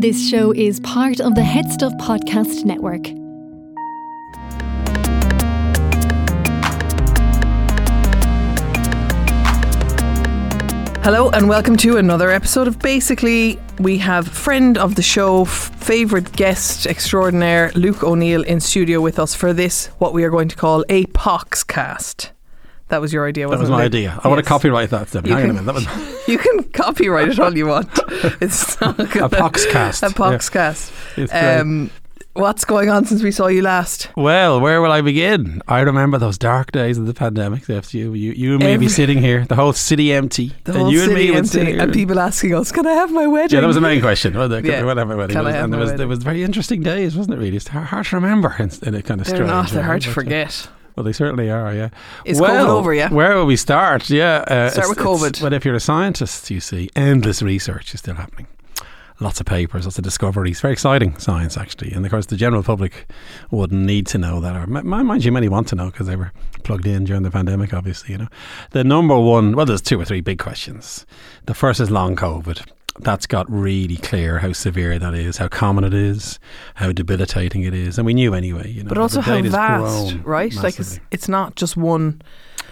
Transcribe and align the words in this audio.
This 0.00 0.30
show 0.30 0.52
is 0.52 0.80
part 0.80 1.20
of 1.20 1.34
the 1.34 1.42
Head 1.42 1.70
Stuff 1.70 1.92
Podcast 2.00 2.64
Network. 2.64 3.08
Hello 11.04 11.28
and 11.32 11.50
welcome 11.50 11.76
to 11.76 11.98
another 11.98 12.30
episode 12.30 12.66
of 12.66 12.78
Basically. 12.78 13.60
We 13.78 13.98
have 13.98 14.26
friend 14.26 14.78
of 14.78 14.94
the 14.94 15.02
show, 15.02 15.42
f- 15.42 15.70
favourite 15.76 16.32
guest 16.32 16.86
extraordinaire, 16.86 17.70
Luke 17.74 18.02
O'Neill, 18.02 18.42
in 18.44 18.60
studio 18.60 19.02
with 19.02 19.18
us 19.18 19.34
for 19.34 19.52
this, 19.52 19.88
what 19.98 20.14
we 20.14 20.24
are 20.24 20.30
going 20.30 20.48
to 20.48 20.56
call 20.56 20.82
a 20.88 21.04
Poxcast. 21.08 22.30
That 22.90 23.00
was 23.00 23.12
your 23.12 23.26
idea, 23.26 23.44
That 23.46 23.50
wasn't 23.50 23.62
was 23.62 23.70
my 23.70 23.76
Luke? 23.78 23.86
idea. 23.86 24.20
I 24.22 24.28
want 24.28 24.38
to 24.42 24.48
copyright 24.48 24.90
that. 24.90 25.10
Debbie. 25.10 25.30
You 25.30 25.36
Hang 25.36 25.50
on 25.50 25.50
a 25.50 25.54
can- 25.58 25.64
minute. 25.66 25.84
That 25.84 25.92
was 25.96 26.28
You 26.28 26.38
can 26.38 26.64
copyright 26.72 27.28
it 27.28 27.38
all 27.40 27.56
you 27.56 27.66
want. 27.66 27.88
It's 28.40 28.80
not 28.80 28.98
a 29.00 29.06
gonna- 29.06 29.28
Poxcast. 29.30 30.02
A 30.08 30.12
Poxcast. 30.12 30.92
Yeah. 31.16 31.60
Um, 31.60 31.90
what's 32.34 32.64
going 32.64 32.88
on 32.88 33.04
since 33.04 33.22
we 33.22 33.30
saw 33.30 33.46
you 33.48 33.60
last? 33.62 34.08
well, 34.16 34.60
where 34.60 34.80
will 34.82 34.92
I 34.92 35.00
begin? 35.00 35.62
I 35.68 35.80
remember 35.80 36.16
those 36.18 36.36
dark 36.38 36.70
days 36.72 36.96
of 36.98 37.06
the 37.06 37.14
pandemic. 37.14 37.68
After 37.70 37.96
you, 37.98 38.12
you, 38.14 38.32
you 38.32 38.50
and 38.54 38.60
me 38.64 38.72
Every- 38.72 38.86
be 38.86 38.88
sitting 38.88 39.18
here, 39.18 39.44
the 39.46 39.54
whole 39.56 39.72
city 39.72 40.12
empty, 40.12 40.52
The 40.64 40.72
and 40.72 40.80
whole 40.82 40.92
you 40.92 41.02
and 41.02 41.10
city 41.12 41.24
me 41.26 41.30
would 41.32 41.48
sit 41.48 41.66
empty, 41.66 41.78
and 41.78 41.92
people 41.92 42.18
asking 42.18 42.54
us, 42.54 42.72
"Can 42.72 42.86
I 42.86 42.92
have 42.92 43.12
my 43.12 43.26
wedding?" 43.26 43.54
Yeah, 43.56 43.60
that 43.60 43.66
was 43.66 43.76
the 43.76 43.80
main 43.82 44.00
question. 44.00 44.34
Well, 44.36 44.48
the, 44.48 44.62
Yeah. 44.62 44.84
When 44.84 44.98
I 44.98 45.00
have 45.02 45.08
my 45.08 45.14
wedding, 45.16 45.36
Can 45.36 45.46
I 45.46 45.52
have 45.52 45.64
and 45.64 45.70
my 45.70 45.76
there 45.76 45.80
was, 45.80 45.86
wedding? 45.90 45.98
there 45.98 46.08
was 46.08 46.22
very 46.22 46.42
interesting 46.42 46.82
days, 46.82 47.16
wasn't 47.16 47.36
it? 47.36 47.40
Really, 47.40 47.56
it's 47.56 47.68
hard, 47.68 47.86
hard 47.86 48.06
to 48.06 48.16
remember 48.16 48.54
in, 48.58 48.70
in 48.82 48.94
a 48.94 49.02
kind 49.02 49.20
of 49.20 49.26
They're 49.26 49.36
strange. 49.36 49.50
not. 49.50 49.70
They're 49.70 49.82
hard 49.82 50.02
to 50.02 50.10
uh, 50.10 50.12
forget. 50.12 50.68
Well, 51.00 51.04
they 51.06 51.14
certainly 51.14 51.48
are. 51.48 51.74
Yeah. 51.74 51.88
Is 52.26 52.38
well, 52.38 52.66
COVID 52.66 52.78
over? 52.78 52.92
Yeah. 52.92 53.08
Where 53.08 53.34
will 53.34 53.46
we 53.46 53.56
start? 53.56 54.10
Yeah. 54.10 54.44
Uh, 54.46 54.68
Start 54.68 54.90
with 54.90 54.98
COVID. 54.98 55.40
Well, 55.40 55.54
if 55.54 55.64
you're 55.64 55.74
a 55.74 55.80
scientist, 55.80 56.50
you 56.50 56.60
see 56.60 56.90
endless 56.94 57.40
research 57.40 57.94
is 57.94 58.00
still 58.00 58.16
happening. 58.16 58.48
Lots 59.18 59.40
of 59.40 59.46
papers, 59.46 59.86
lots 59.86 59.96
of 59.96 60.04
discoveries. 60.04 60.60
Very 60.60 60.74
exciting 60.74 61.16
science, 61.16 61.56
actually. 61.56 61.92
And 61.92 62.04
of 62.04 62.10
course, 62.10 62.26
the 62.26 62.36
general 62.36 62.62
public 62.62 63.06
wouldn't 63.50 63.80
need 63.80 64.06
to 64.08 64.18
know 64.18 64.42
that, 64.42 64.54
or 64.54 64.66
mind 64.66 65.24
you, 65.24 65.32
many 65.32 65.48
want 65.48 65.68
to 65.68 65.74
know 65.74 65.86
because 65.86 66.06
they 66.06 66.16
were 66.16 66.32
plugged 66.64 66.86
in 66.86 67.04
during 67.04 67.22
the 67.22 67.30
pandemic. 67.30 67.72
Obviously, 67.72 68.12
you 68.12 68.18
know. 68.18 68.28
The 68.72 68.84
number 68.84 69.18
one, 69.18 69.56
well, 69.56 69.64
there's 69.64 69.80
two 69.80 69.98
or 69.98 70.04
three 70.04 70.20
big 70.20 70.38
questions. 70.38 71.06
The 71.46 71.54
first 71.54 71.80
is 71.80 71.90
long 71.90 72.14
COVID. 72.14 72.62
That's 72.98 73.26
got 73.26 73.50
really 73.50 73.96
clear 73.96 74.40
how 74.40 74.52
severe 74.52 74.98
that 74.98 75.14
is, 75.14 75.36
how 75.38 75.48
common 75.48 75.84
it 75.84 75.94
is, 75.94 76.38
how 76.74 76.92
debilitating 76.92 77.62
it 77.62 77.72
is, 77.72 77.98
and 77.98 78.04
we 78.04 78.14
knew 78.14 78.34
anyway. 78.34 78.70
You 78.70 78.82
know, 78.82 78.88
but 78.88 78.98
also 78.98 79.20
how 79.20 79.40
vast, 79.42 80.10
grown 80.10 80.22
right? 80.22 80.54
Like 80.54 80.78
it's, 80.78 81.00
it's 81.10 81.28
not 81.28 81.54
just 81.56 81.76
one. 81.76 82.20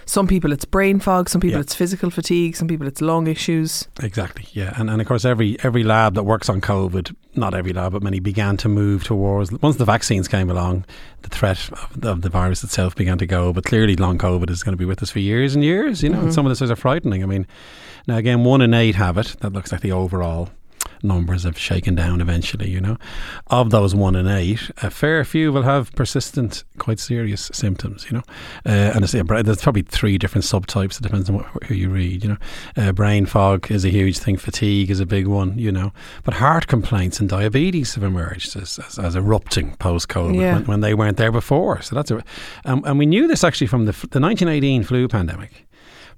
Some 0.08 0.26
people 0.26 0.54
it's 0.54 0.64
brain 0.64 1.00
fog, 1.00 1.28
some 1.28 1.38
people 1.42 1.58
Yeah. 1.58 1.60
it's 1.60 1.74
physical 1.74 2.08
fatigue, 2.08 2.56
some 2.56 2.66
people 2.66 2.86
it's 2.86 3.02
lung 3.02 3.26
issues. 3.26 3.86
Exactly, 4.02 4.46
yeah, 4.52 4.72
and 4.78 4.88
and 4.88 5.02
of 5.02 5.06
course 5.06 5.26
every 5.26 5.58
every 5.62 5.84
lab 5.84 6.14
that 6.14 6.22
works 6.22 6.48
on 6.48 6.62
COVID, 6.62 7.14
not 7.36 7.52
every 7.52 7.74
lab, 7.74 7.92
but 7.92 8.02
many 8.02 8.18
began 8.18 8.56
to 8.56 8.70
move 8.70 9.04
towards. 9.04 9.52
Once 9.60 9.76
the 9.76 9.84
vaccines 9.84 10.26
came 10.26 10.48
along, 10.48 10.86
the 11.22 11.28
threat 11.28 11.68
of, 11.72 12.04
of 12.04 12.22
the 12.22 12.30
virus 12.30 12.64
itself 12.64 12.96
began 12.96 13.18
to 13.18 13.26
go. 13.26 13.52
But 13.52 13.66
clearly, 13.66 13.96
long 13.96 14.16
COVID 14.16 14.48
is 14.48 14.62
going 14.62 14.72
to 14.72 14.78
be 14.78 14.86
with 14.86 15.02
us 15.02 15.10
for 15.10 15.18
years 15.18 15.54
and 15.54 15.62
years. 15.62 16.02
You 16.02 16.08
know, 16.08 16.20
and 16.20 16.28
mm-hmm. 16.28 16.34
some 16.34 16.46
of 16.46 16.56
the 16.56 16.64
this 16.64 16.70
is 16.70 16.78
frightening. 16.80 17.22
I 17.22 17.26
mean, 17.26 17.46
now 18.06 18.16
again, 18.16 18.44
one 18.44 18.62
in 18.62 18.72
eight 18.72 18.94
have 18.94 19.18
it. 19.18 19.36
That 19.40 19.52
looks 19.52 19.72
like 19.72 19.82
the 19.82 19.92
overall 19.92 20.48
numbers 21.02 21.44
have 21.44 21.58
shaken 21.58 21.94
down 21.94 22.20
eventually, 22.20 22.70
you 22.70 22.80
know. 22.80 22.96
Of 23.48 23.70
those 23.70 23.94
one 23.94 24.16
in 24.16 24.26
eight, 24.26 24.70
a 24.82 24.90
fair 24.90 25.24
few 25.24 25.52
will 25.52 25.62
have 25.62 25.92
persistent, 25.92 26.64
quite 26.78 26.98
serious 27.00 27.50
symptoms, 27.52 28.06
you 28.10 28.16
know. 28.18 28.22
Uh, 28.66 28.92
and 28.94 29.12
yeah, 29.14 29.42
there's 29.42 29.62
probably 29.62 29.82
three 29.82 30.18
different 30.18 30.44
subtypes. 30.44 30.98
It 30.98 31.02
depends 31.02 31.28
on 31.28 31.36
what, 31.36 31.46
who 31.64 31.74
you 31.74 31.90
read, 31.90 32.22
you 32.22 32.30
know. 32.30 32.36
Uh, 32.76 32.92
brain 32.92 33.26
fog 33.26 33.70
is 33.70 33.84
a 33.84 33.90
huge 33.90 34.18
thing. 34.18 34.36
Fatigue 34.36 34.90
is 34.90 35.00
a 35.00 35.06
big 35.06 35.26
one, 35.26 35.58
you 35.58 35.72
know. 35.72 35.92
But 36.24 36.34
heart 36.34 36.66
complaints 36.66 37.20
and 37.20 37.28
diabetes 37.28 37.94
have 37.94 38.04
emerged 38.04 38.56
as, 38.56 38.78
as, 38.78 38.98
as 38.98 39.16
erupting 39.16 39.76
post-COVID 39.76 40.38
Yeah. 40.40 40.54
when, 40.54 40.64
when 40.66 40.80
they 40.80 40.94
weren't 40.94 41.16
there 41.16 41.32
before. 41.32 41.80
So 41.82 41.94
that's 41.94 42.10
a, 42.10 42.22
um, 42.64 42.82
and 42.84 42.98
we 42.98 43.06
knew 43.06 43.26
this 43.26 43.44
actually 43.44 43.66
from 43.68 43.86
the, 43.86 43.92
the 43.92 44.20
1918 44.20 44.82
flu 44.84 45.08
pandemic. 45.08 45.67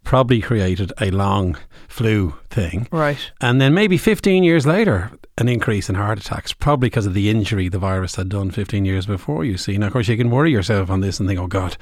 Probably 0.04 0.40
created 0.40 0.92
a 1.00 1.10
long 1.10 1.56
flu 1.88 2.34
thing. 2.50 2.88
Right. 2.90 3.30
And 3.40 3.60
then 3.60 3.74
maybe 3.74 3.96
15 3.96 4.42
years 4.42 4.66
later, 4.66 5.12
an 5.38 5.48
increase 5.48 5.88
in 5.88 5.94
heart 5.94 6.18
attacks, 6.18 6.52
probably 6.52 6.88
because 6.88 7.06
of 7.06 7.14
the 7.14 7.30
injury 7.30 7.68
the 7.68 7.78
virus 7.78 8.16
had 8.16 8.28
done 8.28 8.50
15 8.50 8.84
years 8.84 9.06
before, 9.06 9.44
you 9.44 9.56
see. 9.56 9.78
Now, 9.78 9.86
of 9.86 9.92
course, 9.92 10.08
you 10.08 10.16
can 10.16 10.30
worry 10.30 10.50
yourself 10.50 10.90
on 10.90 11.00
this 11.00 11.18
and 11.18 11.28
think, 11.28 11.40
oh, 11.40 11.46
God, 11.46 11.76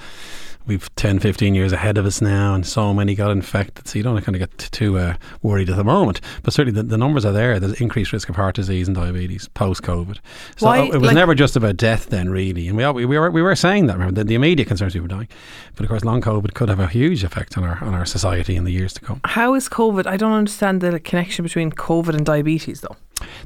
we've 0.68 0.94
10, 0.94 1.18
15 1.18 1.54
years 1.54 1.72
ahead 1.72 1.98
of 1.98 2.06
us 2.06 2.20
now, 2.20 2.54
and 2.54 2.64
so 2.64 2.94
many 2.94 3.14
got 3.16 3.30
infected. 3.32 3.88
So 3.88 3.98
you 3.98 4.02
don't 4.04 4.20
kind 4.22 4.36
of 4.36 4.40
get 4.40 4.56
too 4.70 4.98
uh, 4.98 5.14
worried 5.42 5.70
at 5.70 5.76
the 5.76 5.82
moment. 5.84 6.20
But 6.44 6.52
certainly 6.54 6.80
the, 6.80 6.86
the 6.86 6.98
numbers 6.98 7.24
are 7.24 7.32
there. 7.32 7.58
There's 7.58 7.80
increased 7.80 8.12
risk 8.12 8.28
of 8.28 8.36
heart 8.36 8.54
disease 8.54 8.86
and 8.86 8.94
diabetes 8.96 9.48
post 9.48 9.82
COVID. 9.82 10.18
So 10.56 10.66
Why, 10.66 10.82
it 10.84 10.92
was 10.92 11.02
like- 11.08 11.14
never 11.14 11.34
just 11.34 11.56
about 11.56 11.76
death 11.76 12.10
then, 12.10 12.30
really. 12.30 12.68
And 12.68 12.76
we, 12.76 12.84
all- 12.84 12.94
we, 12.94 13.04
we, 13.06 13.18
were, 13.18 13.30
we 13.30 13.42
were 13.42 13.56
saying 13.56 13.86
that, 13.86 13.94
remember, 13.94 14.20
the, 14.20 14.24
the 14.24 14.34
immediate 14.34 14.68
concerns 14.68 14.92
people 14.92 15.08
dying. 15.08 15.28
But 15.74 15.84
of 15.84 15.88
course, 15.88 16.04
long 16.04 16.20
COVID 16.20 16.54
could 16.54 16.68
have 16.68 16.80
a 16.80 16.86
huge 16.86 17.24
effect 17.24 17.56
on 17.58 17.64
our, 17.64 17.82
on 17.82 17.94
our 17.94 18.06
society 18.06 18.54
in 18.54 18.64
the 18.64 18.72
years 18.72 18.92
to 18.94 19.00
come. 19.00 19.20
How 19.24 19.54
is 19.54 19.68
COVID? 19.68 20.06
I 20.06 20.16
don't 20.16 20.32
understand 20.32 20.80
the 20.80 21.00
connection 21.00 21.42
between 21.42 21.72
COVID 21.72 22.14
and 22.14 22.24
diabetes, 22.26 22.82
though. 22.82 22.96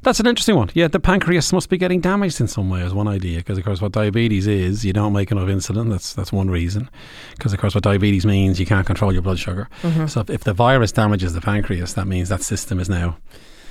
That's 0.02 0.20
an 0.20 0.26
interesting 0.26 0.56
one. 0.56 0.70
Yeah, 0.74 0.88
the 0.88 1.00
pancreas 1.00 1.52
must 1.52 1.68
be 1.68 1.78
getting 1.78 2.00
damaged 2.00 2.40
in 2.40 2.48
some 2.48 2.68
way. 2.70 2.82
Is 2.82 2.92
one 2.92 3.08
idea 3.08 3.38
because, 3.38 3.58
of 3.58 3.64
course, 3.64 3.80
what 3.80 3.92
diabetes 3.92 4.46
is, 4.46 4.84
you 4.84 4.92
don't 4.92 5.12
make 5.12 5.30
enough 5.30 5.48
insulin. 5.48 5.90
That's 5.90 6.12
that's 6.12 6.32
one 6.32 6.50
reason. 6.50 6.90
Because, 7.32 7.52
of 7.52 7.60
course, 7.60 7.74
what 7.74 7.84
diabetes 7.84 8.26
means, 8.26 8.58
you 8.58 8.66
can't 8.66 8.86
control 8.86 9.12
your 9.12 9.22
blood 9.22 9.38
sugar. 9.38 9.68
Mm-hmm. 9.82 10.06
So, 10.06 10.20
if, 10.20 10.30
if 10.30 10.44
the 10.44 10.52
virus 10.52 10.92
damages 10.92 11.32
the 11.34 11.40
pancreas, 11.40 11.94
that 11.94 12.06
means 12.06 12.28
that 12.28 12.42
system 12.42 12.80
is 12.80 12.88
now 12.88 13.16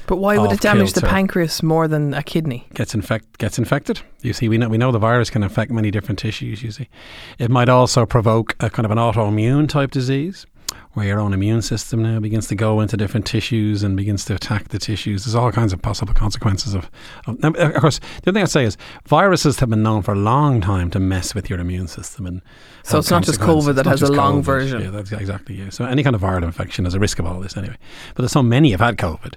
But 0.08 0.18
why 0.18 0.38
would 0.38 0.52
it 0.52 0.62
damage 0.62 0.94
the 0.94 1.02
pancreas 1.02 1.62
more 1.64 1.88
than 1.88 2.14
a 2.14 2.24
kidney? 2.24 2.68
gets 2.74 2.94
infect 2.96 3.38
gets 3.38 3.58
infected. 3.58 4.02
You 4.22 4.34
see, 4.34 4.50
we 4.50 4.58
know 4.58 4.70
we 4.70 4.78
know 4.78 4.92
the 4.92 5.00
virus 5.00 5.30
can 5.30 5.44
affect 5.44 5.72
many 5.72 5.92
different 5.92 6.20
tissues. 6.20 6.64
You 6.64 6.72
see, 6.72 6.90
it 7.38 7.50
might 7.52 7.70
also 7.70 8.06
provoke 8.06 8.56
a 8.60 8.70
kind 8.70 8.86
of 8.86 8.92
an 8.92 8.98
autoimmune 8.98 9.70
type 9.70 9.92
disease. 9.92 10.46
Where 10.94 11.06
your 11.06 11.22
own 11.22 11.34
immune 11.34 11.62
system 11.62 12.04
now 12.04 12.20
begins 12.20 12.48
to 12.50 12.56
go 12.56 12.82
into 12.82 12.98
different 12.98 13.26
tissues 13.26 13.82
and 13.82 13.96
begins 13.96 14.26
to 14.26 14.36
attack 14.36 14.70
the 14.70 14.78
tissues. 14.78 15.24
There's 15.24 15.36
all 15.36 15.52
kinds 15.52 15.72
of 15.72 15.82
possible 15.82 16.14
consequences 16.14 16.74
of. 16.74 16.92
of 17.28 17.42
now, 17.42 17.50
of 17.50 17.76
course, 17.76 18.00
the 18.00 18.30
other 18.30 18.34
thing 18.34 18.44
I'd 18.44 18.50
say 18.50 18.66
is 18.66 18.76
viruses 19.06 19.60
have 19.60 19.70
been 19.70 19.84
known 19.84 20.02
for 20.02 20.12
a 20.12 20.18
long 20.18 20.60
time 20.60 20.90
to 20.92 21.00
mess 21.00 21.34
with 21.34 21.50
your 21.50 21.60
immune 21.60 21.88
system 21.88 22.26
and. 22.26 22.42
So 22.84 23.00
it's 23.00 23.10
not 23.10 23.24
just. 23.24 23.40
COVID 23.40 23.76
that 23.76 23.86
has 23.86 24.02
a 24.02 24.12
long 24.12 24.42
COVID. 24.42 24.46
version. 24.46 24.82
Yeah, 24.82 24.90
that's 24.90 25.12
exactly 25.12 25.56
yeah. 25.56 25.70
So 25.70 25.86
any 25.86 26.04
kind 26.04 26.16
of 26.16 26.22
viral 26.22 26.44
infection 26.44 26.86
has 26.86 26.94
a 26.94 27.00
risk 27.00 27.20
of 27.20 27.26
all 27.26 27.40
this 27.40 27.56
anyway. 27.56 27.78
But 28.16 28.24
there's 28.24 28.32
so 28.32 28.44
many 28.44 28.72
have 28.72 28.82
had 28.82 28.98
COVID 28.98 29.36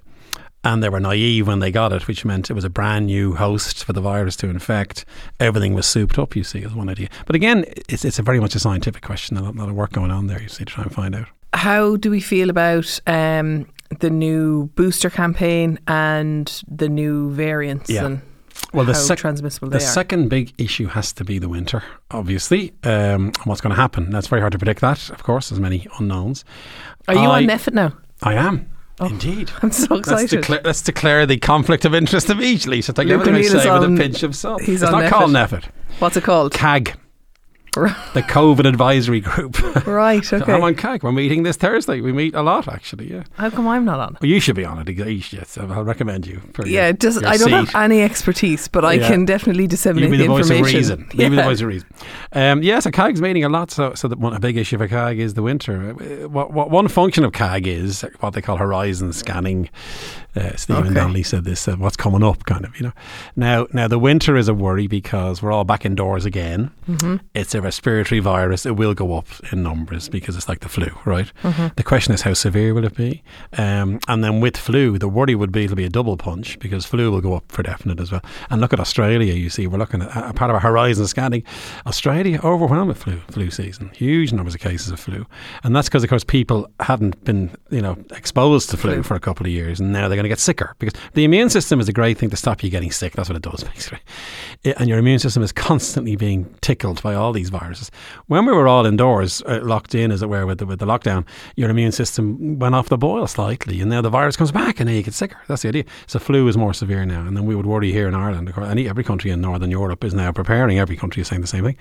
and 0.64 0.82
they 0.82 0.88
were 0.88 0.98
naive 0.98 1.46
when 1.46 1.58
they 1.58 1.70
got 1.70 1.92
it, 1.92 2.08
which 2.08 2.24
meant 2.24 2.50
it 2.50 2.54
was 2.54 2.64
a 2.64 2.70
brand 2.70 3.06
new 3.06 3.34
host 3.34 3.84
for 3.84 3.92
the 3.92 4.00
virus 4.00 4.34
to 4.36 4.48
infect. 4.48 5.04
Everything 5.38 5.74
was 5.74 5.86
souped 5.86 6.18
up, 6.18 6.34
you 6.34 6.42
see, 6.42 6.60
is 6.60 6.74
one 6.74 6.88
idea. 6.88 7.08
But 7.26 7.36
again, 7.36 7.66
it's, 7.88 8.04
it's 8.04 8.18
a 8.18 8.22
very 8.22 8.40
much 8.40 8.54
a 8.54 8.58
scientific 8.58 9.02
question. 9.02 9.36
A 9.36 9.42
lot, 9.42 9.54
lot 9.54 9.68
of 9.68 9.74
work 9.74 9.92
going 9.92 10.10
on 10.10 10.26
there, 10.26 10.40
you 10.40 10.48
see, 10.48 10.64
to 10.64 10.72
try 10.72 10.84
and 10.84 10.92
find 10.92 11.14
out. 11.14 11.28
How 11.64 11.96
do 11.96 12.10
we 12.10 12.20
feel 12.20 12.50
about 12.50 13.00
um, 13.06 13.66
the 14.00 14.10
new 14.10 14.66
booster 14.74 15.08
campaign 15.08 15.78
and 15.88 16.62
the 16.68 16.90
new 16.90 17.30
variants 17.30 17.88
Yeah. 17.88 18.04
and 18.04 18.20
Well, 18.74 18.84
the, 18.84 18.92
how 18.92 18.98
sec- 18.98 19.18
transmissible 19.18 19.70
the 19.70 19.78
are? 19.78 19.80
second 19.80 20.28
big 20.28 20.52
issue 20.58 20.88
has 20.88 21.14
to 21.14 21.24
be 21.24 21.38
the 21.38 21.48
winter, 21.48 21.82
obviously. 22.10 22.74
Um, 22.82 23.32
what's 23.44 23.62
going 23.62 23.74
to 23.74 23.80
happen? 23.80 24.10
That's 24.10 24.26
very 24.26 24.40
hard 24.42 24.52
to 24.52 24.58
predict 24.58 24.82
that, 24.82 25.08
of 25.08 25.22
course, 25.22 25.48
there's 25.48 25.58
many 25.60 25.86
unknowns. 25.98 26.44
Are 27.08 27.14
you 27.14 27.20
I- 27.20 27.38
on 27.38 27.44
NPHET 27.46 27.72
now? 27.72 27.92
I 28.22 28.34
am. 28.34 28.68
Oh. 29.00 29.06
Indeed. 29.06 29.50
I'm 29.62 29.72
so 29.72 29.94
Let's 29.94 30.08
excited. 30.10 30.40
declare, 30.42 30.60
let's 30.64 30.82
declare 30.82 31.24
the 31.26 31.38
conflict 31.38 31.86
of 31.86 31.94
interest 31.94 32.28
of 32.28 32.42
each, 32.42 32.66
Lisa. 32.66 32.92
Take 32.92 33.08
Luke 33.08 33.22
everything 33.26 33.36
I 33.58 33.62
say 33.62 33.70
with 33.70 33.84
a 33.90 33.96
pinch 33.96 34.22
of 34.22 34.36
salt. 34.36 34.60
he's 34.60 34.82
it's 34.82 34.92
on 34.92 35.00
not 35.02 35.10
called 35.10 35.30
NPHET. 35.30 35.48
NPHET. 35.62 35.64
What's 35.98 36.16
it 36.18 36.24
called? 36.24 36.52
CAG, 36.52 36.94
the 38.14 38.22
COVID 38.22 38.66
Advisory 38.66 39.20
Group. 39.20 39.60
right. 39.86 40.32
Okay. 40.32 40.52
I'm 40.52 40.62
on 40.62 40.74
CAG. 40.74 41.02
We're 41.02 41.12
meeting 41.12 41.42
this 41.42 41.56
Thursday. 41.56 42.00
We 42.00 42.12
meet 42.12 42.34
a 42.34 42.42
lot, 42.42 42.68
actually. 42.68 43.10
Yeah. 43.10 43.24
How 43.34 43.50
come 43.50 43.66
I'm 43.68 43.84
not 43.84 44.00
on? 44.00 44.16
Well, 44.20 44.28
you 44.30 44.40
should 44.40 44.56
be 44.56 44.64
on 44.64 44.78
it. 44.86 44.88
Yes, 45.32 45.58
I'll 45.58 45.84
recommend 45.84 46.26
you. 46.26 46.40
For 46.52 46.66
Yeah, 46.66 46.84
your, 46.86 46.92
does, 46.94 47.20
your 47.20 47.28
I 47.30 47.36
don't 47.36 47.48
seat. 47.66 47.72
have 47.72 47.74
any 47.74 48.02
expertise, 48.02 48.68
but 48.68 48.84
I 48.84 48.94
Yeah. 48.94 49.08
can 49.08 49.24
definitely 49.24 49.66
disseminate 49.66 50.10
You 50.10 50.16
the, 50.16 50.22
the 50.24 50.28
voice 50.28 50.46
of 50.50 50.56
information. 50.56 50.78
reason. 50.78 50.98
You 51.12 51.16
be 51.16 51.28
the 51.30 51.36
Yeah. 51.36 51.44
voice 51.44 51.60
of 51.60 51.66
reason. 51.68 51.88
Um, 52.32 52.62
yeah, 52.62 52.78
so 52.80 52.90
CAG's 52.90 53.20
meeting 53.20 53.44
a 53.44 53.48
lot. 53.48 53.70
So, 53.70 53.94
so 53.94 54.08
that 54.08 54.18
one, 54.18 54.34
a 54.34 54.40
big 54.40 54.56
issue 54.56 54.78
for 54.78 54.86
CAG 54.88 55.18
is 55.18 55.34
the 55.34 55.42
winter. 55.42 55.90
Uh, 56.00 56.28
What, 56.28 56.52
what 56.52 56.70
one 56.70 56.88
function 56.88 57.24
of 57.24 57.32
CAG 57.32 57.66
is 57.66 58.04
what 58.20 58.34
they 58.34 58.40
call 58.42 58.56
horizon 58.56 59.12
scanning. 59.12 59.68
Uh, 60.36 60.56
Stephen 60.56 60.84
Okay. 60.86 60.94
Donnelly 60.94 61.22
said 61.22 61.44
this. 61.44 61.68
Uh, 61.68 61.76
what's 61.76 61.96
coming 61.96 62.22
up, 62.22 62.44
kind 62.44 62.64
of. 62.64 62.78
You 62.78 62.86
know. 62.86 62.92
Now, 63.36 63.66
now 63.72 63.88
the 63.88 63.98
winter 63.98 64.36
is 64.36 64.48
a 64.48 64.54
worry 64.54 64.86
because 64.86 65.42
we're 65.42 65.52
all 65.52 65.64
back 65.64 65.84
indoors 65.84 66.24
again. 66.24 66.70
Mm-hmm. 66.88 67.16
It's 67.34 67.54
a 67.54 67.62
respiratory 67.62 68.20
virus. 68.20 68.66
It 68.66 68.76
will 68.76 68.94
go 68.94 69.16
up 69.16 69.26
in 69.52 69.62
numbers 69.62 70.08
because 70.08 70.36
it's 70.36 70.48
like 70.48 70.60
the 70.60 70.68
flu, 70.68 70.88
right? 71.04 71.30
Mm-hmm. 71.42 71.68
The 71.76 71.82
question 71.82 72.14
is 72.14 72.22
how 72.22 72.34
severe 72.34 72.74
will 72.74 72.84
it 72.84 72.96
be? 72.96 73.22
Um, 73.56 74.00
and 74.08 74.24
then 74.24 74.40
with 74.40 74.56
flu, 74.56 74.98
the 74.98 75.08
worry 75.08 75.34
would 75.34 75.52
be 75.52 75.64
it'll 75.64 75.76
be 75.76 75.84
a 75.84 75.88
double 75.90 76.16
punch 76.16 76.58
because 76.58 76.84
flu 76.84 77.10
will 77.10 77.20
go 77.20 77.34
up 77.34 77.44
for 77.50 77.62
definite 77.62 78.00
as 78.00 78.10
well. 78.10 78.22
And 78.50 78.60
look 78.60 78.72
at 78.72 78.80
Australia. 78.80 79.32
You 79.34 79.50
see, 79.50 79.66
we're 79.66 79.78
looking 79.78 80.02
at 80.02 80.10
a 80.30 80.32
part 80.32 80.50
of 80.50 80.54
our 80.56 80.60
horizon 80.60 81.06
scanning. 81.06 81.44
Australia 81.86 82.40
overwhelmed 82.42 82.88
with 82.88 82.98
flu 82.98 83.18
flu 83.30 83.50
season. 83.50 83.90
Huge 83.94 84.32
numbers 84.32 84.54
of 84.54 84.60
cases 84.60 84.90
of 84.90 84.98
flu, 85.00 85.26
and 85.62 85.74
that's 85.74 85.88
because 85.88 86.02
of 86.02 86.10
course 86.10 86.24
people 86.24 86.68
hadn't 86.80 87.22
been 87.24 87.50
you 87.70 87.80
know 87.80 87.96
exposed 88.10 88.70
to 88.70 88.76
flu, 88.76 88.94
Flu. 88.94 89.02
for 89.02 89.14
a 89.14 89.20
couple 89.20 89.46
of 89.46 89.52
years, 89.52 89.80
and 89.80 89.92
now 89.92 90.08
they're 90.08 90.16
going 90.24 90.30
to 90.30 90.36
get 90.36 90.40
sicker 90.40 90.74
because 90.78 90.98
the 91.12 91.24
immune 91.24 91.50
system 91.50 91.80
is 91.80 91.88
a 91.88 91.92
great 91.92 92.18
thing 92.18 92.30
to 92.30 92.36
stop 92.36 92.62
you 92.62 92.70
getting 92.70 92.90
sick. 92.90 93.12
That's 93.12 93.28
what 93.28 93.36
it 93.36 93.42
does, 93.42 93.64
basically. 93.74 94.00
It, 94.62 94.76
and 94.78 94.88
your 94.88 94.98
immune 94.98 95.18
system 95.18 95.42
is 95.42 95.52
constantly 95.52 96.16
being 96.16 96.52
tickled 96.60 97.02
by 97.02 97.14
all 97.14 97.32
these 97.32 97.50
viruses. 97.50 97.90
When 98.26 98.46
we 98.46 98.52
were 98.52 98.66
all 98.66 98.86
indoors, 98.86 99.42
uh, 99.42 99.60
locked 99.62 99.94
in, 99.94 100.10
as 100.10 100.22
it 100.22 100.28
were, 100.28 100.46
with 100.46 100.58
the, 100.58 100.66
with 100.66 100.78
the 100.78 100.86
lockdown, 100.86 101.26
your 101.56 101.70
immune 101.70 101.92
system 101.92 102.58
went 102.58 102.74
off 102.74 102.88
the 102.88 102.98
boil 102.98 103.26
slightly, 103.26 103.80
and 103.80 103.90
now 103.90 104.00
the 104.00 104.10
virus 104.10 104.36
comes 104.36 104.52
back, 104.52 104.80
and 104.80 104.88
now 104.88 104.94
you 104.94 105.02
get 105.02 105.14
sicker. 105.14 105.38
That's 105.48 105.62
the 105.62 105.68
idea. 105.68 105.84
So 106.06 106.18
flu 106.18 106.48
is 106.48 106.56
more 106.56 106.74
severe 106.74 107.04
now, 107.04 107.20
and 107.20 107.36
then 107.36 107.44
we 107.44 107.54
would 107.54 107.66
worry 107.66 107.92
here 107.92 108.08
in 108.08 108.14
Ireland. 108.14 108.52
Any 108.56 108.88
every 108.88 109.04
country 109.04 109.30
in 109.30 109.40
Northern 109.40 109.70
Europe 109.70 110.04
is 110.04 110.14
now 110.14 110.32
preparing. 110.32 110.78
Every 110.78 110.96
country 110.96 111.20
is 111.20 111.28
saying 111.28 111.42
the 111.42 111.46
same 111.46 111.64
thing. 111.64 111.76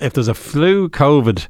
If 0.00 0.14
there's 0.14 0.28
a 0.28 0.34
flu, 0.34 0.88
COVID 0.88 1.46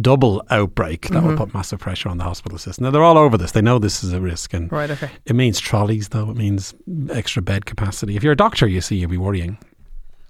double 0.00 0.42
outbreak, 0.50 1.02
that 1.02 1.12
Mm-hmm. 1.12 1.26
will 1.28 1.36
put 1.36 1.54
massive 1.54 1.78
pressure 1.78 2.08
on 2.08 2.18
the 2.18 2.24
hospital 2.24 2.58
system. 2.58 2.84
Now 2.84 2.90
they're 2.90 3.02
all 3.04 3.18
over 3.18 3.36
this. 3.38 3.52
They 3.52 3.62
know 3.62 3.78
this 3.78 4.02
is 4.04 4.12
a 4.12 4.20
risk, 4.20 4.52
and 4.54 4.70
Right, 4.72 4.90
okay. 4.90 5.10
it 5.26 5.34
means 5.36 5.60
trolleys, 5.60 6.08
though. 6.08 6.30
It 6.30 6.36
means 6.36 6.74
extra 7.10 7.42
bed 7.42 7.64
capacity. 7.66 8.16
If 8.16 8.22
you're 8.24 8.32
a 8.32 8.36
doctor, 8.36 8.66
you 8.66 8.80
see, 8.80 8.96
you'll 8.96 9.10
be 9.10 9.16
worrying. 9.18 9.58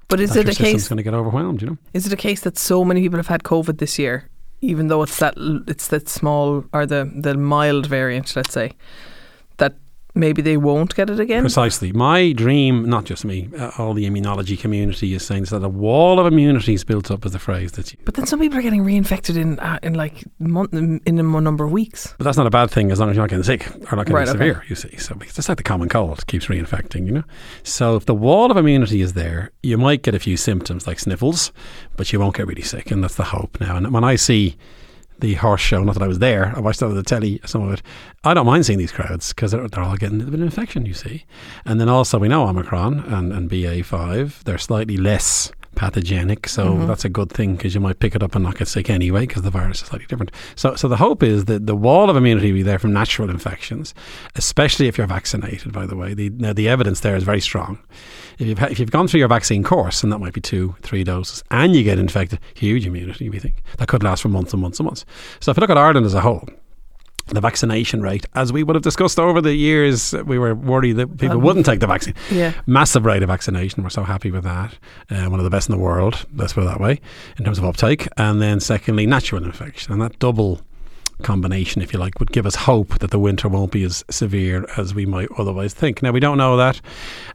But 0.09 0.21
is 0.21 0.37
it 0.37 0.49
a 0.49 0.55
case? 0.55 0.89
going 0.89 0.99
to 0.99 1.03
get 1.03 1.15
overwhelmed? 1.15 1.63
You 1.63 1.69
know, 1.69 1.79
Is 1.95 2.07
it 2.07 2.13
a 2.13 2.17
case 2.17 2.41
that 2.43 2.59
so 2.59 2.85
many 2.85 3.01
people 3.01 3.19
have 3.19 3.27
had 3.29 3.43
COVID 3.43 3.79
this 3.79 3.99
year, 3.99 4.29
even 4.61 4.89
though 4.89 5.03
it's 5.03 5.19
that 5.19 5.35
it's 5.67 5.89
that 5.89 6.09
small 6.09 6.65
or 6.73 6.85
the 6.87 7.11
the 7.15 7.35
mild 7.37 7.87
variant, 7.87 8.37
let's 8.37 8.53
say, 8.53 8.73
that 9.57 9.75
maybe 10.15 10.43
they 10.43 10.57
won't 10.57 10.95
get 10.95 11.11
it 11.11 11.21
again? 11.21 11.43
precisely. 11.43 11.93
My 11.93 12.33
dream, 12.33 12.89
not 12.89 13.05
just 13.05 13.25
me, 13.25 13.49
uh, 13.59 13.71
all 13.79 13.95
the 13.95 14.05
immunology 14.09 14.59
community 14.59 15.15
is 15.15 15.25
saying 15.25 15.45
is 15.45 15.51
that 15.51 15.63
a 15.65 15.69
wall 15.69 16.21
of 16.21 16.27
immunity 16.27 16.75
is 16.75 16.85
built 16.85 17.11
up. 17.11 17.25
Is 17.27 17.33
the 17.33 17.39
phrase 17.39 17.73
that. 17.73 17.93
You, 17.93 17.99
But 18.05 18.15
then 18.15 18.27
some 18.27 18.41
people 18.41 18.59
are 18.59 18.63
getting 18.63 18.85
reinfected 18.85 19.37
in 19.37 19.59
uh, 19.61 19.79
in 19.83 19.95
like 19.95 20.25
month 20.39 20.73
in 20.73 21.01
a 21.07 21.23
number 21.23 21.65
of 21.65 21.73
weeks. 21.73 22.15
but 22.19 22.25
that's 22.25 22.37
not 22.37 22.47
a 22.47 22.51
bad 22.51 22.71
thing 22.71 22.91
as 22.91 23.01
long 23.01 23.11
as 23.11 23.17
you're 23.17 23.23
not 23.25 23.31
getting 23.31 23.43
sick 23.45 23.67
or 23.93 23.97
not 23.97 24.07
getting 24.07 24.15
Right, 24.15 24.29
okay. 24.29 24.33
severe. 24.33 24.65
You 24.69 24.77
see, 24.77 24.97
so 24.97 25.17
it's 25.21 25.49
like 25.49 25.59
the 25.59 25.63
common 25.65 25.89
cold 25.89 26.19
it 26.19 26.27
keeps 26.27 26.47
reinfecting. 26.47 27.07
You 27.07 27.13
know, 27.13 27.25
so 27.63 27.97
if 27.97 28.07
the 28.07 28.15
wall 28.15 28.51
of 28.51 28.57
immunity 28.57 29.01
is 29.01 29.15
there, 29.15 29.51
you 29.63 29.77
might 29.79 30.03
get 30.03 30.15
a 30.15 30.19
few 30.21 30.37
symptoms 30.37 30.87
like 30.87 30.99
sniffles, 31.01 31.53
but 31.97 32.13
you 32.13 32.21
won't 32.21 32.37
get 32.37 32.47
really 32.47 32.63
sick, 32.63 32.91
and 32.91 33.03
that's 33.03 33.17
the 33.17 33.25
hope 33.25 33.61
now. 33.61 33.77
And 33.77 33.93
when 33.93 34.05
I 34.05 34.17
see 34.17 34.57
the 35.19 35.35
horse 35.35 35.61
show. 35.61 35.83
Not 35.83 35.95
that 35.95 36.03
I 36.03 36.09
was 36.09 36.19
there. 36.19 36.53
I 36.57 36.61
watched 36.61 36.83
it 36.83 36.87
on 36.87 36.95
the 36.95 37.03
telly, 37.03 37.41
some 37.45 37.63
of 37.63 37.75
it. 37.75 37.83
I 38.25 38.35
don't 38.35 38.47
mind 38.47 38.67
seeing 38.67 38.79
these 38.79 38.93
crowds 38.93 39.33
because 39.33 39.53
they're, 39.53 39.69
they're 39.69 39.85
all 39.85 39.97
getting 39.97 40.21
a 40.21 40.25
bit 40.25 40.35
of 40.35 40.43
infection, 40.43 40.87
you 40.87 40.95
see. 40.95 41.25
And 41.65 41.81
then 41.81 41.89
also 41.89 42.19
we 42.19 42.29
know 42.29 42.47
Omicron 42.47 43.01
and, 43.01 43.33
and 43.33 43.51
BA5, 43.51 44.45
they're 44.45 44.59
slightly 44.59 44.97
less 44.97 45.53
pathogenic. 45.75 46.49
So 46.49 46.67
mm-hmm. 46.67 46.87
that's 46.87 47.05
a 47.05 47.09
good 47.09 47.31
thing 47.31 47.57
because 47.57 47.75
you 47.75 47.81
might 47.81 47.99
pick 47.99 48.15
it 48.15 48.23
up 48.23 48.35
and 48.35 48.45
not 48.45 48.57
get 48.57 48.69
sick 48.69 48.91
anyway 48.91 49.27
because 49.27 49.43
the 49.43 49.51
virus 49.51 49.83
is 49.83 49.89
slightly 49.89 50.07
different. 50.07 50.33
So, 50.57 50.75
so 50.77 50.89
the 50.89 50.97
hope 50.97 51.23
is 51.23 51.47
that 51.47 51.67
the 51.67 51.77
wall 51.77 52.11
of 52.11 52.17
immunity 52.17 52.53
will 52.53 52.59
be 52.59 52.63
there 52.63 52.79
from 52.79 52.93
natural 52.93 53.31
infections, 53.31 53.95
especially 54.37 54.89
if 54.89 54.97
you're 54.97 55.07
vaccinated, 55.07 55.73
by 55.73 55.87
the 55.87 55.97
way. 55.97 56.15
The, 56.15 56.31
now, 56.31 56.53
the 56.53 56.69
evidence 56.69 57.01
there 57.01 57.17
is 57.17 57.25
very 57.25 57.41
strong. 57.41 57.79
If 58.39 58.47
you've, 58.47 58.63
if 58.63 58.79
you've 58.79 58.91
gone 58.91 59.09
through 59.09 59.21
your 59.21 59.29
vaccine 59.29 59.63
course, 59.63 60.03
and 60.03 60.13
that 60.13 60.19
might 60.19 60.33
be 60.33 60.41
two, 60.41 60.77
three 60.83 61.05
doses, 61.05 61.45
and 61.51 61.75
you 61.75 61.83
get 61.85 61.99
infected, 61.99 62.41
huge 62.55 62.87
immunity, 62.87 63.29
we 63.29 63.39
think. 63.39 63.63
That 63.79 63.89
could 63.89 64.03
last 64.03 64.23
for 64.23 64.29
months 64.29 64.53
and 64.53 64.63
months 64.63 64.79
and 64.81 64.87
months. 64.87 65.05
So 65.41 65.51
if 65.51 65.57
you 65.57 65.61
look 65.61 65.71
at 65.71 65.79
Ireland 65.79 66.07
as 66.07 66.15
a 66.15 66.21
whole, 66.21 66.49
the 67.27 67.41
vaccination 67.41 68.03
rate, 68.03 68.27
as 68.35 68.53
we 68.53 68.63
would 68.63 68.77
have 68.77 68.83
discussed 68.83 69.19
over 69.19 69.41
the 69.41 69.55
years, 69.55 70.13
we 70.27 70.39
were 70.39 70.55
worried 70.55 70.97
that 70.97 71.17
people 71.17 71.39
wouldn't 71.39 71.65
take 71.65 71.81
the 71.81 71.87
vaccine. 71.87 72.15
Yeah. 72.31 72.53
Massive 72.67 73.07
rate 73.07 73.23
of 73.23 73.29
vaccination. 73.29 73.83
We're 73.83 73.89
so 73.89 74.03
happy 74.03 74.31
with 74.31 74.45
that. 74.45 74.77
Uh, 75.11 75.31
one 75.31 75.41
of 75.41 75.45
the 75.45 75.51
best 75.51 75.69
in 75.69 75.75
the 75.75 75.81
world, 75.81 76.27
let's 76.35 76.53
put 76.53 76.65
it 76.65 76.67
that 76.67 76.81
way, 76.81 77.01
in 77.39 77.45
terms 77.45 77.57
of 77.57 77.65
uptake. 77.65 78.09
And 78.19 78.43
then, 78.43 78.61
secondly, 78.61 79.07
natural 79.07 79.43
infection. 79.43 79.93
And 79.93 80.03
that 80.03 80.19
double 80.19 80.61
combination, 81.23 81.83
if 81.83 81.93
you 81.93 81.99
like, 81.99 82.19
would 82.19 82.33
give 82.33 82.47
us 82.47 82.55
hope 82.55 82.99
that 82.99 83.11
the 83.11 83.19
winter 83.19 83.49
won't 83.49 83.73
be 83.73 83.83
as 83.85 84.05
severe 84.11 84.67
as 84.77 84.95
we 84.95 85.07
might 85.07 85.29
otherwise 85.39 85.75
think. 85.75 86.03
Now, 86.03 86.11
we 86.13 86.21
don't 86.21 86.39
know 86.39 86.57
that. 86.57 86.81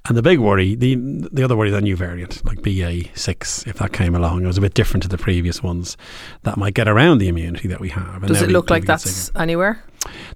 And 0.08 0.18
the 0.18 0.22
big 0.22 0.40
worry, 0.40 0.76
the 0.76 0.96
the 1.32 1.44
other 1.44 1.56
worry 1.56 1.70
is 1.70 1.76
a 1.76 1.82
new 1.82 1.96
variant, 1.96 2.46
like 2.46 2.60
BA6, 2.60 3.68
if 3.68 3.78
that 3.78 3.94
came 3.94 4.16
along. 4.16 4.44
It 4.44 4.48
was 4.48 4.58
a 4.58 4.62
bit 4.62 4.74
different 4.74 5.04
to 5.04 5.10
the 5.10 5.18
previous 5.18 5.62
ones. 5.64 5.98
That 6.44 6.58
might 6.58 6.74
get 6.74 6.88
around 6.88 7.20
the 7.20 7.28
immunity 7.28 7.68
that 7.68 7.80
we 7.80 7.90
have. 7.90 8.26
Does 8.26 8.42
it 8.42 8.50
look 8.50 8.70
like 8.70 8.86
that's 8.86 9.32
anywhere? 9.36 9.84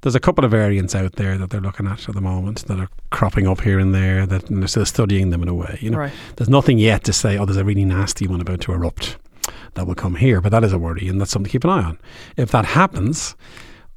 There's 0.01 0.15
a 0.15 0.19
couple 0.19 0.43
of 0.43 0.51
variants 0.51 0.93
out 0.93 1.13
there 1.13 1.37
that 1.37 1.49
they're 1.49 1.61
looking 1.61 1.87
at 1.87 2.07
at 2.09 2.15
the 2.15 2.21
moment 2.21 2.65
that 2.67 2.79
are 2.79 2.89
cropping 3.11 3.47
up 3.47 3.61
here 3.61 3.79
and 3.79 3.95
there 3.95 4.25
that 4.25 4.49
and 4.49 4.61
they're 4.61 4.67
still 4.67 4.85
studying 4.85 5.29
them 5.29 5.41
in 5.41 5.47
a 5.47 5.53
way. 5.53 5.77
You 5.81 5.89
know, 5.89 5.99
Right. 5.99 6.11
there's 6.35 6.49
nothing 6.49 6.79
yet 6.79 7.05
to 7.05 7.13
say, 7.13 7.37
oh, 7.37 7.45
there's 7.45 7.57
a 7.57 7.63
really 7.63 7.85
nasty 7.85 8.27
one 8.27 8.41
about 8.41 8.59
to 8.61 8.73
erupt 8.73 9.17
that 9.75 9.87
will 9.87 9.95
come 9.95 10.15
here, 10.15 10.41
but 10.41 10.51
that 10.51 10.63
is 10.63 10.73
a 10.73 10.77
worry 10.77 11.07
and 11.07 11.19
that's 11.19 11.31
something 11.31 11.49
to 11.49 11.51
keep 11.51 11.63
an 11.63 11.69
eye 11.69 11.83
on. 11.83 11.99
If 12.37 12.51
that 12.51 12.65
happens, 12.65 13.35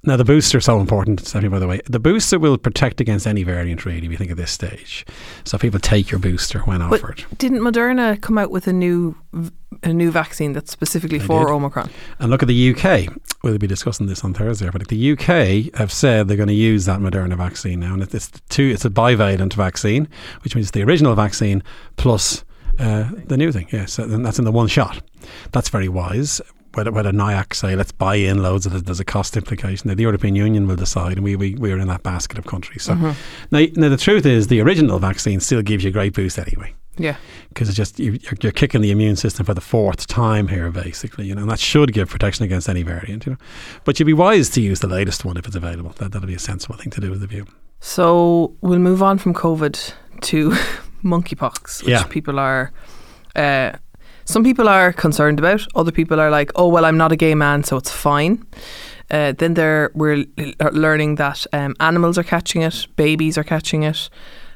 now 0.07 0.17
the 0.17 0.25
booster 0.25 0.59
are 0.59 0.61
so 0.61 0.79
important, 0.79 1.21
Stephanie, 1.21 1.49
by 1.49 1.59
the 1.59 1.67
way. 1.67 1.81
The 1.87 1.99
booster 1.99 2.39
will 2.39 2.59
protect 2.59 3.01
against 3.01 3.27
any 3.27 3.43
variant 3.43 3.85
really, 3.85 4.07
we 4.09 4.17
think 4.17 4.31
at 4.31 4.37
this 4.37 4.53
stage. 4.53 5.05
So 5.45 5.59
people 5.59 5.81
take 5.81 6.11
your 6.11 6.21
booster 6.21 6.61
when 6.61 6.79
But 6.79 7.03
offered. 7.03 7.25
didn't 7.39 7.59
Moderna 7.59 8.21
come 8.21 8.39
out 8.39 8.51
with 8.51 8.69
a 8.69 8.73
new 8.73 9.17
a 9.83 9.93
new 9.93 10.11
vaccine 10.11 10.53
that's 10.53 10.71
specifically 10.71 11.19
They 11.19 11.27
for 11.27 11.47
did. 11.47 11.53
Omicron? 11.53 11.91
And 12.19 12.31
look 12.31 12.43
at 12.43 12.49
the 12.49 12.75
UK. 12.75 13.15
We'll 13.43 13.59
be 13.59 13.67
discussing 13.67 14.07
this 14.07 14.25
on 14.25 14.33
Thursday, 14.33 14.71
but 14.71 14.87
the 14.89 15.13
UK 15.13 15.77
have 15.77 15.93
said 15.93 16.29
they're 16.29 16.37
going 16.37 16.49
to 16.49 16.55
use 16.55 16.87
that 16.87 17.01
Moderna 17.01 17.37
vaccine 17.37 17.81
now, 17.81 17.93
and 17.95 18.03
it's 18.03 18.31
two. 18.49 18.71
It's 18.73 18.85
a 18.85 18.91
bivalent 18.91 19.53
vaccine, 19.53 20.09
which 20.43 20.55
means 20.55 20.71
the 20.71 20.83
original 20.83 21.15
vaccine 21.15 21.63
plus 21.97 22.45
uh, 22.79 23.11
the 23.27 23.37
new 23.37 23.53
thing. 23.53 23.69
Yes, 23.73 23.99
and 23.99 24.25
that's 24.25 24.39
in 24.39 24.45
the 24.45 24.53
one 24.53 24.69
shot. 24.69 25.01
That's 25.53 25.69
very 25.69 25.89
wise. 25.89 26.41
Whether, 26.75 26.93
whether 26.93 27.11
NIAC 27.11 27.55
say 27.55 27.75
let's 27.75 27.91
buy 27.93 28.17
in 28.17 28.43
loads 28.43 28.67
of 28.67 28.85
there's 28.85 29.01
a 29.01 29.05
cost 29.05 29.35
implication. 29.35 29.89
The 29.95 30.03
European 30.03 30.37
Union 30.37 30.67
will 30.69 30.77
decide, 30.77 31.13
and 31.17 31.25
we, 31.25 31.35
we 31.35 31.55
we're 31.55 31.79
in 31.79 31.89
that 31.89 32.03
basket 32.03 32.37
of 32.37 32.45
countries. 32.45 32.83
So 32.83 32.95
now, 32.95 33.15
now 33.77 33.89
the 33.89 33.97
truth 33.97 34.27
is, 34.27 34.49
the 34.49 34.61
original 34.61 34.99
vaccine 34.99 35.41
still 35.41 35.63
gives 35.63 35.85
you 35.85 35.89
a 35.89 35.93
great 35.93 36.13
boost 36.13 36.39
anyway 36.39 36.75
Yeah. 36.99 37.17
because 37.49 37.69
it's 37.71 37.79
just 37.79 37.99
you, 37.99 38.19
you're, 38.21 38.35
you're 38.43 38.53
kicking 38.53 38.83
the 38.83 38.91
immune 38.91 39.17
system 39.17 39.47
for 39.47 39.55
the 39.55 39.63
fourth 39.63 40.07
time 40.07 40.49
here, 40.49 40.71
basically, 40.71 41.25
you 41.27 41.35
know, 41.35 41.41
and 41.43 41.51
that 41.51 41.61
should 41.61 41.95
give 41.95 42.11
protection 42.11 42.45
against 42.45 42.69
any 42.69 42.83
variant, 42.83 43.25
you 43.25 43.33
know. 43.33 43.39
But 43.85 43.99
you'd 43.99 44.05
be 44.05 44.13
wise 44.13 44.51
to 44.51 44.61
use 44.61 44.81
the 44.81 44.87
latest 44.89 45.25
one 45.25 45.39
if 45.39 45.47
it's 45.47 45.57
available. 45.57 45.95
That 45.97 46.13
that'll 46.13 46.29
be 46.29 46.35
a 46.35 46.39
sensible 46.39 46.77
thing 46.77 46.91
to 46.91 47.01
do 47.01 47.11
with 47.11 47.21
the 47.23 47.27
view. 47.27 47.47
So 47.81 48.55
we'll 48.61 48.81
move 48.81 49.03
on 49.03 49.17
from 49.17 49.33
COVID 49.33 49.95
to 50.23 50.55
monkeypox, 51.05 51.83
which 51.85 51.91
Yeah. 51.93 52.05
people 52.05 52.39
are. 52.39 52.73
Uh, 53.35 53.73
some 54.25 54.43
people 54.43 54.69
are 54.69 54.93
concerned 54.93 55.39
about. 55.39 55.67
Other 55.75 55.93
people 55.93 56.21
are 56.21 56.31
like, 56.31 56.51
"Oh 56.57 56.69
well, 56.69 56.85
I'm 56.85 56.97
not 56.97 57.13
a 57.13 57.17
gay 57.17 57.35
man, 57.35 57.63
so 57.65 57.77
it's 57.77 57.91
fine." 57.91 58.45
Uh, 59.11 59.33
then 59.39 59.55
there, 59.55 59.91
we're 59.95 60.25
learning 60.73 61.15
that 61.17 61.47
um, 61.53 61.75
animals 61.79 62.19
are 62.19 62.25
catching 62.25 62.63
it, 62.63 62.87
babies 62.97 63.39
are 63.39 63.45
catching 63.45 63.85
it. 63.85 64.09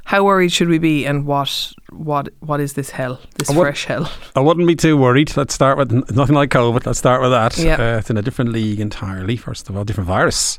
How 0.06 0.25
worried 0.25 0.50
should 0.50 0.66
we 0.69 0.78
be, 0.78 1.06
and 1.06 1.25
what 1.25 1.72
what 1.93 2.29
what 2.41 2.58
is 2.60 2.72
this 2.72 2.91
hell? 2.91 3.20
This 3.38 3.48
would- 3.50 3.60
fresh 3.62 3.84
hell? 3.84 4.10
I 4.34 4.41
wouldn't 4.41 4.67
be 4.67 4.74
too 4.74 4.96
worried. 4.96 5.36
Let's 5.36 5.55
start 5.55 5.79
with 5.79 5.93
nothing 6.10 6.34
like 6.34 6.50
COVID. 6.50 6.84
Let's 6.84 6.98
start 6.98 7.20
with 7.22 7.31
that. 7.31 7.56
Yeah. 7.58 7.74
Uh, 7.94 7.98
it's 7.98 8.10
in 8.10 8.17
a 8.19 8.22
different 8.22 8.50
league 8.50 8.81
entirely. 8.81 9.36
First 9.36 9.69
of 9.70 9.76
all, 9.76 9.84
different 9.84 10.08
virus. 10.08 10.58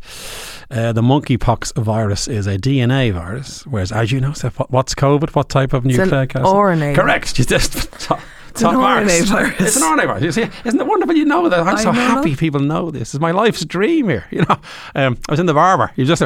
Uh, 0.72 0.94
the 0.94 1.02
monkeypox 1.02 1.74
virus 1.84 2.28
is 2.30 2.48
a 2.48 2.58
DNA 2.58 3.12
virus, 3.12 3.66
whereas, 3.68 3.92
as 3.92 4.12
you 4.12 4.22
know, 4.22 4.32
Steph, 4.32 4.56
what's 4.70 4.96
COVID? 4.96 5.36
What 5.36 5.50
type 5.50 5.74
of 5.74 5.84
nucleic 5.86 6.36
acid? 6.36 6.46
RNA. 6.46 6.96
Correct. 6.96 7.38
You 7.38 7.44
just 7.46 7.92
top, 8.00 8.22
It's 8.52 8.62
an. 8.62 8.76
RNA 8.76 9.24
virus. 9.26 9.60
It's 9.60 9.76
an 9.76 9.84
RNA 9.84 10.06
virus. 10.08 10.24
You 10.24 10.32
see, 10.32 10.48
isn't 10.64 10.80
it 10.80 10.88
wonderful? 10.88 11.16
You 11.16 11.26
know 11.26 11.50
that. 11.50 11.60
I'm 11.60 11.68
I 11.76 11.76
so 11.84 11.92
know 11.92 12.00
happy 12.00 12.30
that. 12.32 12.40
people 12.40 12.62
know 12.62 12.90
this. 12.90 13.14
It's 13.14 13.22
my 13.22 13.32
life's 13.32 13.66
dream 13.66 14.08
here. 14.08 14.26
You 14.32 14.44
know, 14.48 14.58
um, 14.96 15.18
I 15.28 15.32
was 15.34 15.40
in 15.42 15.46
the 15.46 15.54
barber. 15.54 15.92
You 15.98 16.06
just 16.06 16.24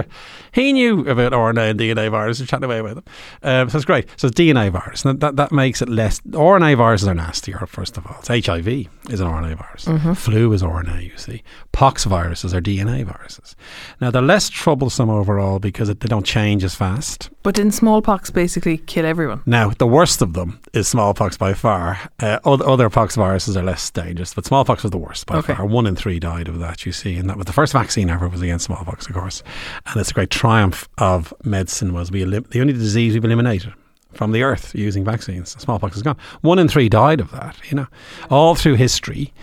he 0.51 0.73
knew 0.73 1.01
about 1.07 1.31
RNA 1.31 1.71
and 1.71 1.79
DNA 1.79 2.11
viruses. 2.11 2.47
Chatting 2.47 2.65
away 2.65 2.79
about 2.79 2.95
them. 2.95 3.03
Um, 3.41 3.69
so 3.69 3.77
it's 3.77 3.85
great. 3.85 4.07
So 4.17 4.27
it's 4.27 4.39
DNA 4.39 4.69
virus. 4.71 5.03
And 5.05 5.19
that 5.21 5.37
that 5.37 5.51
makes 5.51 5.81
it 5.81 5.89
less. 5.89 6.19
RNA 6.21 6.77
viruses 6.77 7.07
are 7.07 7.15
nastier. 7.15 7.65
First 7.65 7.97
of 7.97 8.05
all, 8.05 8.17
it's 8.19 8.45
HIV 8.47 8.87
is 9.09 9.19
an 9.19 9.27
RNA 9.27 9.57
virus. 9.57 9.85
Mm-hmm. 9.85 10.13
Flu 10.13 10.51
is 10.53 10.61
RNA. 10.63 11.03
You 11.11 11.17
see, 11.17 11.43
pox 11.71 12.05
viruses 12.05 12.53
are 12.53 12.61
DNA 12.61 13.03
viruses. 13.03 13.55
Now 14.01 14.11
they're 14.11 14.21
less 14.21 14.49
troublesome 14.49 15.09
overall 15.09 15.59
because 15.59 15.89
it, 15.89 15.99
they 15.99 16.07
don't 16.07 16.25
change 16.25 16.63
as 16.63 16.75
fast. 16.75 17.29
But 17.43 17.59
in 17.59 17.71
smallpox, 17.71 18.31
basically 18.31 18.77
kill 18.77 19.05
everyone. 19.05 19.41
Now, 19.45 19.69
the 19.69 19.87
worst 19.87 20.21
of 20.21 20.33
them 20.33 20.59
is 20.73 20.87
smallpox 20.87 21.37
by 21.37 21.53
far. 21.53 21.99
Uh, 22.19 22.39
other, 22.43 22.67
other 22.67 22.89
pox 22.89 23.15
viruses 23.15 23.55
are 23.55 23.63
less 23.63 23.89
dangerous, 23.91 24.33
but 24.33 24.45
smallpox 24.45 24.83
was 24.83 24.91
the 24.91 24.97
worst 24.97 25.25
by 25.27 25.37
Okay. 25.37 25.53
far. 25.53 25.65
One 25.65 25.85
in 25.85 25.95
three 25.95 26.19
died 26.19 26.47
of 26.47 26.59
that, 26.59 26.85
you 26.85 26.91
see, 26.91 27.15
and 27.17 27.29
that 27.29 27.37
was 27.37 27.45
the 27.45 27.53
first 27.53 27.73
vaccine 27.73 28.09
ever 28.09 28.27
was 28.27 28.41
against 28.41 28.65
smallpox, 28.65 29.07
of 29.07 29.13
course. 29.13 29.43
And 29.85 29.97
it's 29.97 30.11
a 30.11 30.13
great 30.13 30.31
triumph 30.31 30.87
of 30.97 31.33
medicine 31.43 31.93
was 31.93 32.11
we 32.11 32.21
elim- 32.23 32.45
the 32.51 32.61
only 32.61 32.73
disease 32.73 33.13
we've 33.13 33.25
eliminated 33.25 33.73
from 34.15 34.31
the 34.31 34.43
earth 34.43 34.73
using 34.75 35.03
vaccines. 35.03 35.51
Smallpox 35.61 35.97
is 35.97 36.03
gone. 36.03 36.17
One 36.41 36.59
in 36.59 36.67
three 36.67 36.89
died 36.89 37.19
of 37.19 37.31
that, 37.31 37.55
you 37.69 37.75
know. 37.75 37.87
All 38.29 38.55
through 38.55 38.75
history, 38.75 39.33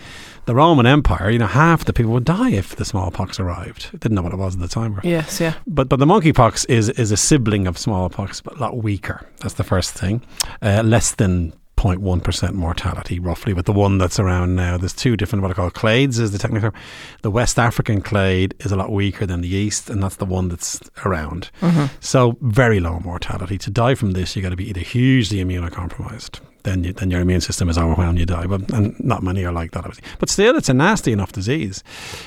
the 0.44 0.54
Roman 0.54 0.86
Empire, 0.86 1.30
you 1.30 1.38
know, 1.38 1.46
half 1.46 1.84
the 1.84 1.92
people 1.92 2.12
would 2.12 2.24
die 2.24 2.50
if 2.50 2.74
the 2.76 2.84
smallpox 2.84 3.38
arrived. 3.38 3.90
Didn't 3.92 4.14
know 4.14 4.22
what 4.22 4.32
it 4.32 4.38
was 4.38 4.54
at 4.54 4.60
the 4.60 4.68
time. 4.68 5.00
Yes, 5.04 5.40
yeah. 5.40 5.54
But 5.66 5.88
but 5.88 5.98
the 5.98 6.06
monkeypox 6.06 6.68
is 6.68 6.88
is 6.90 7.12
a 7.12 7.16
sibling 7.16 7.66
of 7.66 7.78
smallpox, 7.78 8.40
but 8.40 8.56
a 8.56 8.60
lot 8.60 8.82
weaker. 8.82 9.26
That's 9.40 9.54
the 9.54 9.64
first 9.64 9.94
thing. 9.94 10.22
Uh, 10.60 10.82
less 10.84 11.14
than 11.14 11.52
0.1% 11.82 12.52
mortality, 12.52 13.18
roughly, 13.18 13.52
with 13.52 13.66
the 13.66 13.72
one 13.72 13.98
that's 13.98 14.20
around 14.20 14.54
now. 14.54 14.76
There's 14.76 14.92
two 14.92 15.16
different, 15.16 15.42
what 15.42 15.50
I 15.50 15.54
call 15.54 15.70
clades, 15.70 16.20
is 16.20 16.30
the 16.30 16.38
technical 16.38 16.70
term. 16.70 16.80
The 17.22 17.30
West 17.30 17.58
African 17.58 18.00
clade 18.00 18.54
is 18.60 18.70
a 18.70 18.76
lot 18.76 18.92
weaker 18.92 19.26
than 19.26 19.40
the 19.40 19.48
East, 19.48 19.90
and 19.90 20.00
that's 20.00 20.16
the 20.16 20.24
one 20.24 20.48
that's 20.48 20.80
around. 21.04 21.50
Mm-hmm. 21.60 21.86
So, 21.98 22.38
very 22.40 22.78
low 22.78 23.00
mortality. 23.00 23.58
To 23.58 23.70
die 23.70 23.96
from 23.96 24.12
this, 24.12 24.36
you've 24.36 24.44
got 24.44 24.50
to 24.50 24.56
be 24.56 24.68
either 24.68 24.80
hugely 24.80 25.38
immunocompromised. 25.38 26.40
Then, 26.62 26.84
you, 26.84 26.92
then 26.92 27.10
your 27.10 27.20
immune 27.20 27.40
system 27.40 27.68
is 27.68 27.76
overwhelmed, 27.76 28.20
you 28.20 28.26
die. 28.26 28.46
But 28.46 28.70
and 28.70 28.98
not 29.02 29.24
many 29.24 29.44
are 29.44 29.52
like 29.52 29.72
that, 29.72 29.84
obviously. 29.84 30.04
But 30.20 30.30
still, 30.30 30.56
it's 30.56 30.68
a 30.68 30.74
nasty 30.74 31.10
enough 31.10 31.32
disease. 31.32 31.82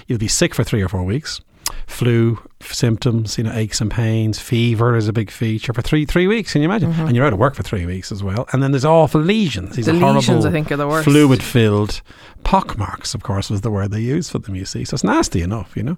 You'll 0.08 0.20
be 0.20 0.28
sick 0.28 0.54
for 0.54 0.66
three 0.66 0.82
or 0.82 0.90
four 0.90 1.04
weeks 1.04 1.40
flu 1.88 2.40
symptoms, 2.74 3.38
you 3.38 3.44
know, 3.44 3.52
aches 3.54 3.82
and 3.82 3.92
pains, 3.92 4.40
fever 4.40 4.96
is 4.96 5.08
a 5.08 5.14
big 5.14 5.30
feature 5.30 5.74
for 5.74 5.82
three 5.82 6.06
three 6.06 6.28
weeks. 6.28 6.54
Can 6.54 6.62
you 6.62 6.68
imagine? 6.68 6.92
Mm-hmm. 6.92 7.08
And 7.08 7.16
you're 7.16 7.26
out 7.26 7.34
of 7.34 7.40
work 7.40 7.56
for 7.56 7.64
three 7.64 7.86
weeks 7.86 8.12
as 8.12 8.24
well. 8.24 8.48
And 8.52 8.62
then 8.62 8.72
there's 8.72 8.86
awful 8.86 9.22
lesions. 9.22 9.76
These 9.76 9.86
The 9.86 9.92
are 9.92 10.00
horrible, 10.00 10.16
lesions, 10.16 10.46
I 10.46 10.52
think, 10.52 10.72
are 10.72 10.78
the 10.78 10.88
worst. 10.88 11.06
Fluid 11.06 11.44
filled 11.44 12.02
pock 12.44 12.78
marks, 12.78 13.14
of 13.14 13.24
course, 13.24 13.50
was 13.50 13.62
the 13.62 13.72
word 13.72 13.92
they 13.92 14.00
used 14.00 14.32
for 14.32 14.40
them. 14.40 14.56
You 14.56 14.66
see, 14.66 14.86
so 14.86 14.96
it's 14.96 15.04
nasty 15.04 15.42
enough. 15.42 15.76
You 15.76 15.84
know, 15.84 15.98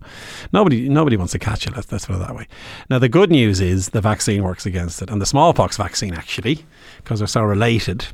nobody 0.54 0.90
nobody 0.90 1.18
wants 1.18 1.34
to 1.34 1.40
catch 1.40 1.68
it. 1.68 1.76
Let's, 1.76 1.92
let's 1.92 2.06
put 2.06 2.16
it 2.16 2.20
that 2.20 2.36
way. 2.36 2.48
Now 2.90 3.00
the 3.00 3.10
good 3.10 3.32
news 3.32 3.60
is 3.62 3.90
the 3.90 4.02
vaccine 4.02 4.44
works 4.44 4.66
against 4.66 5.02
it, 5.02 5.10
and 5.10 5.22
the 5.22 5.26
smallpox 5.26 5.78
vaccine 5.78 6.14
actually, 6.14 6.66
because 6.98 7.20
they're 7.20 7.28
so 7.28 7.44
related 7.44 8.08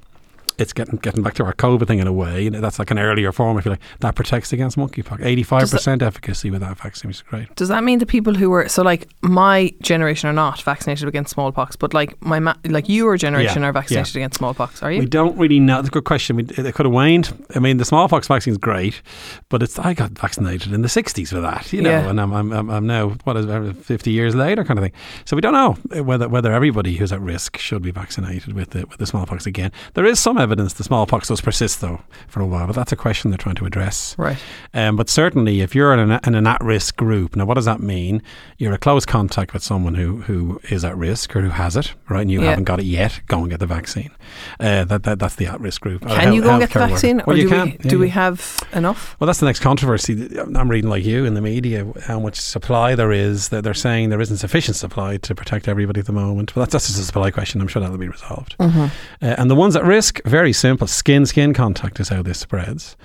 it's 0.57 0.73
getting 0.73 0.97
getting 0.97 1.23
back 1.23 1.33
to 1.35 1.43
our 1.45 1.53
COVID 1.53 1.87
thing 1.87 1.99
in 1.99 2.07
a 2.07 2.13
way. 2.13 2.49
That's 2.49 2.79
like 2.79 2.91
an 2.91 2.99
earlier 2.99 3.31
form, 3.31 3.57
if 3.57 3.65
you 3.65 3.71
like. 3.71 3.81
That 3.99 4.15
protects 4.15 4.53
against 4.53 4.77
monkeypox. 4.77 5.23
Eighty-five 5.23 5.69
percent 5.69 6.01
efficacy 6.01 6.49
with 6.51 6.61
that 6.61 6.77
vaccine, 6.77 7.09
which 7.09 7.17
is 7.17 7.21
great. 7.23 7.53
Does 7.55 7.69
that 7.69 7.83
mean 7.83 7.99
the 7.99 8.05
people 8.05 8.33
who 8.35 8.49
were 8.49 8.67
so 8.67 8.83
like 8.83 9.09
my 9.21 9.73
generation 9.81 10.29
are 10.29 10.33
not 10.33 10.61
vaccinated 10.61 11.07
against 11.07 11.31
smallpox, 11.33 11.75
but 11.75 11.93
like 11.93 12.21
my 12.23 12.39
ma- 12.39 12.55
like 12.65 12.87
your 12.89 13.17
generation 13.17 13.61
Yeah, 13.63 13.69
are 13.69 13.73
vaccinated 13.73 14.15
against 14.15 14.37
smallpox? 14.37 14.81
Are 14.83 14.91
you? 14.91 14.99
We 14.99 15.05
don't 15.05 15.37
really 15.37 15.59
know. 15.59 15.75
That's 15.77 15.87
a 15.89 15.91
good 15.91 16.05
question. 16.05 16.35
We, 16.35 16.43
it 16.43 16.73
could 16.75 16.85
have 16.85 16.93
waned. 16.93 17.45
I 17.55 17.59
mean, 17.59 17.77
the 17.77 17.85
smallpox 17.85 18.27
vaccine 18.27 18.51
is 18.53 18.57
great, 18.57 19.01
but 19.49 19.63
it's 19.63 19.79
I 19.79 19.93
got 19.93 20.11
vaccinated 20.11 20.73
in 20.73 20.81
the 20.81 20.87
'60s 20.87 21.29
for 21.29 21.41
that, 21.41 21.71
you 21.73 21.81
know, 21.81 21.89
Yeah. 21.89 22.09
and 22.09 22.19
I'm, 22.21 22.33
I'm, 22.33 22.51
I'm, 22.51 22.69
I'm 22.69 22.87
now 22.87 23.09
what 23.23 23.37
is 23.37 23.45
it, 23.47 23.75
50 23.77 24.11
years 24.11 24.35
later, 24.35 24.63
kind 24.63 24.77
of 24.79 24.83
thing. 24.83 24.93
So 25.25 25.35
we 25.35 25.41
don't 25.41 25.53
know 25.53 26.01
whether 26.03 26.27
whether 26.29 26.51
everybody 26.51 26.95
who's 26.95 27.11
at 27.11 27.21
risk 27.21 27.57
should 27.57 27.81
be 27.81 27.91
vaccinated 27.91 28.53
with 28.53 28.71
the 28.71 28.85
with 28.87 28.97
the 28.97 29.05
smallpox 29.05 29.45
again. 29.45 29.71
There 29.93 30.05
is 30.05 30.19
some 30.19 30.37
evidence 30.43 30.73
the 30.73 30.83
smallpox 30.83 31.29
does 31.29 31.41
persist 31.41 31.81
though 31.81 32.01
for 32.27 32.41
a 32.41 32.45
while, 32.45 32.67
but 32.67 32.75
that's 32.75 32.91
a 32.91 32.95
question 32.95 33.31
they're 33.31 33.37
trying 33.39 33.55
to 33.55 33.65
address. 33.65 34.15
Right. 34.19 34.37
Um, 34.73 34.95
but 34.95 35.09
certainly, 35.09 35.61
if 35.61 35.73
you're 35.73 35.93
in 35.93 35.99
an, 36.11 36.19
in 36.27 36.35
an 36.35 36.45
at-risk 36.45 36.95
group, 36.97 37.35
now 37.35 37.45
what 37.45 37.55
does 37.55 37.65
that 37.65 37.79
mean? 37.79 38.21
You're 38.57 38.73
a 38.73 38.77
close 38.77 39.05
contact 39.05 39.53
with 39.53 39.63
someone 39.63 39.95
who, 39.95 40.17
who 40.21 40.59
is 40.69 40.85
at 40.85 40.95
risk 40.97 41.35
or 41.35 41.41
who 41.41 41.49
has 41.49 41.75
it, 41.75 41.93
right? 42.09 42.21
And 42.21 42.31
you 42.31 42.41
Yeah. 42.41 42.49
haven't 42.51 42.65
got 42.65 42.79
it 42.79 42.85
yet. 42.85 43.21
Go 43.27 43.39
and 43.39 43.49
get 43.49 43.59
the 43.59 43.65
vaccine. 43.65 44.11
Uh, 44.59 44.83
that, 44.85 45.03
that 45.03 45.17
that's 45.19 45.35
the 45.35 45.47
at-risk 45.47 45.81
group. 45.81 46.05
Or 46.05 46.09
Can 46.09 46.19
hel- 46.19 46.33
you 46.33 46.41
go 46.43 46.51
and 46.51 46.59
get 46.59 46.71
the 46.71 46.79
vaccine, 46.79 47.21
or 47.21 47.23
Well, 47.27 47.37
you 47.37 47.43
do 47.43 47.49
can. 47.49 47.65
we 47.65 47.71
Yeah, 47.83 47.89
do 47.89 47.99
we 47.99 48.09
have 48.09 48.59
enough? 48.73 49.15
Well, 49.19 49.25
that's 49.27 49.39
the 49.39 49.45
next 49.45 49.59
controversy. 49.61 50.37
I'm 50.37 50.69
reading 50.69 50.89
like 50.89 51.03
you 51.05 51.25
in 51.25 51.33
the 51.33 51.41
media 51.41 51.85
how 52.05 52.19
much 52.19 52.39
supply 52.39 52.95
there 52.95 53.11
is. 53.11 53.49
That 53.49 53.63
they're 53.63 53.73
saying 53.73 54.09
there 54.09 54.21
isn't 54.21 54.37
sufficient 54.37 54.75
supply 54.75 55.17
to 55.17 55.33
protect 55.35 55.67
everybody 55.67 55.99
at 55.99 56.05
the 56.05 56.11
moment. 56.13 56.51
But 56.53 56.61
that's, 56.61 56.73
that's 56.73 56.87
just 56.87 56.99
a 56.99 57.03
supply 57.03 57.31
question. 57.31 57.61
I'm 57.61 57.67
sure 57.67 57.81
that'll 57.81 57.97
be 57.97 58.07
resolved. 58.09 58.57
Mm-hmm. 58.59 58.81
Uh, 59.25 59.35
and 59.37 59.49
the 59.49 59.55
ones 59.55 59.75
at 59.75 59.83
risk, 59.85 60.19
very 60.33 60.51
simple. 60.53 60.87
Skin 60.87 61.27
skin 61.27 61.53
contact 61.53 61.99
is 61.99 62.09
how 62.09 62.23
this 62.23 62.39
spreads. 62.39 62.97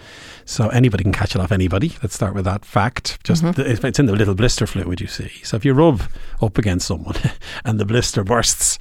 So 0.46 0.68
anybody 0.70 1.04
can 1.04 1.12
catch 1.12 1.34
it 1.34 1.40
off 1.42 1.52
anybody. 1.52 1.92
Let's 2.02 2.14
start 2.14 2.34
with 2.34 2.46
that 2.46 2.64
fact. 2.64 3.22
Just 3.22 3.42
Mm-hmm. 3.42 3.62
th- 3.62 3.84
it's 3.84 3.98
in 3.98 4.06
the 4.06 4.16
little 4.16 4.34
blister 4.34 4.66
fluid 4.66 4.98
you 5.02 5.06
see. 5.08 5.28
So 5.44 5.56
if 5.58 5.64
you 5.66 5.74
rub 5.74 6.00
up 6.40 6.56
against 6.56 6.86
someone 6.86 7.16
and 7.66 7.78
the 7.78 7.84
blister 7.84 8.24
bursts, 8.24 8.78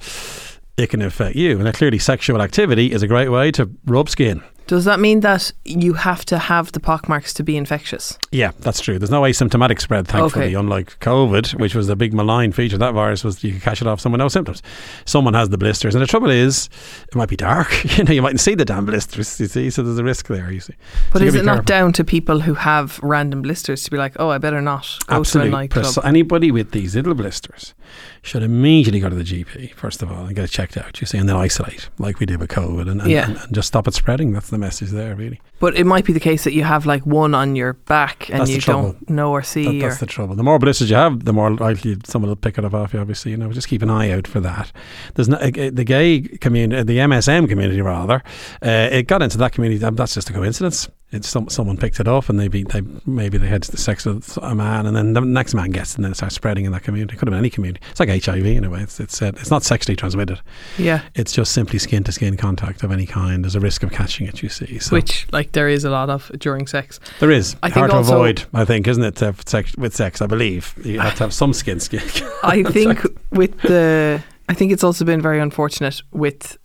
it 0.78 0.88
can 0.88 1.02
affect 1.02 1.36
you. 1.36 1.60
And 1.60 1.74
clearly, 1.74 1.98
sexual 1.98 2.40
activity 2.40 2.90
is 2.92 3.02
a 3.02 3.06
great 3.06 3.28
way 3.28 3.50
to 3.52 3.68
rub 3.84 4.08
skin. 4.08 4.42
Does 4.68 4.84
that 4.84 5.00
mean 5.00 5.20
that 5.20 5.50
you 5.64 5.94
have 5.94 6.24
to 6.26 6.38
have 6.38 6.70
the 6.72 6.78
pockmarks 6.78 7.34
to 7.34 7.42
be 7.42 7.56
infectious? 7.56 8.18
Yeah, 8.30 8.52
that's 8.60 8.80
true. 8.80 8.98
There's 8.98 9.10
no 9.10 9.22
asymptomatic 9.22 9.80
spread, 9.80 10.06
thankfully, 10.06 10.44
Okay. 10.46 10.54
unlike 10.54 10.98
COVID, 11.00 11.58
which 11.58 11.74
was 11.74 11.86
the 11.88 11.96
big 11.96 12.12
malign 12.14 12.52
feature. 12.52 12.76
of 12.76 12.80
That 12.80 12.92
virus 12.94 13.24
was 13.24 13.42
you 13.42 13.52
could 13.54 13.62
catch 13.62 13.80
it 13.80 13.88
off 13.88 13.98
someone 14.00 14.18
no 14.18 14.28
symptoms. 14.28 14.62
Someone 15.06 15.32
has 15.34 15.48
the 15.48 15.58
blisters, 15.58 15.94
and 15.94 16.02
the 16.02 16.06
trouble 16.06 16.30
is, 16.30 16.68
it 17.08 17.14
might 17.16 17.28
be 17.30 17.36
dark. 17.36 17.68
you 17.98 18.04
know, 18.04 18.12
you 18.12 18.20
mightn't 18.22 18.40
see 18.40 18.54
the 18.54 18.64
damn 18.66 18.84
blisters. 18.86 19.40
You 19.40 19.46
see, 19.46 19.70
so 19.70 19.82
there's 19.82 19.98
a 19.98 20.04
risk 20.04 20.28
there. 20.28 20.52
You 20.52 20.60
see, 20.60 20.74
But 21.12 21.20
So 21.20 21.24
is 21.24 21.34
it 21.34 21.44
not 21.46 21.64
down 21.64 21.92
to 21.94 22.04
people 22.04 22.40
who 22.40 22.52
have 22.54 23.00
random 23.02 23.42
blisters 23.42 23.82
to 23.84 23.90
be 23.90 23.96
like, 23.96 24.12
oh, 24.20 24.28
I 24.28 24.36
better 24.38 24.60
not 24.60 24.86
go 25.06 25.16
Absolutely. 25.16 25.50
to 25.50 25.56
a 25.56 25.60
nightclub? 25.60 25.84
Pres- 25.94 26.04
anybody 26.04 26.50
with 26.50 26.72
these 26.72 26.94
little 26.94 27.14
blisters 27.14 27.72
should 28.20 28.42
immediately 28.42 29.00
go 29.00 29.08
to 29.08 29.16
the 29.16 29.24
GP 29.24 29.72
first 29.72 30.02
of 30.02 30.12
all 30.12 30.26
and 30.26 30.36
get 30.36 30.44
it 30.44 30.50
checked 30.50 30.76
out. 30.76 31.00
You 31.00 31.06
see, 31.06 31.16
and 31.16 31.26
then 31.26 31.36
isolate 31.36 31.88
like 31.98 32.20
we 32.20 32.26
did 32.26 32.38
with 32.38 32.50
COVID, 32.50 32.82
and, 32.90 33.00
and, 33.00 33.10
Yeah. 33.10 33.30
and, 33.30 33.38
and 33.38 33.54
just 33.54 33.68
stop 33.68 33.88
it 33.88 33.94
spreading. 33.94 34.32
That's 34.32 34.50
the 34.50 34.57
message 34.58 34.90
there, 34.90 35.14
really. 35.16 35.40
But 35.60 35.76
it 35.76 35.84
might 35.86 36.04
be 36.04 36.12
the 36.12 36.20
case 36.20 36.44
that 36.44 36.52
you 36.52 36.62
have 36.64 36.86
like 36.86 37.04
one 37.06 37.34
on 37.34 37.56
your 37.56 37.72
back 37.72 38.28
and 38.30 38.40
That's 38.40 38.50
you 38.50 38.60
don't 38.60 39.08
know 39.10 39.32
or 39.32 39.42
see. 39.42 39.64
That, 39.64 39.74
or, 39.86 39.88
that's 39.88 40.00
the 40.00 40.06
trouble. 40.06 40.34
The 40.36 40.42
more 40.42 40.58
blisters 40.58 40.90
you 40.90 40.96
have, 40.96 41.24
the 41.24 41.32
more 41.32 41.50
likely 41.54 41.96
someone 42.04 42.28
will 42.28 42.36
pick 42.36 42.58
it 42.58 42.64
up 42.64 42.74
off 42.74 42.92
you. 42.92 43.00
Obviously, 43.00 43.32
you 43.32 43.36
know, 43.36 43.50
just 43.52 43.68
keep 43.68 43.82
an 43.82 43.90
eye 43.90 44.10
out 44.10 44.26
for 44.26 44.40
that. 44.40 44.70
There's 45.14 45.28
no, 45.28 45.36
uh, 45.38 45.50
the 45.50 45.84
gay 45.84 46.20
community, 46.20 46.82
the 46.84 46.98
MSM 46.98 47.48
community 47.48 47.80
rather. 47.80 48.22
Uh, 48.64 48.88
it 48.92 49.06
got 49.08 49.22
into 49.22 49.38
that 49.38 49.52
community. 49.52 49.78
that- 49.78 49.96
That's 49.96 50.14
just 50.14 50.30
a 50.30 50.32
coincidence. 50.32 50.88
It's 51.10 51.26
some, 51.26 51.48
someone 51.48 51.78
picked 51.78 52.00
it 52.00 52.06
off 52.06 52.28
and 52.28 52.38
they, 52.38 52.48
be, 52.48 52.64
they 52.64 52.82
maybe 53.06 53.38
they 53.38 53.46
had 53.48 53.64
sex 53.64 54.04
with 54.04 54.36
a 54.42 54.54
man 54.54 54.84
and 54.84 54.94
then 54.94 55.14
the 55.14 55.22
next 55.22 55.54
man 55.54 55.70
gets 55.70 55.92
it 55.92 55.96
and 55.96 56.04
then 56.04 56.12
it 56.12 56.16
starts 56.16 56.34
spreading 56.34 56.66
in 56.66 56.72
that 56.72 56.82
community. 56.82 57.14
It 57.14 57.18
could 57.18 57.28
have 57.28 57.32
been 57.32 57.38
any 57.38 57.48
community. 57.48 57.80
It's 57.90 57.98
like 57.98 58.10
HIV 58.10 58.44
in 58.44 58.64
a 58.64 58.68
way. 58.70 58.80
It's 58.82 59.00
it's, 59.00 59.22
uh, 59.22 59.32
it's 59.36 59.50
not 59.50 59.62
sexually 59.62 59.96
transmitted. 59.96 60.40
yeah. 60.76 61.00
It's 61.14 61.32
just 61.32 61.52
simply 61.52 61.78
skin 61.78 62.04
to 62.04 62.12
skin 62.12 62.36
contact 62.36 62.82
of 62.82 62.92
any 62.92 63.06
kind. 63.06 63.44
There's 63.44 63.54
a 63.54 63.60
risk 63.60 63.82
of 63.82 63.90
catching 63.90 64.26
it. 64.26 64.42
You 64.42 64.50
see, 64.50 64.78
so 64.78 64.94
Which, 64.94 65.26
like, 65.32 65.52
there 65.52 65.68
is 65.68 65.84
a 65.84 65.90
lot 65.90 66.10
of 66.10 66.30
during 66.38 66.66
sex. 66.66 67.00
there 67.20 67.30
is 67.30 67.56
I 67.62 67.70
think 67.70 67.90
hard 67.90 67.90
to 67.90 67.98
avoid. 67.98 68.44
I 68.52 68.64
think, 68.66 68.86
isn't 68.86 69.02
it? 69.02 69.18
Have 69.20 69.42
sex, 69.46 69.74
with 69.76 69.96
sex, 69.96 70.20
I 70.20 70.26
believe 70.26 70.74
you 70.84 71.00
have 71.00 71.14
to 71.14 71.24
have 71.24 71.32
some 71.34 71.52
skin 71.54 71.80
skin. 71.80 72.00
I 72.42 72.62
think 72.64 73.02
with 73.30 73.58
the, 73.62 74.22
I 74.48 74.54
think 74.54 74.72
it's 74.72 74.84
also 74.84 75.04
been 75.06 75.22
very 75.22 75.40
unfortunate 75.40 76.02
with 76.12 76.58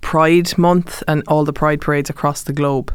Pride 0.00 0.56
Month 0.58 1.02
and 1.06 1.22
all 1.28 1.44
the 1.44 1.52
Pride 1.52 1.80
parades 1.80 2.10
across 2.10 2.42
the 2.42 2.52
globe. 2.52 2.92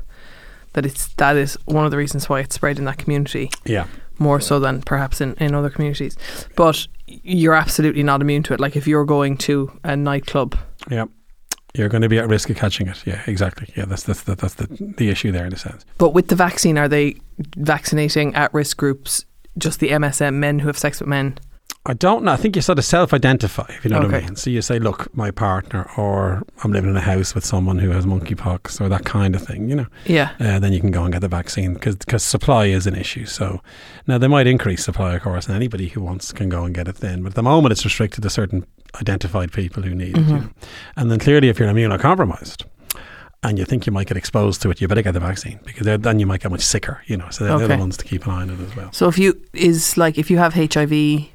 That 0.73 0.85
it's 0.85 1.07
that 1.15 1.35
is 1.35 1.57
one 1.65 1.85
of 1.85 1.91
the 1.91 1.97
reasons 1.97 2.27
why 2.29 2.39
it's 2.39 2.55
spread 2.55 2.77
in 2.79 2.85
that 2.85 2.97
community 2.97 3.51
yeah. 3.65 3.85
more 4.19 4.39
so 4.39 4.59
than 4.59 4.81
perhaps 4.81 5.21
in, 5.21 5.35
in 5.35 5.53
other 5.53 5.69
communities. 5.69 6.17
But 6.55 6.87
you're 7.07 7.53
absolutely 7.53 8.03
not 8.03 8.21
immune 8.21 8.43
to 8.43 8.53
it. 8.53 8.59
Like 8.59 8.75
if 8.75 8.87
you're 8.87 9.05
going 9.05 9.37
to 9.37 9.71
a 9.83 9.95
nightclub, 9.95 10.57
Yeah. 10.89 11.05
You're 11.75 11.89
going 11.89 12.03
to 12.03 12.09
be 12.09 12.19
at 12.19 12.27
risk 12.29 12.51
of 12.51 12.55
catching 12.55 12.87
it. 12.87 13.01
Yeah, 13.03 13.23
exactly. 13.25 13.67
Yeah, 13.75 13.85
that's 13.85 14.03
that's 14.03 14.21
the, 14.23 14.35
that's 14.35 14.53
the 14.53 14.67
the 14.97 15.09
issue 15.09 15.31
there 15.31 15.47
in 15.47 15.53
a 15.53 15.57
sense. 15.57 15.85
but 15.97 16.13
with 16.13 16.27
the 16.27 16.35
vaccine, 16.35 16.77
are 16.77 16.87
they 16.87 17.15
vaccinating 17.57 18.35
at 18.35 18.53
risk 18.53 18.77
groups? 18.77 19.25
Just 19.57 19.79
the 19.79 19.89
MSM 19.89 20.35
men 20.35 20.59
who 20.59 20.67
have 20.67 20.77
sex 20.77 20.99
with 20.99 21.09
men. 21.09 21.39
I 21.85 21.91
don't 21.93 22.23
know. 22.23 22.31
I 22.31 22.37
think 22.37 22.55
you 22.55 22.61
sort 22.61 22.79
of 22.79 22.85
self-identify, 22.85 23.65
if 23.69 23.83
you 23.83 23.91
know 23.91 23.99
what 23.99 24.13
I 24.15 24.21
mean. 24.21 24.37
So 24.37 24.49
you 24.49 24.61
say, 24.61 24.79
"Look, 24.79 25.13
my 25.17 25.31
partner," 25.31 25.89
or 25.97 26.43
"I'm 26.63 26.71
living 26.71 26.89
in 26.89 26.95
a 26.95 27.01
house 27.01 27.35
with 27.35 27.43
someone 27.43 27.77
who 27.77 27.89
has 27.89 28.05
monkeypox," 28.05 28.79
or 28.79 28.87
that 28.87 29.03
kind 29.03 29.35
of 29.35 29.41
thing. 29.45 29.67
You 29.69 29.75
know, 29.75 29.85
Yeah. 30.05 30.29
uh, 30.39 30.59
then 30.59 30.71
you 30.71 30.79
can 30.79 30.91
go 30.91 31.03
and 31.03 31.11
get 31.11 31.19
the 31.19 31.27
vaccine 31.27 31.73
because 31.73 32.23
supply 32.23 32.67
is 32.67 32.87
an 32.87 32.95
issue. 32.95 33.25
So 33.25 33.59
now 34.07 34.17
they 34.17 34.29
might 34.29 34.47
increase 34.47 34.81
supply, 34.85 35.15
of 35.15 35.23
course, 35.23 35.47
and 35.47 35.55
anybody 35.57 35.89
who 35.89 35.99
wants 35.99 36.31
can 36.31 36.47
go 36.47 36.63
and 36.63 36.73
get 36.73 36.87
it 36.87 36.95
then. 37.01 37.21
But 37.21 37.29
at 37.33 37.35
the 37.35 37.43
moment, 37.43 37.73
it's 37.73 37.83
restricted 37.83 38.23
to 38.23 38.29
certain 38.29 38.65
identified 39.01 39.51
people 39.51 39.83
who 39.83 39.93
need 39.93 40.17
it. 40.17 40.21
You 40.21 40.23
Mhm. 40.35 40.41
know? 40.41 40.49
And 40.95 41.11
then 41.11 41.19
clearly, 41.19 41.49
if 41.49 41.59
you're 41.59 41.67
immunocompromised. 41.69 42.63
And 43.45 43.59
you 43.59 43.65
think 43.65 43.85
you 43.85 43.91
might 43.91 44.07
get 44.07 44.15
exposed 44.15 44.61
to 44.61 44.71
it, 44.71 44.79
you 44.79 44.87
better 44.87 45.01
get 45.01 45.13
the 45.15 45.19
vaccine 45.19 45.59
because 45.65 45.85
then 45.99 46.17
you 46.17 46.25
might 46.25 46.39
get 46.41 46.49
much 46.49 46.61
sicker, 46.61 47.01
you 47.07 47.17
know. 47.17 47.25
So 47.29 47.43
they're, 47.43 47.57
they're 47.57 47.67
the 47.75 47.77
ones 47.77 47.97
to 47.97 48.05
keep 48.05 48.25
an 48.25 48.31
eye 48.31 48.41
on 48.43 48.49
it 48.49 48.57
as 48.61 48.73
well. 48.73 48.87
So 48.93 49.09
if 49.09 49.19
you 49.19 49.37
is 49.51 49.97
like 49.97 50.17
if 50.17 50.31
you 50.31 50.37
have 50.37 50.53
HIV, 50.53 51.27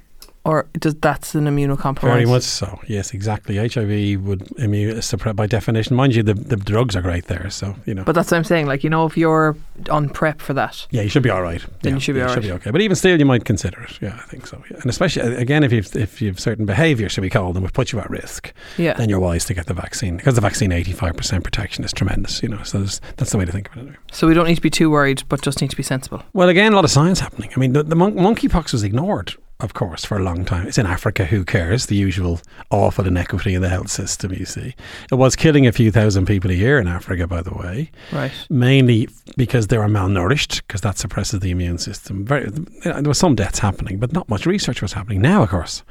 or 0.48 0.66
does 0.78 0.94
that's 0.94 1.34
an 1.34 1.44
immunocompromised? 1.44 2.00
Very 2.00 2.24
much 2.24 2.42
so. 2.42 2.80
Yes, 2.86 3.12
exactly. 3.12 3.56
HIV 3.56 4.24
would 4.24 4.50
immune 4.58 5.02
suppress 5.02 5.34
by 5.34 5.46
definition. 5.46 5.94
Mind 5.94 6.14
you, 6.14 6.22
the, 6.22 6.32
the 6.32 6.56
drugs 6.56 6.96
are 6.96 7.02
great 7.02 7.26
there, 7.26 7.50
so 7.50 7.76
you 7.84 7.92
know. 7.92 8.02
But 8.02 8.14
that's 8.14 8.30
what 8.30 8.38
I'm 8.38 8.44
saying. 8.44 8.66
Like 8.66 8.82
you 8.82 8.88
know, 8.88 9.04
if 9.04 9.14
you're 9.18 9.56
on 9.90 10.08
PrEP 10.08 10.40
for 10.40 10.54
that, 10.54 10.86
yeah, 10.90 11.02
you 11.02 11.10
should 11.10 11.22
be 11.22 11.28
all 11.28 11.42
right. 11.42 11.60
Then 11.82 11.92
yeah, 11.92 11.94
you 11.96 12.00
should 12.00 12.14
be 12.14 12.22
all 12.22 12.32
should 12.32 12.44
be 12.44 12.52
okay. 12.52 12.70
But 12.70 12.80
even 12.80 12.96
still, 12.96 13.18
you 13.18 13.26
might 13.26 13.44
consider 13.44 13.82
it. 13.82 14.00
Yeah, 14.00 14.14
I 14.18 14.26
think 14.26 14.46
so. 14.46 14.62
Yeah. 14.70 14.78
And 14.78 14.86
especially 14.86 15.22
uh, 15.22 15.38
again, 15.38 15.64
if 15.64 15.70
you've 15.72 15.94
if 15.94 16.22
you've 16.22 16.40
certain 16.40 16.64
behaviours, 16.64 17.12
should 17.12 17.22
we 17.22 17.30
call 17.30 17.52
them, 17.52 17.62
which 17.62 17.74
put 17.74 17.92
you 17.92 18.00
at 18.00 18.08
risk, 18.08 18.54
yeah. 18.78 18.94
then 18.94 19.10
you're 19.10 19.20
wise 19.20 19.44
to 19.46 19.54
get 19.54 19.66
the 19.66 19.74
vaccine 19.74 20.16
because 20.16 20.34
the 20.34 20.40
vaccine, 20.40 20.72
eighty 20.72 20.92
five 20.92 21.14
percent 21.14 21.44
protection 21.44 21.84
is 21.84 21.92
tremendous. 21.92 22.42
You 22.42 22.48
know, 22.48 22.62
so 22.62 22.78
that's 23.16 23.32
the 23.32 23.36
way 23.36 23.44
to 23.44 23.52
think 23.52 23.70
of 23.76 23.86
it. 23.86 23.96
So 24.12 24.26
we 24.26 24.32
don't 24.32 24.46
need 24.46 24.56
to 24.56 24.62
be 24.62 24.70
too 24.70 24.88
worried, 24.88 25.24
but 25.28 25.42
just 25.42 25.60
need 25.60 25.70
to 25.70 25.76
be 25.76 25.82
sensible. 25.82 26.22
Well, 26.32 26.48
again, 26.48 26.72
a 26.72 26.76
lot 26.76 26.86
of 26.86 26.90
science 26.90 27.20
happening. 27.20 27.50
I 27.54 27.60
mean, 27.60 27.74
the, 27.74 27.82
the 27.82 27.96
mon- 27.96 28.14
monkeypox 28.14 28.72
was 28.72 28.82
ignored, 28.82 29.34
of 29.60 29.74
course, 29.74 30.04
for 30.04 30.16
a 30.16 30.22
long 30.22 30.44
time. 30.44 30.68
It's 30.68 30.78
in 30.78 30.86
Africa. 30.86 31.24
Who 31.24 31.44
cares? 31.44 31.86
The 31.86 31.96
usual 31.96 32.40
awful 32.70 33.06
inequity 33.06 33.54
in 33.54 33.62
the 33.62 33.68
health 33.68 33.90
system. 33.90 34.32
You 34.32 34.44
see, 34.44 34.74
it 35.10 35.14
was 35.16 35.34
killing 35.34 35.66
a 35.66 35.72
few 35.72 35.90
thousand 35.90 36.26
people 36.26 36.50
a 36.50 36.54
year 36.54 36.78
in 36.78 36.86
Africa, 36.86 37.26
by 37.26 37.42
the 37.42 37.52
way, 37.54 37.90
Right. 38.12 38.30
mainly 38.48 39.08
because 39.36 39.66
they 39.66 39.78
were 39.78 39.88
malnourished, 39.88 40.62
because 40.66 40.82
that 40.82 40.96
suppresses 40.98 41.40
the 41.40 41.50
immune 41.50 41.78
system. 41.78 42.24
Very, 42.24 42.50
there 42.84 43.02
were 43.02 43.14
some 43.14 43.34
deaths 43.34 43.58
happening, 43.58 43.98
but 43.98 44.12
not 44.12 44.28
much 44.28 44.46
research 44.46 44.80
was 44.80 44.92
happening. 44.92 45.20
Now, 45.20 45.42
of 45.42 45.48
course, 45.50 45.82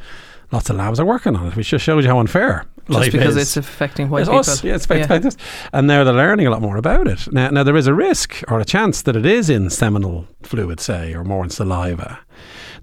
lots 0.51 0.69
of 0.69 0.77
labs 0.77 1.00
are 1.00 1.05
working 1.05 1.36
on 1.36 1.47
it, 1.47 1.55
which 1.57 1.69
just 1.69 1.83
shows 1.83 2.05
you 2.05 2.09
how 2.09 2.19
unfair 2.19 2.65
just 2.88 2.89
life 2.89 3.12
because 3.12 3.36
is. 3.36 3.43
it's 3.43 3.57
affecting 3.57 4.09
white 4.09 4.21
It's 4.21 4.29
people. 4.29 4.39
us, 4.39 4.63
yeah, 4.63 4.75
it's 4.75 4.86
affecting 4.86 5.27
us. 5.27 5.36
And 5.74 5.88
now 5.88 6.05
they're 6.05 6.13
learning 6.13 6.47
a 6.47 6.51
lot 6.51 6.62
more 6.62 6.77
about 6.77 7.05
it. 7.07 7.29
Now, 7.33 7.50
now, 7.50 7.63
there 7.63 7.75
is 7.75 7.88
a 7.88 7.93
risk 7.93 8.41
or 8.47 8.62
a 8.62 8.65
chance 8.65 9.01
that 9.01 9.17
it 9.17 9.25
is 9.25 9.50
in 9.50 9.69
seminal 9.69 10.25
fluid, 10.43 10.79
say, 10.79 11.13
or 11.13 11.25
more 11.25 11.43
in 11.43 11.50
saliva. 11.50 12.19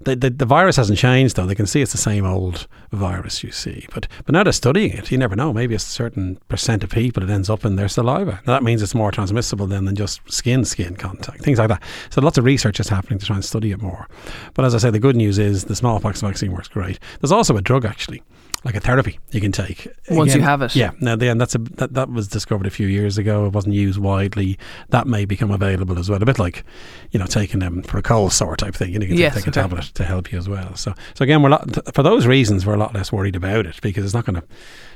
The, 0.05 0.15
the, 0.15 0.29
the 0.29 0.45
virus 0.45 0.75
hasn't 0.77 0.99
changed, 0.99 1.35
though. 1.35 1.45
They 1.45 1.55
can 1.55 1.65
see 1.65 1.81
it's 1.81 1.91
the 1.91 1.97
same 1.97 2.25
old 2.25 2.67
virus 2.91 3.43
you 3.43 3.51
see. 3.51 3.87
But 3.93 4.07
but 4.25 4.33
now 4.33 4.43
they're 4.43 4.53
studying 4.53 4.91
it. 4.91 5.11
You 5.11 5.17
never 5.17 5.35
know. 5.35 5.51
Maybe 5.51 5.75
a 5.75 5.79
certain 5.79 6.39
percent 6.47 6.83
of 6.83 6.91
people 6.91 7.23
it 7.23 7.29
ends 7.29 7.49
up 7.49 7.65
in 7.65 7.75
their 7.75 7.89
saliva. 7.89 8.39
Now, 8.45 8.53
that 8.53 8.63
means 8.63 8.81
it's 8.81 8.95
more 8.95 9.11
transmissible 9.11 9.67
then 9.67 9.85
than 9.85 9.95
just 9.95 10.21
skin 10.31 10.63
skin 10.63 10.95
contact, 10.95 11.41
things 11.41 11.59
like 11.59 11.69
that. 11.69 11.83
So 12.11 12.21
lots 12.21 12.37
of 12.37 12.45
research 12.45 12.79
is 12.79 12.87
happening 12.87 13.19
to 13.19 13.25
try 13.25 13.35
and 13.35 13.43
study 13.45 13.71
it 13.71 13.81
more. 13.81 14.07
But 14.53 14.65
as 14.65 14.75
I 14.75 14.77
say, 14.77 14.91
the 14.91 14.99
good 14.99 15.15
news 15.15 15.39
is 15.39 15.65
the 15.65 15.75
smallpox 15.75 16.21
vaccine 16.21 16.51
works 16.53 16.67
great. 16.67 16.99
There's 17.19 17.31
also 17.31 17.57
a 17.57 17.61
drug 17.61 17.83
actually 17.83 18.23
like 18.65 18.75
a 18.75 18.79
therapy 18.79 19.19
you 19.31 19.39
can 19.39 19.51
take 19.51 19.87
Once 20.09 20.33
you 20.33 20.41
have 20.41 20.63
it. 20.63 20.75
Yeah, 20.75 20.91
now 20.99 21.15
then 21.15 21.37
that's 21.37 21.53
a 21.53 21.59
that, 21.59 21.93
that 21.93 22.09
was 22.09 22.27
discovered 22.27 22.65
a 22.65 22.71
few 22.71 22.87
years 22.87 23.17
ago. 23.17 23.45
It 23.45 23.53
wasn't 23.53 23.75
used 23.75 23.99
widely. 23.99 24.57
That 24.89 25.05
may 25.05 25.25
become 25.25 25.51
available 25.51 25.99
as 25.99 26.09
well. 26.09 26.21
A 26.21 26.25
bit 26.25 26.39
like 26.39 26.63
you 27.11 27.19
know 27.19 27.27
taking 27.27 27.59
them 27.59 27.83
for 27.83 27.99
a 27.99 28.01
cold 28.01 28.33
sore 28.33 28.57
type 28.57 28.73
thing. 28.73 28.91
You, 28.91 28.99
know, 28.99 29.03
you 29.03 29.09
can 29.09 29.17
Yes, 29.17 29.35
take 29.35 29.47
a 29.47 29.51
tablet 29.51 29.85
to 29.93 30.03
help 30.03 30.31
you 30.31 30.39
as 30.39 30.49
well. 30.49 30.75
So 30.75 30.93
so 31.13 31.23
again, 31.23 31.43
we're 31.43 31.49
lot, 31.49 31.93
for 31.93 32.01
those 32.03 32.25
reasons 32.25 32.65
we're 32.65 32.73
a 32.73 32.79
lot 32.79 32.95
less 32.95 33.11
worried 33.11 33.35
about 33.35 33.67
it 33.67 33.79
because 33.81 34.03
it's 34.03 34.15
not 34.15 34.25
going 34.25 34.41
to 34.41 34.43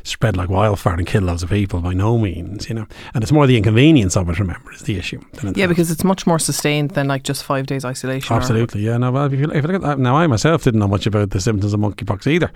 spread 0.04 0.36
like 0.38 0.50
wildfire 0.50 0.96
and 0.96 1.06
kill 1.08 1.24
loads 1.24 1.44
of 1.44 1.50
people 1.50 1.82
by 1.82 1.94
no 1.94 2.18
means. 2.18 2.70
You 2.70 2.76
know, 2.76 2.88
and 3.14 3.24
it's 3.24 3.32
more 3.32 3.48
the 3.48 3.58
inconvenience 3.58 4.16
of 4.18 4.30
it. 4.30 4.40
Remember, 4.40 4.72
is 4.72 4.82
the 4.82 4.98
issue. 4.98 5.22
than 5.34 5.54
Yeah, 5.56 5.68
because 5.68 5.92
it's 5.92 6.04
much 6.04 6.26
more 6.28 6.40
sustained 6.40 6.92
than 6.92 7.08
like 7.08 7.24
just 7.24 7.44
five 7.44 7.66
days 7.68 7.86
isolation. 7.86 8.36
Absolutely, 8.36 8.82
yeah. 8.82 8.98
No, 8.98 9.12
well, 9.12 9.26
if 9.26 9.34
you, 9.40 9.46
if 9.52 9.56
you 9.56 9.62
look 9.62 9.76
at 9.76 9.82
that, 9.82 10.00
now 10.00 10.16
I 10.16 10.28
myself 10.28 10.64
didn't 10.64 10.80
know 10.80 10.88
much 10.88 11.06
about 11.06 11.32
the 11.32 11.42
symptoms 11.42 11.74
of 11.74 11.80
monkeypox 11.80 12.28
either. 12.28 12.52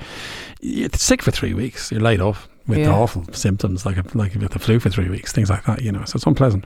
You're 0.62 0.90
sick 0.94 1.22
for 1.22 1.32
three 1.32 1.54
weeks. 1.54 1.92
You're 1.92 2.02
laid 2.02 2.22
off 2.22 2.48
with 2.68 2.80
Yeah. 2.80 2.92
awful 2.94 3.26
symptoms 3.34 3.86
like 3.86 3.98
a, 3.98 4.06
like 4.14 4.36
with 4.36 4.52
the 4.52 4.60
flu 4.60 4.80
for 4.80 4.90
three 4.90 5.10
weeks, 5.10 5.32
things 5.34 5.50
like 5.50 5.66
that. 5.66 5.82
You 5.82 5.92
know, 5.92 6.06
so 6.06 6.16
it's 6.16 6.26
unpleasant. 6.26 6.66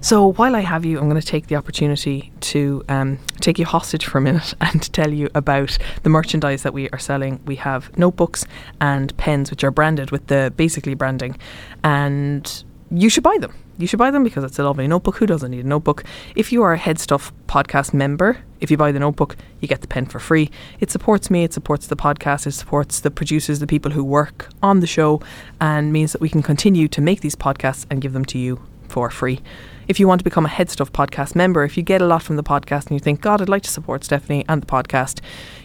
So 0.00 0.32
while 0.34 0.54
I 0.54 0.60
have 0.60 0.84
you, 0.84 0.98
I'm 0.98 1.08
going 1.08 1.20
to 1.20 1.26
take 1.26 1.48
the 1.48 1.56
opportunity 1.56 2.30
to 2.40 2.84
um, 2.88 3.18
take 3.40 3.58
you 3.58 3.66
hostage 3.66 4.04
for 4.04 4.18
a 4.18 4.20
minute 4.20 4.54
and 4.60 4.92
tell 4.92 5.12
you 5.12 5.28
about 5.34 5.76
the 6.04 6.08
merchandise 6.08 6.62
that 6.62 6.72
we 6.72 6.88
are 6.90 7.00
selling. 7.00 7.40
We 7.46 7.56
have 7.56 7.96
notebooks 7.98 8.46
and 8.80 9.14
pens, 9.16 9.50
which 9.50 9.64
are 9.64 9.72
branded 9.72 10.12
with 10.12 10.28
the 10.28 10.52
basically 10.56 10.94
branding, 10.94 11.36
and 11.82 12.64
you 12.92 13.08
should 13.08 13.24
buy 13.24 13.38
them. 13.40 13.54
You 13.76 13.86
should 13.86 13.98
buy 13.98 14.10
them 14.10 14.24
because 14.24 14.44
it's 14.44 14.58
a 14.58 14.64
lovely 14.64 14.86
notebook. 14.86 15.16
Who 15.16 15.26
doesn't 15.26 15.50
need 15.50 15.64
a 15.64 15.68
notebook? 15.68 16.04
If 16.36 16.52
you 16.52 16.62
are 16.62 16.72
a 16.72 16.78
Head 16.78 16.98
Stuff 17.00 17.32
podcast 17.46 17.92
member, 17.92 18.38
if 18.60 18.70
you 18.70 18.76
buy 18.76 18.92
the 18.92 18.98
notebook, 19.00 19.36
you 19.60 19.68
get 19.68 19.82
the 19.82 19.86
pen 19.88 20.06
for 20.06 20.20
free. 20.20 20.50
It 20.80 20.90
supports 20.90 21.28
me, 21.28 21.42
it 21.42 21.52
supports 21.52 21.88
the 21.88 21.96
podcast, 21.96 22.46
it 22.46 22.52
supports 22.52 23.00
the 23.00 23.10
producers, 23.10 23.58
the 23.58 23.66
people 23.66 23.92
who 23.92 24.04
work 24.04 24.48
on 24.62 24.78
the 24.78 24.86
show, 24.86 25.20
and 25.60 25.92
means 25.92 26.12
that 26.12 26.20
we 26.20 26.28
can 26.28 26.42
continue 26.42 26.86
to 26.88 27.00
make 27.00 27.20
these 27.20 27.36
podcasts 27.36 27.84
and 27.90 28.00
give 28.00 28.12
them 28.12 28.24
to 28.26 28.38
you 28.38 28.60
for 28.88 29.10
free. 29.10 29.40
If 29.88 29.98
you 29.98 30.06
want 30.06 30.20
to 30.20 30.24
become 30.24 30.44
a 30.44 30.50
Head 30.50 30.68
Stuff 30.68 30.92
podcast 30.92 31.34
member, 31.34 31.64
if 31.64 31.78
you 31.78 31.82
get 31.82 32.02
a 32.02 32.06
lot 32.06 32.22
from 32.22 32.36
the 32.36 32.42
podcast 32.42 32.88
and 32.88 32.92
you 32.92 32.98
think, 32.98 33.22
God, 33.22 33.40
I'd 33.40 33.48
like 33.48 33.62
to 33.62 33.70
support 33.70 34.04
Stephanie 34.04 34.44
and 34.46 34.60
the 34.60 34.66
podcast, 34.66 35.20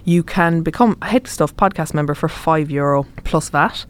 you 0.06 0.24
can 0.24 0.62
become 0.62 0.98
a 1.02 1.08
Head 1.08 1.28
Stuff 1.28 1.54
podcast 1.58 1.94
member 1.94 2.16
for 2.16 2.30
five 2.30 2.72
euro 2.72 3.06
plus 3.26 3.50
VAT. 3.50 3.86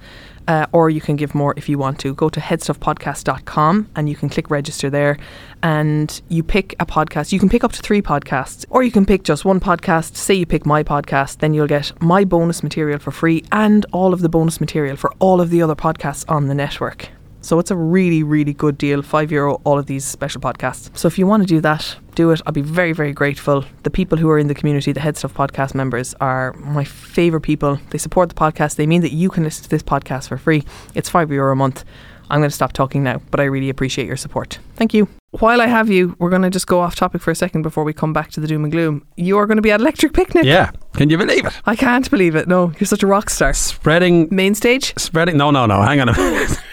Uh, 0.46 0.66
or 0.74 0.90
you 0.90 1.00
can 1.00 1.16
give 1.16 1.34
more 1.34 1.54
if 1.56 1.70
you 1.70 1.78
want 1.78 2.00
to. 2.00 2.14
Go 2.16 2.28
to 2.28 2.40
headstuffpodcast.com 2.42 3.90
and 3.96 4.10
you 4.10 4.16
can 4.16 4.28
click 4.28 4.50
register 4.50 4.90
there 4.90 5.18
and 5.62 6.22
you 6.28 6.44
pick 6.44 6.74
a 6.82 6.86
podcast. 6.86 7.32
You 7.32 7.40
can 7.40 7.48
pick 7.48 7.64
up 7.64 7.72
to 7.72 7.82
three 7.82 8.02
podcasts 8.02 8.66
or 8.70 8.84
you 8.84 8.92
can 8.92 9.06
pick 9.06 9.24
just 9.24 9.46
one 9.46 9.62
podcast. 9.62 10.18
Say 10.18 10.34
you 10.34 10.46
pick 10.46 10.66
my 10.66 10.84
podcast, 10.84 11.38
then 11.38 11.54
you'll 11.54 11.68
get 11.68 11.94
my 12.02 12.26
bonus 12.26 12.62
material 12.62 13.00
for 13.00 13.12
free 13.12 13.46
and 13.54 13.86
all 13.94 14.14
of 14.14 14.20
the 14.20 14.28
bonus 14.28 14.60
material 14.60 14.98
for 14.98 15.14
all 15.20 15.40
of 15.40 15.50
the 15.50 15.62
other 15.62 15.76
podcasts 15.76 16.26
on 16.28 16.48
the 16.48 16.56
network. 16.56 17.08
So 17.44 17.60
it's 17.60 17.72
a 17.72 17.76
really, 17.76 18.24
really 18.24 18.54
good 18.54 18.78
deal. 18.78 19.02
Five 19.02 19.30
euro, 19.30 19.56
all 19.66 19.78
of 19.78 19.86
these 19.86 20.06
special 20.06 20.40
podcasts. 20.40 20.98
So 20.98 21.10
if 21.10 21.20
you 21.20 21.28
want 21.28 21.44
to 21.44 21.48
do 21.48 21.60
that, 21.60 21.98
do 22.16 22.32
it. 22.32 22.42
I'll 22.46 22.54
be 22.54 22.62
very, 22.62 22.94
very 22.94 23.12
grateful. 23.12 23.66
The 23.84 23.90
people 23.90 24.18
who 24.18 24.30
are 24.30 24.40
in 24.40 24.48
the 24.48 24.56
community, 24.56 24.94
the 24.94 25.02
Head 25.02 25.18
Stuff 25.18 25.34
podcast 25.34 25.76
members, 25.76 26.16
are 26.22 26.54
my 26.54 26.86
favourite 26.86 27.44
people. 27.44 27.80
They 27.90 27.98
support 27.98 28.30
the 28.30 28.36
podcast. 28.36 28.78
They 28.78 28.88
mean 28.88 29.02
that 29.02 29.12
you 29.12 29.30
can 29.30 29.44
listen 29.44 29.66
to 29.66 29.70
this 29.70 29.84
podcast 29.84 30.30
for 30.30 30.38
free. 30.38 30.64
It's 30.96 31.10
five 31.10 31.32
euro 31.32 31.52
a 31.52 31.56
month. 31.56 31.84
I'm 32.30 32.40
going 32.40 32.50
to 32.50 32.56
stop 32.56 32.72
talking 32.72 33.04
now, 33.04 33.22
but 33.30 33.42
I 33.42 33.44
really 33.44 33.70
appreciate 33.70 34.08
your 34.08 34.16
support. 34.16 34.58
Thank 34.76 34.94
you. 34.94 35.10
While 35.32 35.60
I 35.60 35.68
have 35.68 35.90
you, 35.90 36.16
we're 36.20 36.30
going 36.30 36.44
to 36.44 36.50
just 36.50 36.68
go 36.68 36.80
off 36.80 36.96
topic 36.96 37.22
for 37.22 37.32
a 37.32 37.36
second 37.36 37.64
before 37.64 37.84
we 37.84 37.92
come 37.92 38.14
back 38.14 38.32
to 38.32 38.40
the 38.40 38.48
doom 38.48 38.64
and 38.64 38.72
gloom. 38.72 39.06
You 39.18 39.38
are 39.38 39.48
going 39.48 39.58
to 39.58 39.62
be 39.62 39.72
at 39.72 39.82
Electric 39.82 40.14
Picnic. 40.14 40.46
Yeah, 40.46 40.72
can 40.94 41.10
you 41.10 41.18
believe 41.18 41.46
it? 41.46 41.54
I 41.66 41.76
can't 41.76 42.10
believe 42.10 42.36
it. 42.36 42.48
No, 42.48 42.72
you're 42.80 42.88
such 42.88 43.04
a 43.04 43.08
rock 43.08 43.30
star. 43.30 43.54
Spreading, 43.54 44.30
Main 44.32 44.56
stage, 44.56 44.94
spreading. 44.98 45.36
No, 45.36 45.52
no, 45.52 45.66
no. 45.66 45.82
Hang 45.82 46.00
on 46.00 46.10
a 46.10 46.14
minute. 46.14 46.58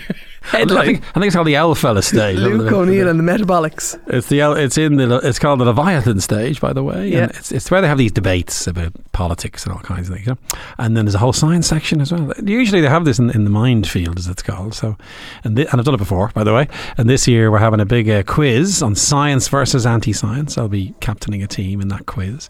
I 0.52 0.64
think, 0.64 1.02
I 1.02 1.12
think 1.12 1.26
it's 1.26 1.34
called 1.34 1.46
the 1.46 1.56
L 1.56 1.74
fella 1.74 2.02
stage. 2.02 2.38
Luke 2.38 2.72
O'Neill 2.72 3.08
and 3.08 3.18
the 3.18 3.24
Metabolics. 3.24 3.98
It's 4.06 4.28
the 4.28 4.40
it's 4.52 4.78
in 4.78 4.96
the 4.96 5.20
it's 5.22 5.38
called 5.38 5.60
the 5.60 5.64
Leviathan 5.64 6.20
stage, 6.20 6.60
by 6.60 6.72
the 6.72 6.82
way. 6.82 7.08
Yeah. 7.08 7.24
And 7.24 7.30
it's 7.32 7.52
it's 7.52 7.70
where 7.70 7.80
they 7.80 7.88
have 7.88 7.98
these 7.98 8.12
debates 8.12 8.66
about 8.66 8.92
politics 9.12 9.64
and 9.64 9.74
all 9.74 9.80
kinds 9.80 10.08
of 10.08 10.14
things. 10.14 10.26
You 10.26 10.32
know? 10.32 10.58
And 10.78 10.96
then 10.96 11.04
there's 11.04 11.14
a 11.14 11.18
whole 11.18 11.32
science 11.32 11.66
section 11.66 12.00
as 12.00 12.12
well. 12.12 12.32
Usually 12.44 12.80
they 12.80 12.88
have 12.88 13.04
this 13.04 13.18
in, 13.18 13.30
in 13.30 13.44
the 13.44 13.50
Mindfield, 13.50 14.18
as 14.18 14.26
it's 14.26 14.42
called. 14.42 14.74
So, 14.74 14.96
and 15.44 15.56
thi- 15.56 15.66
and 15.66 15.80
I've 15.80 15.84
done 15.84 15.94
it 15.94 15.98
before, 15.98 16.30
by 16.34 16.44
the 16.44 16.54
way. 16.54 16.68
And 16.96 17.08
this 17.08 17.28
year 17.28 17.50
we're 17.50 17.58
having 17.58 17.80
a 17.80 17.86
big 17.86 18.08
uh, 18.08 18.22
quiz 18.22 18.82
on 18.82 18.94
science 18.94 19.48
versus 19.48 19.86
anti-science. 19.86 20.58
I'll 20.58 20.68
be 20.68 20.94
captaining 21.00 21.42
a 21.42 21.46
team 21.46 21.80
in 21.80 21.88
that 21.88 22.06
quiz. 22.06 22.48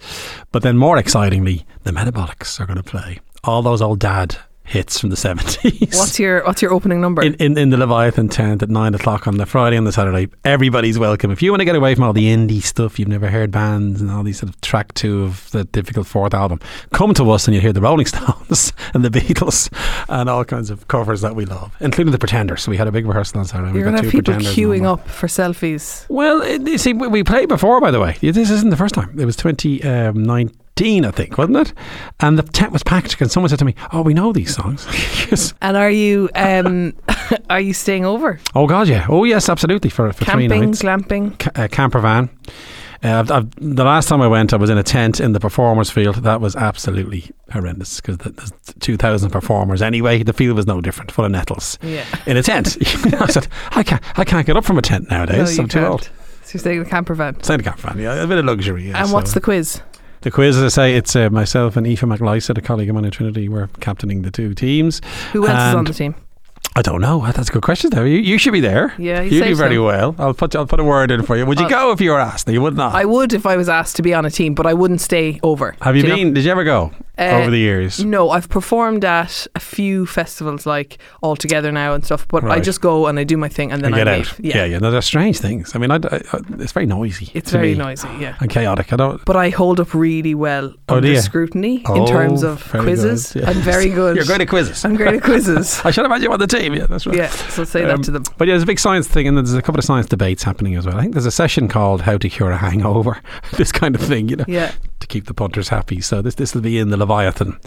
But 0.52 0.62
then 0.62 0.78
more 0.78 0.96
excitingly, 0.96 1.66
the 1.84 1.92
Metabolics 1.92 2.60
are 2.60 2.66
going 2.66 2.76
to 2.76 2.82
play 2.82 3.20
all 3.42 3.62
those 3.62 3.80
old 3.80 3.98
dad 3.98 4.36
hits 4.70 5.00
from 5.00 5.10
the 5.10 5.16
70s. 5.16 5.96
What's 5.96 6.18
your 6.18 6.44
What's 6.44 6.62
your 6.62 6.72
opening 6.72 7.00
number? 7.00 7.22
in, 7.22 7.34
in, 7.34 7.58
in 7.58 7.70
the 7.70 7.76
Leviathan 7.76 8.28
tent 8.28 8.62
at 8.62 8.70
nine 8.70 8.94
o'clock 8.94 9.26
on 9.26 9.36
the 9.36 9.44
Friday 9.46 9.76
and 9.76 9.86
the 9.86 9.92
Saturday. 9.92 10.28
Everybody's 10.44 10.98
welcome. 10.98 11.30
If 11.30 11.42
you 11.42 11.50
want 11.50 11.60
to 11.60 11.64
get 11.64 11.74
away 11.74 11.94
from 11.94 12.04
all 12.04 12.12
the 12.12 12.26
indie 12.26 12.62
stuff, 12.62 12.98
you've 12.98 13.08
never 13.08 13.28
heard 13.28 13.50
bands 13.50 14.00
and 14.00 14.10
all 14.10 14.22
these 14.22 14.38
sort 14.38 14.50
of 14.50 14.60
track 14.60 14.94
two 14.94 15.24
of 15.24 15.50
the 15.50 15.64
difficult 15.64 16.06
fourth 16.06 16.34
album, 16.34 16.60
come 16.92 17.12
to 17.14 17.30
us 17.30 17.46
and 17.46 17.54
you'll 17.54 17.62
hear 17.62 17.72
the 17.72 17.80
Rolling 17.80 18.06
Stones 18.06 18.72
and 18.94 19.04
the 19.04 19.10
Beatles 19.10 19.68
and 20.08 20.30
all 20.30 20.44
kinds 20.44 20.70
of 20.70 20.86
covers 20.88 21.20
that 21.22 21.34
we 21.34 21.44
love, 21.44 21.74
including 21.80 22.12
the 22.12 22.18
Pretenders. 22.18 22.62
So 22.62 22.70
we 22.70 22.76
had 22.76 22.86
a 22.86 22.92
big 22.92 23.06
rehearsal 23.06 23.40
on 23.40 23.46
Saturday. 23.46 23.72
You're 23.72 23.84
going 23.84 23.96
got 23.96 24.02
to 24.02 24.06
have 24.06 24.12
two 24.12 24.18
people 24.18 24.34
queuing 24.34 24.84
up 24.84 25.08
for 25.08 25.26
selfies. 25.26 26.06
well, 26.08 26.42
it, 26.42 26.66
you 26.66 26.78
see, 26.78 26.92
we, 26.92 27.08
we 27.08 27.24
played 27.24 27.48
before, 27.48 27.80
by 27.80 27.90
the 27.90 27.98
way. 28.00 28.16
This 28.20 28.50
isn't 28.50 28.70
the 28.70 28.76
first 28.76 28.94
time. 28.94 29.18
It 29.18 29.24
was 29.24 29.36
2019, 29.36 30.56
I 30.80 31.10
think, 31.10 31.36
wasn't 31.36 31.58
it? 31.58 31.72
And 32.20 32.38
the 32.38 32.42
tent 32.42 32.72
was 32.72 32.82
packed. 32.82 33.20
And 33.20 33.30
someone 33.30 33.48
said 33.50 33.58
to 33.58 33.64
me, 33.64 33.74
"Oh, 33.92 34.02
we 34.02 34.14
know 34.14 34.32
these 34.32 34.54
songs." 34.54 34.86
Yes. 35.30 35.54
And 35.62 35.76
are 35.76 35.90
you 35.90 36.28
um, 36.34 36.92
are 37.50 37.60
you 37.60 37.72
staying 37.72 38.04
over? 38.04 38.40
Oh 38.54 38.66
God, 38.66 38.88
yeah. 38.88 39.06
Oh 39.08 39.22
yes, 39.24 39.48
absolutely. 39.48 39.90
For 39.90 40.12
for 40.12 40.24
three 40.24 40.48
nights. 40.48 40.82
glamping. 40.82 41.38
Ca- 41.38 41.52
uh, 41.54 41.68
camper 41.68 42.00
van. 42.00 42.30
Uh, 43.02 43.20
I've, 43.20 43.30
I've, 43.30 43.50
the 43.56 43.84
last 43.84 44.08
time 44.08 44.20
I 44.20 44.26
went, 44.26 44.52
I 44.52 44.56
was 44.56 44.68
in 44.68 44.76
a 44.76 44.82
tent 44.82 45.20
in 45.20 45.32
the 45.32 45.40
performers 45.40 45.88
field. 45.90 46.16
That 46.16 46.40
was 46.40 46.54
absolutely 46.56 47.30
horrendous 47.50 48.00
because 48.00 48.18
there's 48.18 48.52
2,000 48.80 49.30
performers 49.30 49.80
anyway. 49.80 50.22
The 50.22 50.34
field 50.34 50.56
was 50.56 50.66
no 50.66 50.80
different, 50.82 51.10
full 51.10 51.24
of 51.24 51.30
nettles. 51.30 51.78
Yeah. 51.82 52.04
In 52.26 52.36
a 52.36 52.42
tent. 52.42 52.76
I 53.20 53.26
said, 53.28 53.48
I 53.70 53.82
can't, 53.82 54.02
I 54.18 54.24
can't 54.24 54.46
get 54.46 54.56
up 54.56 54.64
from 54.64 54.76
a 54.78 54.82
tent 54.82 55.08
nowadays. 55.08 55.56
No, 55.56 55.62
I'm 55.62 55.68
too 55.68 55.78
can't. 55.78 55.90
old. 55.92 56.02
So 56.44 56.54
you're 56.54 56.60
staying 56.60 56.78
in 56.78 56.84
the 56.84 56.90
camper 56.90 57.14
van. 57.14 57.42
Stay 57.42 57.54
in 57.54 57.58
the 57.58 57.64
camper 57.64 57.88
van, 57.88 57.98
yeah, 57.98 58.22
a 58.22 58.26
bit 58.26 58.36
of 58.38 58.44
luxury. 58.44 58.88
Yeah, 58.88 59.02
and 59.02 59.12
what's 59.12 59.32
the 59.32 59.40
quiz? 59.40 59.80
The 60.22 60.30
quiz? 60.30 60.58
As 60.58 60.62
I 60.62 60.68
say, 60.68 60.96
it's 60.96 61.16
uh, 61.16 61.30
myself 61.30 61.76
and 61.76 61.86
Aoife 61.86 62.02
McLysaght, 62.02 62.58
a 62.58 62.60
colleague 62.60 62.90
of 62.90 62.94
mine 62.94 63.06
at 63.06 63.12
Trinity. 63.14 63.48
We're 63.48 63.68
captaining 63.80 64.20
the 64.20 64.30
two 64.30 64.52
teams. 64.54 65.00
Who 65.32 65.46
else 65.46 65.70
is 65.70 65.74
on 65.74 65.84
the 65.84 65.94
team? 65.94 66.14
I 66.80 66.82
don't 66.82 67.02
know. 67.02 67.20
That's 67.34 67.50
a 67.50 67.52
good 67.52 67.60
question, 67.62 67.90
though. 67.90 68.04
You, 68.04 68.16
you 68.16 68.38
should 68.38 68.54
be 68.54 68.60
there. 68.60 68.94
Yeah, 68.96 69.20
you 69.20 69.32
you 69.38 69.44
do 69.44 69.54
very 69.54 69.74
so. 69.74 69.84
well. 69.84 70.14
I'll 70.18 70.32
put 70.32 70.56
I'll 70.56 70.64
put 70.66 70.80
a 70.80 70.84
word 70.84 71.10
in 71.10 71.22
for 71.24 71.36
you. 71.36 71.44
Would 71.44 71.58
you 71.58 71.66
I'll- 71.66 71.70
go 71.88 71.92
if 71.92 72.00
you 72.00 72.10
were 72.12 72.18
asked? 72.18 72.46
No, 72.46 72.54
you 72.54 72.62
would 72.62 72.74
not. 72.74 72.94
I 72.94 73.04
would 73.04 73.34
if 73.34 73.44
I 73.44 73.56
was 73.58 73.68
asked 73.68 73.96
to 73.96 74.02
be 74.02 74.14
on 74.14 74.24
a 74.24 74.30
team, 74.30 74.54
but 74.54 74.66
I 74.66 74.72
wouldn't 74.72 75.02
stay 75.02 75.38
over. 75.42 75.76
Have 75.82 75.94
you 75.94 76.04
know? 76.04 76.16
been? 76.16 76.32
Did 76.32 76.44
you 76.46 76.50
ever 76.50 76.64
go 76.64 76.90
Uh, 77.18 77.24
over 77.42 77.50
the 77.50 77.58
years? 77.58 78.02
No, 78.02 78.30
I've 78.30 78.48
performed 78.48 79.04
at 79.04 79.46
a 79.54 79.60
few 79.60 80.06
festivals 80.06 80.64
like 80.64 80.96
All 81.20 81.36
Together 81.36 81.70
now 81.70 81.92
and 81.92 82.02
stuff, 82.02 82.26
but 82.28 82.44
I 82.46 82.60
just 82.60 82.80
go 82.80 83.08
and 83.08 83.18
I 83.18 83.24
do 83.24 83.36
my 83.36 83.50
thing 83.50 83.72
and 83.72 83.82
then 83.82 83.92
and 83.92 84.00
get 84.00 84.08
I 84.08 84.12
out. 84.20 84.38
leave. 84.38 84.54
Yeah, 84.54 84.64
yeah. 84.64 84.78
No, 84.78 84.90
they're 84.90 85.02
strange 85.02 85.38
things. 85.38 85.74
I 85.74 85.78
mean, 85.78 85.90
I, 85.90 85.96
I- 85.96 86.22
I- 86.32 86.40
it's 86.64 86.72
very 86.72 86.86
noisy. 86.86 87.30
It's 87.34 87.50
very 87.52 87.72
me. 87.72 87.78
noisy, 87.84 88.08
yeah. 88.18 88.36
and 88.40 88.48
chaotic. 88.48 88.90
I 88.94 88.96
don't. 88.96 89.22
But 89.26 89.36
I 89.36 89.50
hold 89.50 89.80
up 89.80 89.92
really 89.92 90.34
well 90.34 90.72
Oh, 90.88 90.96
under 90.96 91.08
you? 91.08 91.20
scrutiny 91.20 91.82
Oh, 91.86 91.94
in 91.96 92.06
terms 92.06 92.42
of 92.42 92.66
quizzes. 92.70 93.32
good, 93.34 93.42
yeah. 93.42 93.50
I'm 93.50 93.60
very 93.60 93.90
good. 94.00 94.16
You're 94.16 94.24
great 94.24 94.40
at 94.40 94.48
quizzes. 94.48 94.82
I'm 94.86 94.96
great 94.96 95.14
at 95.16 95.22
quizzes. 95.22 95.80
I 95.84 95.90
should 95.90 96.06
imagine 96.06 96.24
you 96.24 96.32
on 96.32 96.38
the 96.38 96.46
team. 96.46 96.69
Yeah, 96.74 96.86
that's 96.86 97.06
right. 97.06 97.16
yeah, 97.16 97.28
so 97.28 97.64
say 97.64 97.82
Um, 97.84 97.88
that 97.98 98.04
to 98.04 98.10
them. 98.12 98.22
But 98.38 98.48
yeah, 98.48 98.52
there's 98.54 98.62
a 98.62 98.66
big 98.66 98.78
science 98.78 99.06
thing, 99.08 99.26
and 99.28 99.36
then 99.36 99.44
there's 99.44 99.54
a 99.56 99.62
couple 99.62 99.78
of 99.78 99.84
science 99.84 100.06
debates 100.06 100.42
happening 100.42 100.74
as 100.76 100.86
well. 100.86 100.96
I 100.96 101.02
think 101.02 101.14
there's 101.14 101.26
a 101.26 101.30
session 101.30 101.68
called 101.68 102.02
"How 102.02 102.16
to 102.18 102.28
Cure 102.28 102.50
a 102.50 102.56
Hangover," 102.56 103.20
this 103.56 103.72
kind 103.72 103.94
of 103.94 104.00
thing, 104.00 104.28
you 104.28 104.36
know, 104.36 104.44
Yeah. 104.48 104.72
to 105.00 105.06
keep 105.06 105.26
the 105.26 105.34
punters 105.34 105.68
happy. 105.68 106.00
So 106.00 106.22
this 106.22 106.34
this 106.36 106.54
will 106.54 106.62
be 106.62 106.78
in 106.78 106.90
the 106.90 106.96
Leviathan 106.96 107.58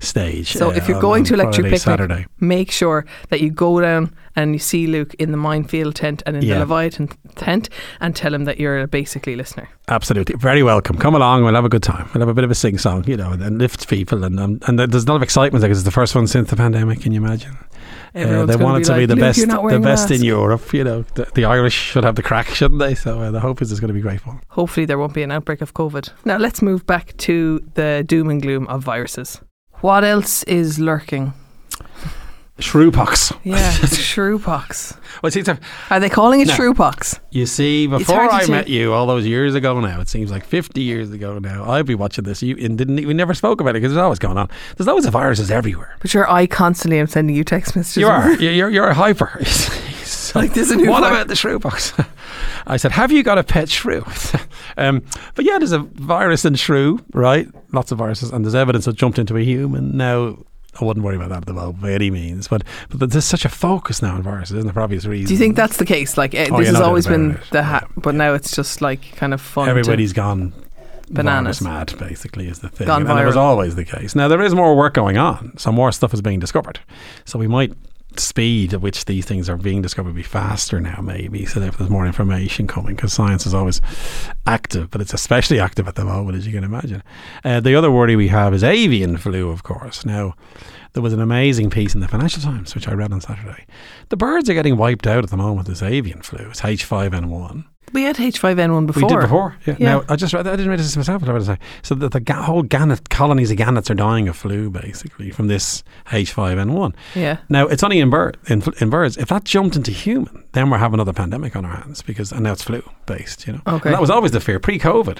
stage. 0.00 0.52
So 0.52 0.68
uh, 0.70 0.74
if 0.74 0.88
you're 0.88 1.00
going 1.00 1.20
on 1.22 1.26
to 1.26 1.34
Electric 1.34 1.54
Friday, 1.54 1.70
Picnic, 1.70 1.80
Saturday, 1.80 2.26
make 2.40 2.70
sure 2.70 3.04
that 3.30 3.40
you 3.40 3.50
go 3.50 3.80
down 3.80 4.14
and 4.36 4.52
you 4.52 4.58
see 4.60 4.86
Luke 4.86 5.14
in 5.14 5.32
the 5.32 5.38
Mindfield 5.38 5.94
tent 5.94 6.22
and 6.24 6.36
in 6.36 6.42
Yeah. 6.44 6.54
the 6.54 6.60
Leviathan 6.60 7.08
tent 7.34 7.68
and 8.00 8.14
tell 8.14 8.32
him 8.32 8.44
that 8.44 8.58
you're 8.60 8.78
a 8.80 8.86
basically 8.86 9.34
listener. 9.34 9.68
absolutely, 9.88 10.36
very 10.36 10.62
welcome. 10.62 10.96
Come 10.98 11.14
along, 11.14 11.42
we'll 11.44 11.54
have 11.54 11.64
a 11.64 11.68
good 11.68 11.82
time. 11.82 12.08
We'll 12.14 12.20
have 12.20 12.28
a 12.28 12.34
bit 12.34 12.44
of 12.44 12.50
a 12.50 12.54
sing 12.54 12.78
song, 12.78 13.04
you 13.06 13.16
know, 13.16 13.32
and, 13.32 13.42
and 13.42 13.58
lift 13.58 13.88
people, 13.88 14.22
and 14.24 14.38
um, 14.38 14.60
and 14.66 14.78
there's 14.78 15.04
a 15.04 15.08
lot 15.08 15.16
of 15.16 15.22
excitement 15.22 15.60
there 15.60 15.68
because 15.68 15.78
it's 15.78 15.84
the 15.84 15.90
first 16.00 16.14
one 16.14 16.26
since 16.26 16.50
the 16.50 16.56
pandemic. 16.56 17.00
Can 17.00 17.12
you 17.12 17.24
imagine? 17.24 17.56
Uh, 18.14 18.46
they 18.46 18.56
want 18.56 18.82
it 18.82 18.86
to 18.86 18.92
like, 18.92 19.00
be 19.00 19.06
the 19.06 19.14
"Luke, 19.14 19.20
best, 19.22 19.40
the 19.40 19.80
best 19.82 20.10
in. 20.10 20.22
Europe. 20.22 20.72
You 20.72 20.84
know, 20.84 21.02
the, 21.14 21.28
the 21.34 21.44
Irish 21.44 21.74
should 21.74 22.04
have 22.04 22.16
the 22.16 22.22
crack, 22.22 22.48
shouldn't 22.48 22.80
they? 22.80 22.94
So 22.94 23.20
uh, 23.20 23.30
the 23.30 23.40
hope 23.40 23.62
is 23.62 23.70
it's 23.70 23.80
going 23.80 23.88
to 23.88 23.94
be 23.94 24.00
great 24.00 24.20
fun. 24.20 24.40
Hopefully, 24.48 24.86
there 24.86 24.98
won't 24.98 25.14
be 25.14 25.22
an 25.22 25.30
outbreak 25.30 25.60
of 25.60 25.74
COVID. 25.74 26.10
Now, 26.24 26.36
let's 26.38 26.62
move 26.62 26.86
back 26.86 27.16
to 27.18 27.60
the 27.74 28.04
doom 28.06 28.30
and 28.30 28.42
gloom 28.42 28.66
of 28.68 28.82
viruses. 28.82 29.40
What 29.80 30.04
else 30.04 30.42
is 30.44 30.78
lurking? 30.78 31.32
Shrewpox. 32.58 33.32
Yeah, 33.44 33.70
shrewpox. 33.86 34.96
Well, 35.22 35.30
see, 35.30 35.40
it's- 35.40 35.58
Are 35.90 36.00
they 36.00 36.08
calling 36.08 36.40
it 36.40 36.48
No. 36.48 36.54
shrewpox? 36.54 37.20
you 37.30 37.46
see, 37.46 37.86
before 37.86 38.26
to 38.28 38.34
I 38.34 38.46
met 38.46 38.68
you 38.68 38.92
all 38.92 39.06
those 39.06 39.26
years 39.26 39.54
ago 39.54 39.78
now, 39.80 40.00
it 40.00 40.08
seems 40.08 40.30
like 40.30 40.44
50 40.44 40.80
years 40.80 41.10
ago 41.10 41.38
now, 41.38 41.70
I'd 41.70 41.86
be 41.86 41.94
watching 41.94 42.24
this. 42.24 42.42
You 42.42 42.56
and 42.56 42.76
didn't 42.76 42.96
we 42.96 43.14
never 43.14 43.34
spoke 43.34 43.60
about 43.60 43.70
it 43.70 43.74
because 43.80 43.92
it's 43.92 43.98
always 44.00 44.18
going 44.18 44.38
on. 44.38 44.48
There's 44.76 44.86
of 45.06 45.12
viruses 45.12 45.50
everywhere. 45.50 45.96
But 46.00 46.10
sure, 46.10 46.28
I 46.30 46.46
constantly 46.46 46.98
am 46.98 47.06
sending 47.06 47.36
you 47.36 47.44
text 47.44 47.76
messages. 47.76 47.98
You 48.00 48.08
are. 48.08 48.32
You're, 48.40 48.52
you're, 48.52 48.70
you're 48.70 48.88
a 48.88 48.94
hyper. 48.94 49.40
So, 50.08 50.38
Like, 50.38 50.54
new 50.84 50.90
what 50.90 51.00
vi- 51.00 51.10
about 51.10 51.28
the 51.28 51.36
shrewpox? 51.36 51.92
I 52.66 52.78
said, 52.78 52.92
have 52.92 53.12
you 53.12 53.22
got 53.22 53.36
a 53.36 53.42
pet 53.44 53.68
shrew? 53.68 54.04
um, 54.78 55.02
but 55.34 55.44
yeah, 55.44 55.58
there's 55.58 55.72
a 55.72 55.80
virus 55.80 56.46
in 56.46 56.54
shrew, 56.54 57.00
right? 57.12 57.46
Lots 57.72 57.92
of 57.92 57.98
viruses, 57.98 58.30
and 58.30 58.42
there's 58.44 58.54
evidence 58.54 58.86
that 58.86 58.96
jumped 58.96 59.18
into 59.18 59.36
a 59.36 59.42
human. 59.42 59.96
Now, 59.98 60.38
I 60.80 60.84
wouldn't 60.84 61.04
worry 61.04 61.16
about 61.16 61.28
that 61.30 61.38
at 61.38 61.46
the 61.46 61.52
moment 61.54 61.80
by 61.82 61.92
any 61.92 62.10
means, 62.10 62.48
but 62.48 62.62
but 62.90 63.10
there's 63.10 63.24
such 63.24 63.44
a 63.44 63.48
focus 63.48 64.00
now 64.02 64.14
on 64.14 64.22
viruses, 64.22 64.56
isn't 64.56 64.66
there, 64.66 64.72
for 64.74 64.80
obvious 64.82 65.04
reasons? 65.06 65.28
Do 65.28 65.34
you 65.34 65.38
think 65.38 65.56
that's 65.56 65.76
the 65.78 65.84
case? 65.84 66.16
Like, 66.16 66.34
eh, 66.34 66.48
Oh, 66.50 66.58
this 66.58 66.68
has 66.68 66.80
always 66.80 67.06
been 67.06 67.32
it. 67.32 67.40
the 67.50 67.62
ha- 67.62 67.86
but 67.96 68.14
now 68.14 68.34
it's 68.34 68.54
just 68.54 68.80
like 68.80 69.14
kind 69.16 69.34
of 69.34 69.40
fun. 69.40 69.68
Everybody's 69.68 70.12
gone 70.12 70.52
Bananas. 71.10 71.60
mad, 71.62 71.94
basically, 71.98 72.48
is 72.48 72.58
the 72.60 72.68
thing. 72.68 72.86
Gone 72.86 73.06
and 73.06 73.18
it 73.18 73.24
was 73.24 73.36
always 73.36 73.74
the 73.76 73.84
case. 73.84 74.14
Now, 74.14 74.28
there 74.28 74.42
is 74.42 74.54
more 74.54 74.76
work 74.76 74.94
going 74.94 75.16
on, 75.16 75.56
so 75.56 75.72
more 75.72 75.90
stuff 75.92 76.12
is 76.14 76.20
being 76.20 76.38
discovered. 76.38 76.80
So 77.24 77.38
we 77.38 77.46
might 77.48 77.72
speed 78.18 78.74
at 78.74 78.80
which 78.80 79.04
these 79.04 79.24
things 79.24 79.48
are 79.48 79.56
being 79.56 79.82
discovered 79.82 80.14
be 80.14 80.22
faster 80.22 80.80
now 80.80 81.00
maybe. 81.02 81.46
So 81.46 81.60
there's 81.60 81.90
more 81.90 82.06
information 82.06 82.66
coming 82.66 82.96
because 82.96 83.12
science 83.12 83.46
is 83.46 83.54
always 83.54 83.80
active 84.46 84.90
but 84.90 85.00
it's 85.00 85.14
especially 85.14 85.60
active 85.60 85.88
at 85.88 85.94
the 85.94 86.04
moment 86.04 86.36
as 86.36 86.46
you 86.46 86.52
can 86.52 86.64
imagine. 86.64 87.02
Uh, 87.44 87.60
the 87.60 87.74
other 87.74 87.90
worry 87.90 88.16
we 88.16 88.28
have 88.28 88.54
is 88.54 88.64
avian 88.64 89.16
flu 89.16 89.50
of 89.50 89.62
course. 89.62 90.04
Now 90.04 90.34
there 90.92 91.02
was 91.02 91.12
an 91.12 91.20
amazing 91.20 91.70
piece 91.70 91.94
in 91.94 92.00
the 92.00 92.08
Financial 92.08 92.42
Times 92.42 92.74
which 92.74 92.88
I 92.88 92.94
read 92.94 93.12
on 93.12 93.20
Saturday. 93.20 93.66
The 94.08 94.16
birds 94.16 94.48
are 94.48 94.54
getting 94.54 94.76
wiped 94.76 95.06
out 95.06 95.24
at 95.24 95.30
the 95.30 95.36
moment 95.36 95.58
with 95.58 95.66
this 95.68 95.82
avian 95.82 96.22
flu. 96.22 96.50
It's 96.50 96.60
H5N1 96.60 97.64
We 97.92 98.02
had 98.02 98.16
H5N1 98.16 98.86
before. 98.86 99.02
we 99.02 99.08
did 99.08 99.20
before. 99.20 99.56
Yeah. 99.66 99.76
Yeah. 99.78 99.88
Now 99.92 100.04
I 100.08 100.16
just 100.16 100.32
read, 100.34 100.46
I 100.46 100.52
didn't 100.52 100.68
read 100.68 100.78
this 100.78 100.96
myself. 100.96 101.20
But 101.20 101.30
I 101.30 101.32
read 101.32 101.48
it. 101.48 101.58
So 101.82 101.94
that 101.96 102.12
the 102.12 102.20
ga- 102.20 102.42
whole 102.42 102.62
gannet 102.62 103.08
colonies 103.10 103.50
of 103.50 103.56
gannets 103.56 103.90
are 103.90 103.94
dying 103.94 104.28
of 104.28 104.36
flu 104.36 104.70
basically 104.70 105.30
from 105.30 105.48
this 105.48 105.82
H5N1. 106.06 106.94
Yeah. 107.14 107.38
Now 107.48 107.66
it's 107.66 107.82
only 107.82 108.00
in 108.00 108.10
bird 108.10 108.36
in, 108.48 108.62
in 108.80 108.90
birds. 108.90 109.16
If 109.16 109.28
that 109.28 109.44
jumped 109.44 109.76
into 109.76 109.90
human, 109.90 110.44
then 110.52 110.70
we're 110.70 110.78
having 110.78 110.94
another 110.94 111.12
pandemic 111.12 111.56
on 111.56 111.64
our 111.64 111.76
hands 111.76 112.02
because 112.02 112.32
and 112.32 112.42
now 112.42 112.52
it's 112.52 112.62
flu 112.62 112.82
based. 113.06 113.46
You 113.46 113.54
know. 113.54 113.60
Okay. 113.66 113.88
And 113.88 113.94
that 113.94 114.00
was 114.00 114.10
always 114.10 114.32
the 114.32 114.40
fear 114.40 114.58
pre-COVID. 114.60 115.18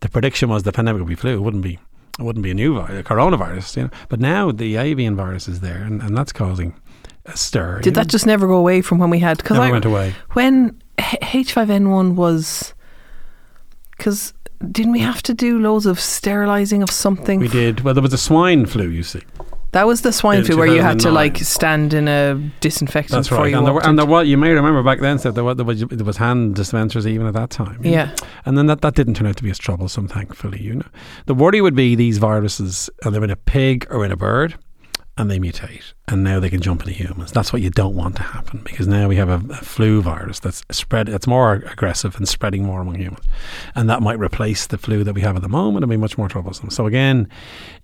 The 0.00 0.08
prediction 0.08 0.48
was 0.48 0.62
the 0.62 0.72
pandemic 0.72 1.00
would 1.00 1.08
be 1.08 1.14
flu. 1.14 1.36
It 1.36 1.40
wouldn't 1.42 1.62
be. 1.62 1.78
It 2.18 2.22
wouldn't 2.22 2.42
be 2.42 2.50
a 2.50 2.54
new 2.54 2.74
virus, 2.74 2.98
a 2.98 3.02
coronavirus. 3.02 3.76
You 3.76 3.82
know. 3.84 3.90
But 4.08 4.20
now 4.20 4.50
the 4.50 4.76
avian 4.76 5.16
virus 5.16 5.48
is 5.48 5.60
there, 5.60 5.82
and, 5.82 6.00
and 6.00 6.16
that's 6.16 6.32
causing 6.32 6.74
a 7.26 7.36
stir. 7.36 7.76
Did 7.78 7.86
you 7.86 7.92
know. 7.92 8.00
that 8.02 8.08
just 8.08 8.24
never 8.24 8.46
go 8.46 8.54
away 8.54 8.80
from 8.80 8.98
when 8.98 9.10
we 9.10 9.18
had? 9.18 9.36
Because 9.36 9.58
I 9.58 9.70
went 9.70 9.84
away? 9.84 10.14
when 10.32 10.80
H5N1 10.98 12.14
was, 12.14 12.74
because 13.96 14.32
didn't 14.70 14.92
we 14.92 15.00
have 15.00 15.22
to 15.22 15.34
do 15.34 15.58
loads 15.58 15.86
of 15.86 16.00
sterilizing 16.00 16.82
of 16.82 16.90
something? 16.90 17.40
We 17.40 17.48
did. 17.48 17.80
Well, 17.80 17.94
there 17.94 18.02
was 18.02 18.12
a 18.12 18.18
swine 18.18 18.66
flu. 18.66 18.88
You 18.88 19.02
see. 19.02 19.22
That 19.72 19.86
was 19.86 20.00
the 20.00 20.12
swine 20.12 20.42
flu 20.42 20.56
where 20.56 20.66
you 20.66 20.80
had 20.80 21.00
to 21.00 21.10
like 21.10 21.36
stand 21.36 21.92
in 21.92 22.08
a 22.08 22.34
disinfectant 22.60 23.12
That's 23.12 23.28
before 23.28 23.44
right. 23.44 23.50
you 23.50 23.58
And 23.58 23.66
there, 23.66 23.74
were, 23.74 23.84
and 23.84 23.98
there 23.98 24.06
was, 24.06 24.26
you 24.26 24.38
may 24.38 24.50
remember 24.52 24.82
back 24.82 25.00
then 25.00 25.18
said 25.18 25.34
there 25.34 25.44
was, 25.44 25.56
there 25.56 25.66
was 25.66 25.80
there 25.80 26.06
was 26.06 26.16
hand 26.16 26.54
dispensers 26.54 27.06
even 27.06 27.26
at 27.26 27.34
that 27.34 27.50
time. 27.50 27.82
know. 27.82 27.90
Yeah. 27.90 28.16
And 28.46 28.56
then 28.56 28.66
that, 28.68 28.80
that 28.80 28.94
didn't 28.94 29.14
turn 29.14 29.26
out 29.26 29.36
to 29.36 29.42
be 29.42 29.50
as 29.50 29.58
troublesome, 29.58 30.08
thankfully. 30.08 30.62
You 30.62 30.76
know, 30.76 30.86
the 31.26 31.34
worry 31.34 31.60
would 31.60 31.74
be 31.74 31.94
these 31.94 32.16
viruses 32.16 32.88
are 33.04 33.10
they're 33.10 33.22
in 33.22 33.28
a 33.28 33.36
pig 33.36 33.86
or 33.90 34.02
in 34.02 34.12
a 34.12 34.16
bird, 34.16 34.56
and 35.18 35.30
they 35.30 35.38
mutate, 35.38 35.94
and 36.08 36.22
now 36.22 36.38
they 36.38 36.50
can 36.50 36.60
jump 36.60 36.82
into 36.82 36.92
humans. 36.92 37.32
That's 37.32 37.52
what 37.52 37.62
you 37.62 37.70
don't 37.70 37.96
want 37.96 38.16
to 38.16 38.22
happen 38.22 38.60
because 38.64 38.86
now 38.86 39.08
we 39.08 39.16
have 39.16 39.28
a, 39.28 39.40
a 39.50 39.56
flu 39.56 40.02
virus 40.02 40.40
that's 40.40 40.62
spread. 40.70 41.08
It's 41.08 41.26
more 41.26 41.54
aggressive 41.54 42.16
and 42.16 42.28
spreading 42.28 42.64
more 42.64 42.82
among 42.82 42.96
humans, 42.96 43.24
and 43.74 43.88
that 43.88 44.02
might 44.02 44.18
replace 44.18 44.66
the 44.66 44.76
flu 44.76 45.04
that 45.04 45.14
we 45.14 45.22
have 45.22 45.34
at 45.34 45.42
the 45.42 45.48
moment 45.48 45.84
and 45.84 45.90
be 45.90 45.96
much 45.96 46.18
more 46.18 46.28
troublesome. 46.28 46.68
So 46.70 46.86
again, 46.86 47.28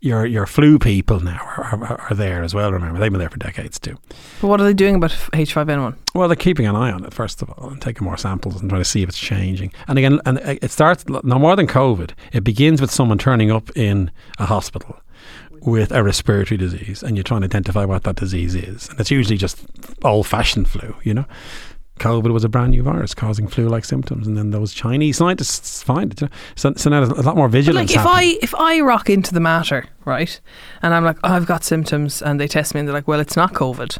your 0.00 0.26
your 0.26 0.46
flu 0.46 0.78
people 0.78 1.20
now 1.20 1.40
are, 1.56 1.64
are, 1.64 2.00
are 2.10 2.14
there 2.14 2.42
as 2.42 2.54
well. 2.54 2.70
Remember, 2.70 2.98
they've 2.98 3.10
been 3.10 3.20
there 3.20 3.30
for 3.30 3.38
decades 3.38 3.78
too. 3.78 3.98
But 4.40 4.48
what 4.48 4.60
are 4.60 4.64
they 4.64 4.74
doing 4.74 4.96
about 4.96 5.10
H5N1? 5.10 5.96
Well, 6.14 6.28
they're 6.28 6.36
keeping 6.36 6.66
an 6.66 6.76
eye 6.76 6.92
on 6.92 7.04
it 7.04 7.14
first 7.14 7.40
of 7.40 7.50
all, 7.50 7.70
and 7.70 7.80
taking 7.80 8.04
more 8.04 8.18
samples 8.18 8.60
and 8.60 8.68
trying 8.68 8.82
to 8.82 8.88
see 8.88 9.02
if 9.02 9.08
it's 9.08 9.18
changing. 9.18 9.72
And 9.88 9.98
again, 9.98 10.20
and 10.26 10.38
it 10.38 10.70
starts 10.70 11.04
no 11.08 11.38
more 11.38 11.56
than 11.56 11.66
COVID. 11.66 12.10
It 12.32 12.44
begins 12.44 12.82
with 12.82 12.90
someone 12.90 13.16
turning 13.16 13.50
up 13.50 13.74
in 13.74 14.10
a 14.38 14.44
hospital 14.44 15.01
with 15.64 15.92
a 15.92 16.02
respiratory 16.02 16.58
disease, 16.58 17.02
and 17.02 17.16
you're 17.16 17.24
trying 17.24 17.40
to 17.42 17.46
identify 17.46 17.84
what 17.84 18.02
that 18.04 18.16
disease 18.16 18.54
is, 18.54 18.88
and 18.88 18.98
it's 19.00 19.10
usually 19.10 19.36
just 19.36 19.64
old-fashioned 20.04 20.68
flu. 20.68 20.94
You 21.04 21.14
know, 21.14 21.24
COVID 22.00 22.32
was 22.32 22.42
a 22.42 22.48
brand 22.48 22.70
new 22.72 22.82
virus 22.82 23.14
causing 23.14 23.46
flu-like 23.46 23.84
symptoms, 23.84 24.26
and 24.26 24.36
then 24.36 24.50
those 24.50 24.72
Chinese 24.74 25.18
scientists 25.18 25.82
find 25.82 26.12
it. 26.20 26.30
So, 26.56 26.72
so 26.76 26.90
now 26.90 27.04
there's 27.04 27.16
a 27.18 27.22
lot 27.22 27.36
more 27.36 27.48
But 27.48 27.52
vigilance. 27.52 27.90
like 27.90 27.96
if 27.96 28.02
happening. 28.02 28.30
I 28.34 28.38
if 28.42 28.54
I 28.54 28.80
rock 28.80 29.08
into 29.08 29.32
the 29.32 29.40
Mater 29.40 29.86
right, 30.04 30.40
and 30.82 30.94
I'm 30.94 31.04
like 31.04 31.18
oh, 31.22 31.32
I've 31.32 31.46
got 31.46 31.62
symptoms, 31.64 32.22
and 32.22 32.40
they 32.40 32.48
test 32.48 32.74
me 32.74 32.80
and 32.80 32.88
they're 32.88 32.94
like 32.94 33.06
well 33.08 33.20
it's 33.20 33.36
not 33.36 33.52
COVID, 33.52 33.98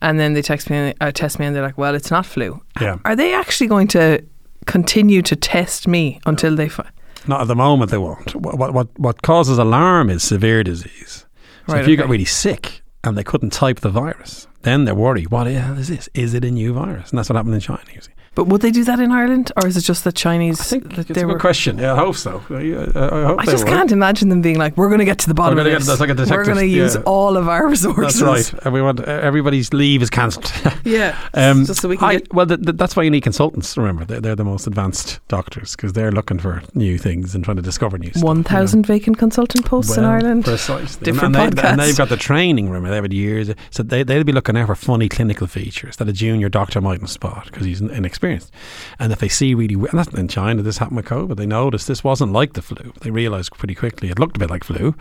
and 0.00 0.18
then 0.18 0.32
they 0.32 0.42
text 0.42 0.70
me 0.70 0.76
and 0.76 0.94
uh, 1.00 1.12
test 1.12 1.38
me 1.38 1.44
and 1.46 1.54
they're 1.54 1.62
like 1.62 1.76
well 1.76 1.94
it's 1.94 2.10
not 2.10 2.24
flu. 2.24 2.62
yeah. 2.80 2.96
Are 3.04 3.14
they 3.16 3.34
actually 3.34 3.66
going 3.66 3.88
to 3.88 4.24
continue 4.66 5.20
to 5.22 5.36
test 5.36 5.86
me 5.86 6.20
until 6.24 6.56
they 6.56 6.68
find? 6.68 6.90
Not 7.28 7.42
at 7.42 7.46
the 7.46 7.54
moment, 7.54 7.90
they 7.90 7.98
won't. 7.98 8.34
What, 8.34 8.58
what, 8.58 8.72
what, 8.72 8.98
what 8.98 9.22
causes 9.22 9.58
alarm 9.58 10.08
is 10.10 10.22
severe 10.22 10.64
disease. 10.64 11.26
So 11.66 11.74
Right, 11.74 11.82
if 11.82 11.88
you 11.88 11.96
got 11.96 12.08
really 12.08 12.24
sick 12.24 12.82
and 13.04 13.16
they 13.16 13.22
couldn't 13.22 13.50
type 13.50 13.80
the 13.80 13.90
virus, 13.90 14.48
then 14.62 14.86
they're 14.86 14.94
worried, 14.94 15.30
what 15.30 15.44
the 15.44 15.52
hell 15.52 15.78
is 15.78 15.88
this? 15.88 16.08
Is 16.14 16.32
it 16.32 16.44
a 16.44 16.50
new 16.50 16.72
virus? 16.72 17.10
And 17.10 17.18
that's 17.18 17.28
what 17.28 17.36
happened 17.36 17.54
in 17.54 17.60
China, 17.60 17.84
you 17.94 18.00
see. 18.00 18.12
But 18.38 18.46
would 18.46 18.60
they 18.60 18.70
do 18.70 18.84
that 18.84 19.00
in 19.00 19.10
Ireland, 19.10 19.50
or 19.56 19.66
is 19.66 19.76
it 19.76 19.80
just 19.80 20.04
the 20.04 20.12
Chinese? 20.12 20.60
I 20.60 20.62
think 20.62 20.90
that 20.94 21.10
it's 21.10 21.10
they 21.10 21.22
a 21.22 21.26
were? 21.26 21.32
good 21.32 21.40
question. 21.40 21.76
Yeah, 21.76 21.94
I 21.94 21.96
hope 21.96 22.14
so. 22.14 22.40
I, 22.50 22.54
I, 22.54 22.58
I 22.60 23.24
hope 23.26 23.40
I 23.40 23.44
they 23.46 23.50
just 23.50 23.64
will. 23.64 23.72
can't 23.72 23.90
imagine 23.90 24.28
them 24.28 24.42
being 24.42 24.58
like, 24.58 24.76
"We're 24.76 24.86
going 24.86 25.00
to 25.00 25.04
get 25.04 25.18
to 25.18 25.26
the 25.28 25.34
bottom 25.34 25.56
We're 25.58 25.62
of 25.66 25.72
this. 25.72 25.88
that's 25.88 25.98
like 25.98 26.10
a 26.10 26.14
We're 26.14 26.44
going 26.44 26.58
to 26.58 26.64
use 26.64 26.94
yeah. 26.94 27.00
all 27.04 27.36
of 27.36 27.48
our 27.48 27.66
resources." 27.66 28.20
That's 28.20 28.52
right. 28.52 28.64
Everyone, 28.64 29.04
everybody's 29.08 29.72
leave 29.72 30.02
is 30.02 30.08
cancelled. 30.10 30.52
Yeah, 30.84 31.18
Um, 31.34 31.66
just 31.66 31.80
so 31.82 31.88
we 31.88 31.96
can 31.96 32.08
I- 32.08 32.22
well, 32.32 32.46
th 32.46 32.62
th 32.64 32.76
that's 32.76 32.94
why 32.96 33.02
you 33.02 33.10
need 33.10 33.22
consultants. 33.22 33.76
Remember, 33.76 34.04
they're, 34.04 34.20
they're 34.20 34.36
the 34.36 34.44
most 34.44 34.68
advanced 34.68 35.18
doctors 35.28 35.74
because 35.74 35.92
they're 35.94 36.12
looking 36.12 36.38
for 36.38 36.62
new 36.74 36.96
things 36.96 37.34
and 37.34 37.44
trying 37.44 37.56
to 37.58 37.62
discover 37.62 37.98
new. 37.98 38.12
One 38.20 38.38
you 38.38 38.42
know. 38.44 38.48
thousand 38.48 38.86
vacant 38.86 39.18
consultant 39.18 39.64
posts 39.66 39.96
in 39.98 40.04
Ireland. 40.04 40.44
Precisely. 40.44 41.04
Different 41.04 41.34
and, 41.36 41.52
they, 41.54 41.62
and 41.68 41.80
they've 41.80 41.96
got 41.96 42.08
the 42.08 42.16
training, 42.16 42.70
remember, 42.70 42.88
they've 42.90 43.02
had 43.02 43.12
years. 43.12 43.50
So 43.70 43.82
they, 43.82 44.04
they'll 44.04 44.24
be 44.24 44.32
looking 44.32 44.56
out 44.56 44.68
for 44.68 44.76
funny 44.76 45.08
clinical 45.08 45.46
features 45.48 45.96
that 45.96 46.08
a 46.08 46.12
junior 46.12 46.48
doctor 46.48 46.80
mightn't 46.80 47.10
spot 47.10 47.46
because 47.46 47.66
he's 47.66 47.80
in- 47.82 47.90
inexperienced. 48.28 48.52
And 48.98 49.12
if 49.12 49.20
they 49.20 49.28
see 49.28 49.54
really, 49.54 49.74
and 49.74 49.98
that's 49.98 50.12
in 50.14 50.28
China, 50.28 50.62
this 50.62 50.78
happened 50.78 50.96
with 50.96 51.06
COVID, 51.06 51.36
they 51.36 51.46
noticed 51.46 51.88
this 51.88 52.04
wasn't 52.04 52.32
like 52.32 52.54
the 52.54 52.62
flu. 52.62 52.92
They 53.00 53.10
realised 53.10 53.52
pretty 53.52 53.74
quickly 53.74 54.10
it 54.10 54.18
looked 54.18 54.36
a 54.36 54.40
bit 54.40 54.50
like 54.50 54.64
flu, 54.64 54.94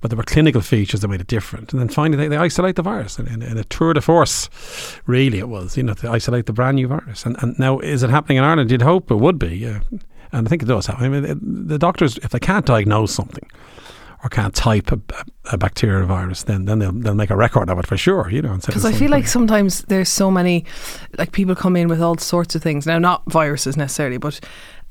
but 0.00 0.10
there 0.10 0.16
were 0.16 0.24
clinical 0.24 0.60
features 0.60 1.00
that 1.00 1.08
made 1.08 1.20
it 1.20 1.26
different. 1.26 1.72
And 1.72 1.80
then 1.80 1.88
finally 1.88 2.16
they, 2.16 2.28
they 2.28 2.36
isolate 2.36 2.76
the 2.76 2.82
virus 2.82 3.18
in 3.18 3.42
a 3.42 3.64
tour 3.64 3.94
de 3.94 4.00
force, 4.00 4.48
really 5.06 5.38
it 5.38 5.48
was, 5.48 5.76
you 5.76 5.82
know, 5.82 5.94
to 5.94 6.10
isolate 6.10 6.46
the 6.46 6.52
brand 6.52 6.76
new 6.76 6.88
virus. 6.88 7.24
And, 7.24 7.36
and 7.42 7.58
now, 7.58 7.78
is 7.78 8.02
it 8.02 8.10
happening 8.10 8.38
in 8.38 8.44
Ireland? 8.44 8.70
You'd 8.70 8.82
hope 8.82 9.10
it 9.10 9.16
would 9.16 9.38
be, 9.38 9.56
yeah. 9.56 9.80
And 10.32 10.46
I 10.46 10.50
think 10.50 10.62
it 10.62 10.66
does 10.66 10.86
happen. 10.86 11.04
I 11.04 11.08
mean, 11.08 11.66
the 11.68 11.78
doctors, 11.78 12.18
if 12.18 12.30
they 12.30 12.40
can't 12.40 12.66
diagnose 12.66 13.14
something, 13.14 13.48
or 14.24 14.28
can't 14.30 14.54
type 14.54 14.90
a, 14.90 14.98
a 15.52 15.58
bacterial 15.58 16.06
virus, 16.06 16.44
then 16.44 16.64
then 16.64 16.78
they'll, 16.78 16.92
they'll 16.92 17.14
make 17.14 17.28
a 17.28 17.36
record 17.36 17.68
of 17.68 17.78
it 17.78 17.86
for 17.86 17.98
sure. 17.98 18.30
You 18.30 18.40
know, 18.40 18.56
Because 18.56 18.86
I 18.86 18.92
feel 18.92 19.10
like 19.10 19.26
sometimes 19.26 19.82
there's 19.82 20.08
so 20.08 20.30
many, 20.30 20.64
like 21.18 21.32
people 21.32 21.54
come 21.54 21.76
in 21.76 21.88
with 21.88 22.00
all 22.00 22.16
sorts 22.16 22.54
of 22.54 22.62
things. 22.62 22.86
Now, 22.86 22.98
not 22.98 23.30
viruses 23.30 23.76
necessarily, 23.76 24.16
but 24.16 24.40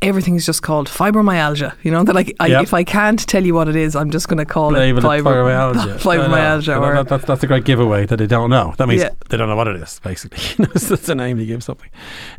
everything's 0.04 0.46
just 0.46 0.62
called 0.62 0.88
fibromyalgia. 0.88 1.74
You 1.84 1.92
know, 1.92 2.04
that 2.04 2.14
like 2.14 2.36
I, 2.40 2.48
Yep. 2.48 2.64
if 2.64 2.74
I 2.74 2.84
can't 2.84 3.26
tell 3.28 3.44
you 3.44 3.54
what 3.56 3.68
it 3.68 3.76
is, 3.76 3.96
I'm 3.96 4.12
just 4.12 4.28
going 4.28 4.38
to 4.38 4.46
call 4.46 4.72
label 4.72 5.00
it 5.00 5.04
fibro- 5.04 5.24
fibromyalgia. 5.24 5.96
fibromyalgia. 6.00 6.80
Or, 6.84 6.94
that, 6.96 7.08
that, 7.10 7.22
that's 7.24 7.44
a 7.44 7.48
great 7.48 7.64
giveaway 7.66 8.06
that 8.06 8.18
they 8.18 8.28
don't 8.28 8.50
know. 8.50 8.74
That 8.78 8.88
means 8.88 9.02
Yeah. 9.02 9.12
they 9.30 9.38
don't 9.38 9.48
know 9.50 9.56
what 9.56 9.68
it 9.68 9.78
is. 9.78 10.00
Basically, 10.04 10.66
that's 10.66 10.90
the 11.06 11.16
name 11.16 11.40
you 11.40 11.46
give 11.46 11.64
something. 11.64 11.90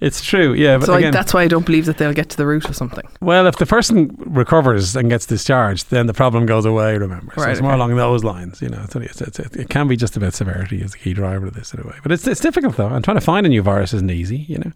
It's 0.00 0.22
true. 0.22 0.52
Yeah, 0.54 0.78
but 0.78 0.86
so 0.86 0.94
I, 0.94 1.10
that's 1.10 1.32
why 1.34 1.42
I 1.42 1.48
don't 1.48 1.64
believe 1.66 1.86
that 1.86 1.98
they'll 1.98 2.12
get 2.12 2.28
to 2.30 2.36
the 2.36 2.46
root 2.46 2.68
of 2.68 2.76
something. 2.76 3.04
well, 3.20 3.46
if 3.46 3.56
the 3.56 3.66
person 3.66 4.14
recovers 4.18 4.94
and 4.96 5.08
gets 5.08 5.26
discharged, 5.26 5.90
then 5.90 6.06
the 6.06 6.14
problem 6.14 6.46
goes 6.46 6.64
away. 6.64 6.98
Remember, 6.98 7.32
so 7.36 7.42
Right, 7.42 7.52
it's 7.52 7.60
more 7.62 7.72
along 7.72 7.96
those 7.96 8.22
lines. 8.24 8.60
You 8.60 8.68
know, 8.68 8.82
it's, 8.84 8.94
it's, 8.96 9.20
it's, 9.22 9.38
it, 9.38 9.56
it 9.56 9.68
can 9.70 9.88
be 9.88 9.96
just 9.96 10.16
about 10.16 10.34
severity 10.34 10.82
as 10.82 10.92
the 10.92 10.98
key 10.98 11.14
driver 11.14 11.46
of 11.46 11.54
this 11.54 11.72
in 11.72 11.80
a 11.80 11.84
way, 11.86 11.96
but 12.02 12.12
it's 12.12 12.26
it's 12.26 12.40
difficult 12.40 12.76
though. 12.76 12.88
And 12.88 13.04
trying 13.04 13.16
to 13.16 13.20
find 13.24 13.46
a 13.46 13.48
new 13.48 13.62
virus 13.62 13.94
isn't 13.94 14.10
easy. 14.10 14.44
You 14.48 14.58
know, 14.58 14.72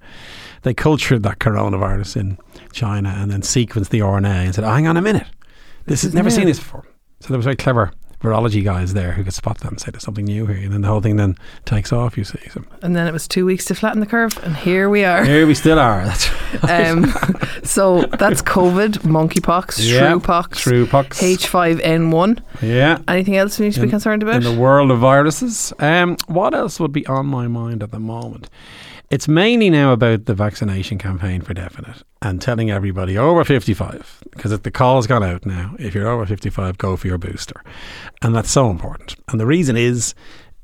they 0.62 0.74
cultured 0.74 1.22
that 1.22 1.38
coronavirus 1.38 2.16
in 2.16 2.38
China 2.72 3.14
and 3.16 3.30
then 3.30 3.42
sequenced 3.42 3.88
the 3.90 4.00
RNA 4.00 4.26
and 4.46 4.54
said, 4.54 4.64
oh, 4.64 4.68
"Hang 4.70 4.86
on 4.86 4.96
a 4.96 5.02
minute, 5.02 5.26
this, 5.86 6.02
This 6.02 6.04
is 6.04 6.14
never 6.14 6.28
new." 6.28 6.34
seen 6.36 6.46
this 6.46 6.58
before." 6.58 6.84
So 7.20 7.28
there 7.28 7.38
was 7.38 7.44
very 7.44 7.56
clever 7.56 7.92
virology 8.22 8.64
guys 8.64 8.94
there 8.94 9.12
who 9.12 9.22
could 9.22 9.32
spot 9.32 9.58
that 9.58 9.68
and 9.70 9.80
say 9.80 9.92
there's 9.92 10.02
something 10.02 10.24
new 10.24 10.44
here, 10.46 10.56
and 10.64 10.72
then 10.72 10.80
the 10.80 10.88
whole 10.88 11.00
thing 11.00 11.14
then 11.16 11.36
takes 11.64 11.92
off. 11.92 12.18
You 12.18 12.24
see, 12.24 12.40
so 12.50 12.64
And 12.82 12.96
then 12.96 13.06
it 13.06 13.12
was 13.12 13.28
two 13.28 13.44
weeks 13.46 13.64
to 13.66 13.74
flatten 13.76 14.00
the 14.00 14.06
curve, 14.06 14.32
and 14.42 14.56
here 14.56 14.88
we 14.90 15.04
are. 15.04 15.24
here 15.24 15.46
we 15.46 15.54
still 15.54 15.78
are. 15.78 16.04
That's 16.04 16.28
Um, 16.68 17.12
so 17.62 18.00
that's 18.18 18.40
COVID, 18.42 19.00
monkeypox, 19.04 19.78
Yeah, 19.78 20.10
shrewpox, 20.12 20.58
Shrewpox. 20.58 21.20
H5N1. 21.20 22.40
yeah. 22.62 22.98
Anything 23.06 23.36
else 23.36 23.58
we 23.58 23.66
need 23.66 23.74
to 23.74 23.82
be 23.82 23.88
concerned 23.88 24.22
about? 24.22 24.36
in 24.36 24.42
the 24.42 24.58
world 24.58 24.90
of 24.90 24.98
viruses. 24.98 25.72
Um, 25.78 26.16
what 26.26 26.54
else 26.54 26.80
would 26.80 26.92
be 26.92 27.06
on 27.06 27.26
my 27.26 27.46
mind 27.48 27.82
at 27.82 27.90
the 27.90 28.00
moment? 28.00 28.48
It's 29.10 29.26
mainly 29.26 29.70
now 29.70 29.92
about 29.92 30.26
the 30.26 30.34
vaccination 30.34 30.98
campaign 30.98 31.40
for 31.40 31.54
definite 31.54 32.02
and 32.20 32.42
telling 32.42 32.70
everybody 32.70 33.16
over 33.16 33.42
55 33.42 34.22
because 34.30 34.58
the 34.60 34.70
call's 34.70 35.06
gone 35.06 35.22
out 35.22 35.46
now. 35.46 35.74
If 35.78 35.94
you're 35.94 36.08
over 36.08 36.26
55, 36.26 36.76
go 36.76 36.94
for 36.96 37.06
your 37.06 37.16
booster. 37.16 37.62
And 38.20 38.34
that's 38.34 38.50
so 38.50 38.68
important. 38.70 39.16
And 39.28 39.40
the 39.40 39.46
reason 39.46 39.78
is 39.78 40.14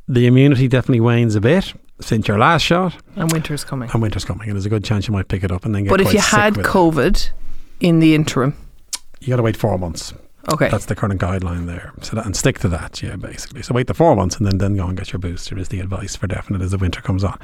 the 0.06 0.26
immunity 0.26 0.68
definitely 0.68 1.00
wanes 1.00 1.34
a 1.34 1.40
bit 1.40 1.72
since 2.00 2.28
your 2.28 2.38
last 2.38 2.62
shot 2.62 2.94
and 3.16 3.32
winter's 3.32 3.64
coming. 3.64 3.88
and 3.90 4.02
winter's 4.02 4.26
coming. 4.26 4.48
And 4.48 4.56
there's 4.56 4.66
a 4.66 4.70
good 4.70 4.84
chance 4.84 5.08
you 5.08 5.12
might 5.12 5.28
pick 5.28 5.42
it 5.42 5.50
up 5.50 5.64
and 5.64 5.74
then 5.74 5.84
get 5.84 5.90
But 5.90 6.02
if 6.02 6.12
you 6.12 6.18
had 6.18 6.56
with 6.58 6.66
it. 6.66 6.68
COVID 6.68 7.30
in 7.80 8.00
the 8.00 8.14
interim, 8.14 8.54
you 9.20 9.28
got 9.28 9.36
to 9.36 9.42
wait 9.42 9.56
four 9.56 9.78
months. 9.78 10.12
Okay. 10.52 10.68
That's 10.68 10.86
the 10.86 10.94
current 10.94 11.20
guideline 11.20 11.66
there. 11.66 11.92
So 12.02 12.16
that, 12.16 12.26
and 12.26 12.36
stick 12.36 12.58
to 12.60 12.68
that, 12.68 13.02
yeah, 13.02 13.16
basically. 13.16 13.62
So 13.62 13.74
wait 13.74 13.86
the 13.86 13.94
four 13.94 14.14
months 14.16 14.36
and 14.36 14.46
then, 14.46 14.58
then 14.58 14.76
go 14.76 14.86
and 14.86 14.96
get 14.96 15.12
your 15.12 15.20
booster 15.20 15.58
is 15.58 15.68
the 15.68 15.80
advice 15.80 16.16
for 16.16 16.26
definite 16.26 16.62
as 16.62 16.72
the 16.72 16.78
winter 16.78 17.00
comes 17.00 17.24
on. 17.24 17.38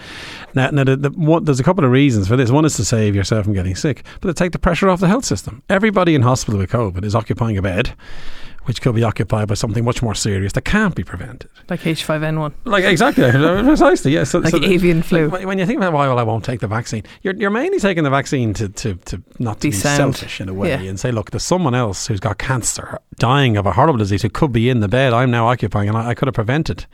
Now, 0.54 0.70
now 0.70 0.84
the, 0.84 0.96
the, 0.96 1.10
one, 1.10 1.44
there's 1.44 1.60
a 1.60 1.64
couple 1.64 1.84
of 1.84 1.90
reasons 1.90 2.28
for 2.28 2.36
this. 2.36 2.50
One 2.50 2.64
is 2.64 2.76
to 2.76 2.84
save 2.84 3.14
yourself 3.14 3.44
from 3.44 3.54
getting 3.54 3.74
sick, 3.74 4.04
but 4.20 4.28
to 4.28 4.34
take 4.34 4.52
the 4.52 4.58
pressure 4.58 4.88
off 4.88 5.00
the 5.00 5.08
health 5.08 5.24
system. 5.24 5.62
Everybody 5.68 6.14
in 6.14 6.22
hospital 6.22 6.58
with 6.58 6.70
COVID 6.70 7.04
is 7.04 7.14
occupying 7.14 7.56
a 7.56 7.62
bed, 7.62 7.94
which 8.64 8.80
could 8.82 8.94
be 8.94 9.02
occupied 9.02 9.48
by 9.48 9.54
something 9.54 9.84
much 9.84 10.02
more 10.02 10.14
serious 10.14 10.52
that 10.52 10.62
can't 10.64 10.94
be 10.94 11.02
prevented. 11.02 11.50
like 11.68 11.80
H5N1, 11.80 12.52
Like 12.64 12.84
exactly, 12.84 13.30
precisely, 13.30 14.12
yeah. 14.12 14.24
So, 14.24 14.38
like 14.40 14.50
so 14.50 14.58
the- 14.58 14.66
avian 14.72 15.02
flu. 15.02 15.24
like, 15.28 15.32
when- 15.40 15.48
when 15.48 15.58
you 15.58 15.66
think 15.66 15.78
about 15.78 15.92
why 15.92 16.06
well 16.08 16.18
I 16.18 16.22
won't 16.22 16.44
take 16.44 16.60
the 16.60 16.68
vaccine, 16.68 17.02
you're 17.22 17.34
you're 17.34 17.50
mainly 17.50 17.78
taking 17.78 18.04
the 18.04 18.10
vaccine 18.10 18.52
to 18.54 18.68
to, 18.68 18.94
to 18.94 19.22
not 19.38 19.56
to 19.60 19.68
Be 19.68 19.70
be, 19.70 19.76
selfish 19.76 20.40
in 20.40 20.48
a 20.48 20.54
way 20.54 20.68
Yeah. 20.68 20.82
and 20.90 20.98
say, 21.00 21.10
look, 21.10 21.30
there's 21.30 21.42
someone 21.44 21.74
else 21.74 22.06
who's 22.06 22.20
got 22.20 22.38
cancer, 22.38 22.98
dying 23.18 23.56
of 23.56 23.66
a 23.66 23.72
horrible 23.72 23.98
disease, 23.98 24.22
who 24.22 24.30
could 24.30 24.52
be 24.52 24.68
in 24.68 24.80
the 24.80 24.88
bed 24.88 25.12
I'm 25.12 25.30
now 25.30 25.48
occupying, 25.48 25.88
and 25.88 25.96
I, 25.98 26.08
I 26.10 26.14
could 26.14 26.28
have 26.28 26.34
prevented 26.34 26.86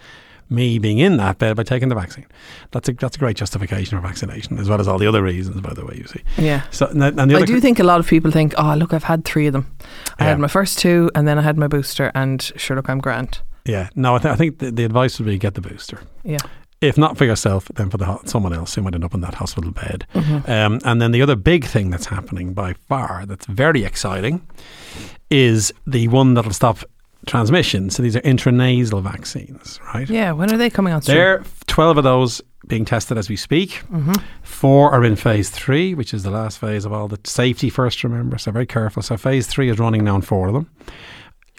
me 0.49 0.79
being 0.79 0.99
in 0.99 1.17
that 1.17 1.39
bed 1.39 1.57
by 1.57 1.63
taking 1.63 1.89
the 1.89 1.95
vaccine. 1.95 2.27
That's 2.71 2.89
a 2.89 2.93
that's 2.93 3.17
a 3.17 3.19
great 3.19 3.37
justification 3.37 3.99
for 3.99 4.07
vaccination, 4.07 4.59
as 4.59 4.69
well 4.69 4.81
as 4.81 4.89
all 4.89 4.99
the 4.99 5.07
other 5.07 5.23
reasons, 5.23 5.61
by 5.61 5.75
the 5.75 5.85
way. 5.85 5.97
You 5.97 6.07
see, 6.07 6.23
yeah. 6.39 6.63
so 6.71 6.87
and, 6.87 7.03
I 7.21 7.43
do 7.45 7.61
think 7.61 7.79
a 7.79 7.85
lot 7.85 8.01
of 8.01 8.07
people 8.07 8.31
think, 8.31 8.55
oh, 8.59 8.75
look, 8.75 8.93
I've 8.95 9.05
had 9.05 9.25
three 9.25 9.47
of 9.47 9.53
them. 9.53 9.67
I 10.19 10.25
Yeah. 10.25 10.31
had 10.31 10.39
my 10.39 10.49
first 10.49 10.79
two, 10.79 11.11
and 11.15 11.27
then 11.27 11.39
I 11.39 11.43
had 11.43 11.57
my 11.59 11.67
booster, 11.69 12.13
and 12.15 12.41
sure, 12.57 12.77
look, 12.77 12.89
I'm 12.89 13.01
grand. 13.01 13.41
yeah, 13.65 13.89
no, 13.97 14.15
I, 14.15 14.19
th- 14.19 14.33
I 14.33 14.37
think 14.37 14.59
the, 14.59 14.71
the 14.71 14.85
advice 14.85 15.19
would 15.19 15.27
be 15.27 15.39
get 15.39 15.55
the 15.55 15.61
booster. 15.61 16.01
Yeah. 16.25 16.39
If 16.83 16.99
not 16.99 17.17
for 17.17 17.25
yourself, 17.25 17.67
then 17.75 17.89
for 17.89 17.97
the 17.97 18.05
ho- 18.05 18.21
someone 18.27 18.53
else 18.53 18.75
who 18.75 18.83
might 18.83 18.95
end 18.95 19.03
up 19.03 19.15
in 19.15 19.23
that 19.23 19.35
hospital 19.35 19.71
bed. 19.71 20.07
Mm-hmm. 20.15 20.49
Um, 20.51 20.79
and 20.85 21.01
then 21.01 21.11
the 21.11 21.23
other 21.23 21.35
big 21.35 21.65
thing 21.65 21.89
that's 21.91 22.07
happening 22.07 22.53
by 22.53 22.75
far 22.75 23.25
that's 23.27 23.47
very 23.47 23.83
exciting 23.83 24.47
is 25.31 25.73
the 25.87 26.07
one 26.09 26.35
that'll 26.35 26.53
stop 26.53 26.79
transmission. 27.27 27.91
So 27.91 28.03
these 28.03 28.17
are 28.17 28.21
intranasal 28.23 29.03
vaccines, 29.03 29.81
right? 29.95 30.09
Yeah, 30.09 30.33
when 30.33 30.53
are 30.53 30.57
they 30.57 30.71
coming 30.71 30.93
on 30.93 31.03
stream? 31.03 31.17
There 31.17 31.39
are 31.39 31.45
12 31.67 31.99
of 31.99 32.05
those 32.05 32.41
being 32.67 32.85
tested 32.85 33.19
as 33.19 33.29
we 33.29 33.37
speak. 33.37 33.83
Mm-hmm. 33.93 34.15
Four 34.43 34.91
are 34.93 35.05
in 35.05 35.17
phase 35.17 35.51
three, 35.51 35.95
which 35.95 36.15
is 36.15 36.23
the 36.23 36.31
last 36.31 36.59
phase 36.59 36.85
of 36.85 36.93
all 36.93 37.09
the 37.09 37.21
safety 37.25 37.71
first, 37.71 38.03
remember. 38.03 38.39
So 38.39 38.51
very 38.51 38.67
careful. 38.67 39.03
So 39.03 39.17
phase 39.17 39.47
three 39.47 39.69
is 39.69 39.79
running 39.79 40.05
now 40.05 40.15
on 40.15 40.23
four 40.23 40.49
of 40.49 40.55
them. 40.55 40.71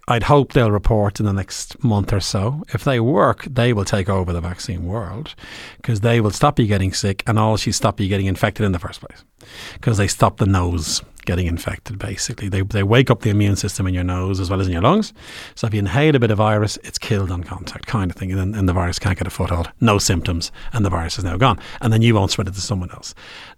I'd 0.10 0.24
hope 0.24 0.54
they'll 0.54 0.72
report 0.72 1.20
in 1.20 1.26
the 1.26 1.34
next 1.34 1.84
month 1.84 2.14
or 2.14 2.22
so. 2.22 2.64
If 2.74 2.86
they 2.86 3.02
work, 3.02 3.44
they 3.44 3.74
will 3.74 3.84
take 3.84 4.08
over 4.08 4.32
the 4.32 4.40
vaccine 4.40 4.86
world 4.86 5.36
because 5.78 6.00
they 6.00 6.22
will 6.22 6.32
stop 6.32 6.60
you 6.60 6.66
getting 6.66 6.94
sick 6.94 7.24
and 7.28 7.38
also 7.38 7.72
stop 7.72 8.00
you 8.00 8.08
getting 8.08 8.26
infected 8.26 8.66
in 8.66 8.72
the 8.72 8.80
first 8.80 9.02
place 9.02 9.26
because 9.74 9.98
they 9.98 10.08
stop 10.08 10.38
the 10.38 10.46
nose 10.46 11.02
getting 11.28 11.46
infected 11.46 12.00
basically. 12.00 12.50
They, 12.50 12.62
they 12.62 12.82
wake 12.82 13.12
up 13.12 13.22
the 13.22 13.30
immune 13.30 13.56
system 13.56 13.86
in 13.86 13.94
your 13.94 14.04
nose 14.04 14.40
as 14.40 14.50
well 14.50 14.60
as 14.60 14.66
in 14.66 14.74
your 14.74 14.82
lungs. 14.82 15.14
So 15.54 15.68
if 15.68 15.74
you 15.76 15.80
inhale 15.80 16.16
a 16.16 16.20
bit 16.20 16.32
of 16.32 16.40
virus, 16.40 16.78
it's 16.84 16.98
killed 16.98 17.30
on 17.30 17.44
contact 17.44 17.86
kind 17.86 18.10
of 18.10 18.18
thing 18.18 18.32
and, 18.32 18.56
and 18.56 18.68
the 18.68 18.74
virus 18.74 18.98
can't 18.98 19.18
get 19.18 19.28
a 19.28 19.30
foothold. 19.30 19.72
No 19.80 20.00
symptoms 20.00 20.52
and 20.74 20.84
the 20.84 20.90
virus 20.90 21.20
is 21.20 21.24
now 21.24 21.38
gone. 21.38 21.60
And 21.82 21.94
then 21.94 22.02
you 22.02 22.16
won't 22.16 22.32
spread 22.32 22.48
it 22.48 22.56
to 22.56 22.62
someone 22.62 22.90
else. 22.90 23.14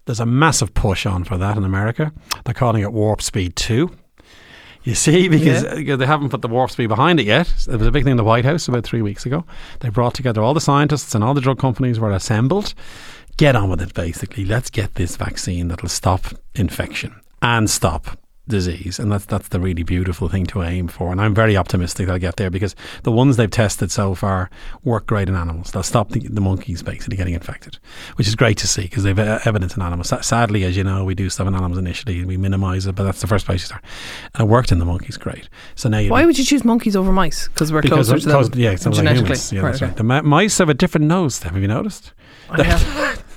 There's 0.05 0.19
a 0.19 0.25
massive 0.25 0.73
push 0.73 1.05
on 1.05 1.23
for 1.23 1.38
that 1.38 1.55
in 1.55 1.63
America. 1.63 2.12
They're 2.43 2.53
calling 2.53 2.82
it 2.82 2.91
Warp 2.91 3.21
Speed 3.21 3.55
2. 3.55 3.89
You 4.84 4.95
see, 4.95 5.27
because 5.36 5.63
Yeah. 5.79 5.95
they 5.95 6.05
haven't 6.05 6.29
put 6.29 6.41
the 6.41 6.47
warp 6.47 6.71
speed 6.71 6.88
behind 6.88 7.19
it 7.19 7.25
yet. 7.25 7.53
There 7.67 7.77
was 7.77 7.88
a 7.88 7.91
big 7.91 8.03
thing 8.05 8.12
in 8.12 8.17
the 8.17 8.23
White 8.23 8.45
House 8.45 8.67
about 8.67 8.84
three 8.84 9.01
weeks 9.01 9.25
ago. 9.25 9.45
They 9.82 9.89
brought 9.89 10.15
together 10.15 10.41
all 10.41 10.53
the 10.53 10.62
scientists 10.62 11.13
and 11.13 11.23
all 11.23 11.34
the 11.34 11.41
drug 11.41 11.60
companies 11.60 11.99
were 11.99 12.12
assembled. 12.12 12.73
Get 13.38 13.55
on 13.55 13.69
with 13.69 13.82
it, 13.82 13.93
basically. 13.93 14.43
Let's 14.45 14.69
get 14.69 14.95
this 14.95 15.15
vaccine 15.15 15.67
that'll 15.67 15.89
stop 15.89 16.25
infection 16.55 17.13
and 17.41 17.69
stop 17.69 18.17
disease, 18.47 18.97
and 18.97 19.12
that's 19.12 19.25
that's 19.25 19.49
the 19.49 19.60
really 19.60 19.84
beautiful 19.84 20.28
thing 20.28 20.43
to 20.47 20.63
aim 20.63 20.88
for. 20.88 21.12
And 21.12 21.21
I'm 21.21 21.36
very 21.36 21.56
optimistic 21.56 22.08
they'll 22.08 22.17
get 22.17 22.38
there 22.38 22.49
because 22.49 22.75
the 23.04 23.12
ones 23.12 23.38
they've 23.38 23.49
tested 23.49 23.91
so 23.91 24.15
far 24.15 24.49
work 24.84 25.06
great 25.06 25.30
in 25.30 25.36
animals. 25.36 25.69
They'll 25.71 25.84
stop 25.84 26.10
the, 26.10 26.19
the 26.21 26.41
monkeys 26.41 26.82
basically 26.82 27.15
getting 27.15 27.36
infected, 27.36 27.78
which 28.15 28.28
is 28.28 28.34
great 28.36 28.58
to 28.58 28.67
see 28.67 28.82
because 28.82 29.04
they've 29.04 29.19
evidence 29.19 29.75
in 29.75 29.84
animals. 29.84 30.12
Sadly, 30.25 30.63
as 30.63 30.75
you 30.75 30.84
know, 30.84 31.06
we 31.06 31.13
do 31.13 31.30
stuff 31.30 31.47
in 31.47 31.54
animals 31.54 31.78
initially 31.78 32.17
and 32.17 32.28
we 32.28 32.38
minimise 32.38 32.88
it, 32.88 32.95
but 32.95 33.04
that's 33.04 33.21
the 33.21 33.28
first 33.28 33.45
place 33.45 33.62
you 33.62 33.65
start. 33.67 33.84
And 34.34 34.47
it 34.47 34.52
worked 34.52 34.71
in 34.71 34.80
the 34.80 34.86
monkeys 34.86 35.17
great. 35.17 35.47
So 35.75 35.88
now 35.88 35.99
you 35.99 36.10
Why 36.10 36.25
would 36.25 36.39
you 36.39 36.43
choose 36.43 36.65
monkeys 36.65 36.95
over 36.95 37.12
mice? 37.12 37.49
Because 37.49 37.71
we're 37.71 37.84
because 37.84 38.08
closer 38.08 38.25
to 38.25 38.32
close- 38.32 38.49
them 38.49 38.60
yeah, 38.60 38.75
so 38.78 38.89
like 38.89 39.15
humans. 39.15 39.54
Yeah, 39.54 39.62
Right, 39.62 39.65
that's 39.73 39.84
okay. 39.84 39.86
right. 39.91 39.95
The 39.97 40.23
mice 40.23 40.58
have 40.58 40.69
a 40.69 40.73
different 40.73 41.06
nose. 41.06 41.38
Have 41.43 41.56
you 41.56 41.67
noticed? 41.67 42.13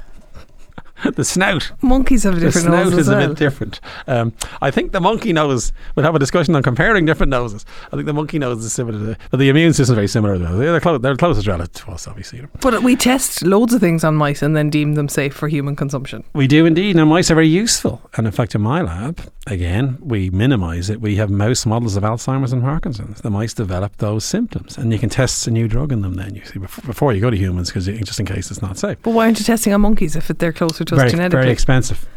The 1.13 1.25
snout. 1.25 1.73
Monkeys 1.83 2.23
have 2.23 2.35
a 2.35 2.37
The 2.37 2.47
different 2.47 2.67
snout 2.69 2.85
nose 2.85 2.93
is 2.95 3.09
as 3.09 3.09
a 3.09 3.29
bit 3.29 3.37
different. 3.37 3.81
Um, 4.07 4.33
I 4.63 4.71
think 4.71 4.93
the 4.93 5.01
monkey 5.01 5.33
nose. 5.33 5.73
We'll 5.95 6.07
have 6.07 6.15
a 6.15 6.19
discussion 6.19 6.55
on 6.57 6.63
comparing 6.63 7.05
different 7.05 7.31
noses. 7.31 7.67
I 7.89 7.97
think 7.97 8.07
the 8.07 8.15
monkey 8.15 8.39
nose 8.39 8.65
is 8.65 8.73
similar 8.73 9.15
to, 9.15 9.21
but 9.31 9.37
the 9.39 9.49
immune 9.49 9.73
system 9.73 9.93
is 9.93 9.97
very 9.97 10.09
similar. 10.09 10.39
To. 10.39 10.57
They're, 10.57 10.81
close, 10.81 11.01
they're 11.01 11.17
closest 11.17 11.47
relative 11.47 11.85
to 11.85 11.93
us, 11.93 12.09
obviously. 12.09 12.43
But 12.61 12.83
we 12.83 12.97
test 12.97 13.43
loads 13.43 13.75
of 13.75 13.81
things 13.81 14.05
on 14.05 14.15
mice 14.15 14.43
and 14.43 14.57
then 14.57 14.71
deem 14.71 14.95
them 14.95 15.09
safe 15.09 15.35
for 15.35 15.49
human 15.49 15.77
consumption. 15.77 16.25
We 16.35 16.47
do 16.47 16.65
indeed. 16.67 16.97
Now, 16.97 17.05
mice 17.05 17.31
are 17.31 17.35
very 17.35 17.49
useful. 17.49 18.01
And 18.17 18.27
in 18.27 18.33
fact, 18.33 18.55
in 18.55 18.63
my 18.63 18.81
lab, 18.81 19.21
again, 19.47 19.99
we 20.01 20.31
minimise 20.31 20.89
it. 20.89 21.01
We 21.01 21.17
have 21.17 21.31
mouse 21.31 21.67
models 21.67 21.97
of 21.97 22.05
Alzheimer's 22.05 22.53
and 22.53 22.63
Parkinson's. 22.63 23.21
The 23.21 23.31
mice 23.31 23.55
develop 23.55 23.97
those 23.99 24.25
symptoms. 24.25 24.79
And 24.79 24.93
you 24.93 24.99
can 24.99 25.11
test 25.11 25.47
a 25.47 25.51
new 25.51 25.69
drug 25.69 25.93
in 25.93 26.03
them 26.03 26.15
then, 26.15 26.35
you 26.35 26.45
see, 26.45 26.59
before 26.59 27.13
you 27.13 27.21
go 27.21 27.31
to 27.31 27.37
humans, 27.37 27.69
because 27.69 27.87
just 27.87 28.21
in 28.21 28.27
case 28.27 28.51
it's 28.51 28.63
not 28.63 28.79
safe. 28.79 28.99
But 29.03 29.11
why 29.11 29.25
aren't 29.25 29.39
you 29.39 29.45
testing 29.45 29.73
on 29.73 29.81
monkeys 29.81 30.17
if 30.17 30.29
they're 30.29 30.53
closer 30.53 30.85
to 30.85 30.92
us 30.93 30.99
Very, 30.99 31.11
genetically? 31.11 31.43
very 31.43 31.53
expensive. 31.53 32.09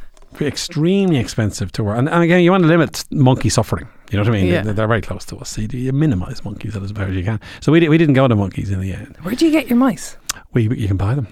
Extremely 0.41 1.17
expensive 1.17 1.71
to 1.73 1.83
work. 1.83 1.97
And, 1.97 2.09
and 2.09 2.21
again, 2.21 2.41
you 2.41 2.51
want 2.51 2.63
to 2.63 2.67
limit 2.67 3.05
monkey 3.11 3.49
suffering. 3.49 3.87
You 4.11 4.17
know 4.17 4.23
what 4.23 4.35
I 4.35 4.37
mean? 4.37 4.47
Yeah. 4.47 4.61
They're, 4.63 4.73
they're 4.73 4.87
very 4.87 5.01
close 5.01 5.23
to 5.25 5.37
us. 5.37 5.49
So 5.49 5.61
you, 5.61 5.67
you 5.71 5.93
minimise 5.93 6.43
monkeys 6.43 6.75
as 6.75 6.91
best 6.91 7.09
as 7.09 7.15
you 7.15 7.23
can. 7.23 7.39
So 7.61 7.71
we, 7.71 7.87
we 7.87 7.97
didn't 7.97 8.15
go 8.15 8.27
to 8.27 8.35
monkeys 8.35 8.69
in 8.69 8.81
the 8.81 8.93
end. 8.93 9.17
Where 9.21 9.33
do 9.35 9.45
you 9.45 9.51
get 9.51 9.69
your 9.69 9.77
mice? 9.77 10.17
We, 10.53 10.63
you 10.63 10.87
can 10.87 10.97
buy 10.97 11.15
them. 11.15 11.27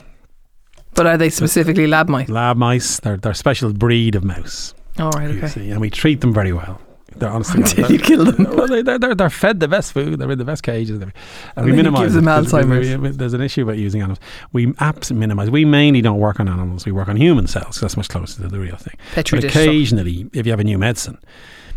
But 0.96 1.08
are 1.08 1.18
they 1.18 1.30
specifically 1.30 1.88
lab 1.88 2.08
mice? 2.08 2.30
Lab 2.30 2.56
mice, 2.56 3.00
they're, 3.00 3.18
they're 3.18 3.32
a 3.32 3.36
special 3.36 3.74
breed 3.74 4.16
of 4.16 4.24
mouse. 4.24 4.74
All 5.00 5.10
right, 5.12 5.30
okay. 5.32 5.48
see, 5.48 5.72
and 5.72 5.82
we 5.82 5.90
treat 5.90 6.22
them 6.22 6.34
very 6.34 6.54
well. 6.54 6.80
They're 7.16 7.30
honestly 7.30 7.62
Until 7.62 7.92
you 7.92 8.00
kill 8.00 8.26
them. 8.26 8.44
well, 8.56 8.68
they, 8.68 8.82
they're, 8.82 9.00
they're, 9.00 9.16
they're 9.16 9.30
fed 9.30 9.60
the 9.60 9.68
best 9.68 9.94
food. 9.94 10.20
They're 10.20 10.32
in 10.32 10.38
the 10.38 10.46
best 10.46 10.64
cages. 10.64 11.00
And, 11.02 11.14
And 11.56 11.66
we 11.66 11.72
minimise 11.72 12.14
them 12.14 12.28
it, 12.28 12.32
'cause 12.32 12.54
we- 12.54 12.60
Alzheimer's. 12.62 12.98
we- 12.98 13.10
there's 13.10 13.34
an 13.34 13.42
issue 13.42 13.64
about 13.64 13.78
using 13.78 14.02
animals. 14.02 14.20
We 14.52 14.74
absolutely 14.80 15.20
minimise. 15.22 15.50
We 15.50 15.66
mainly 15.66 16.02
don't 16.02 16.20
work 16.20 16.40
on 16.40 16.48
animals. 16.48 16.86
We 16.86 16.92
work 16.92 17.08
on 17.08 17.16
human 17.16 17.48
cells. 17.48 17.80
that's 17.80 17.98
much 17.98 18.10
closer 18.10 18.42
to 18.42 18.48
the 18.48 18.60
real 18.60 18.76
thing. 18.78 18.96
Petri 19.14 19.38
but 19.38 19.42
dish. 19.44 19.52
stuff. 19.52 19.64
occasionally, 19.64 20.30
if 20.34 20.46
you 20.46 20.52
have 20.52 20.60
a 20.60 20.64
new 20.64 20.78
medicine, 20.78 21.18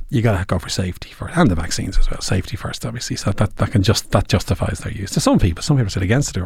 you 0.08 0.22
got 0.22 0.38
to 0.38 0.44
go 0.46 0.58
for 0.58 0.68
safety 0.68 1.10
first, 1.10 1.36
and 1.36 1.50
the 1.50 1.54
vaccines 1.56 1.98
as 1.98 2.08
well. 2.10 2.20
Safety 2.20 2.56
first, 2.56 2.86
obviously. 2.86 3.16
So 3.16 3.32
that 3.32 3.56
that 3.56 3.72
can 3.72 3.82
just 3.82 4.12
that 4.12 4.28
justifies 4.28 4.78
their 4.78 4.92
use. 4.92 5.10
To 5.12 5.20
some 5.20 5.38
people, 5.40 5.62
some 5.62 5.76
people 5.76 5.90
sit 5.90 6.02
against 6.04 6.36
it, 6.36 6.44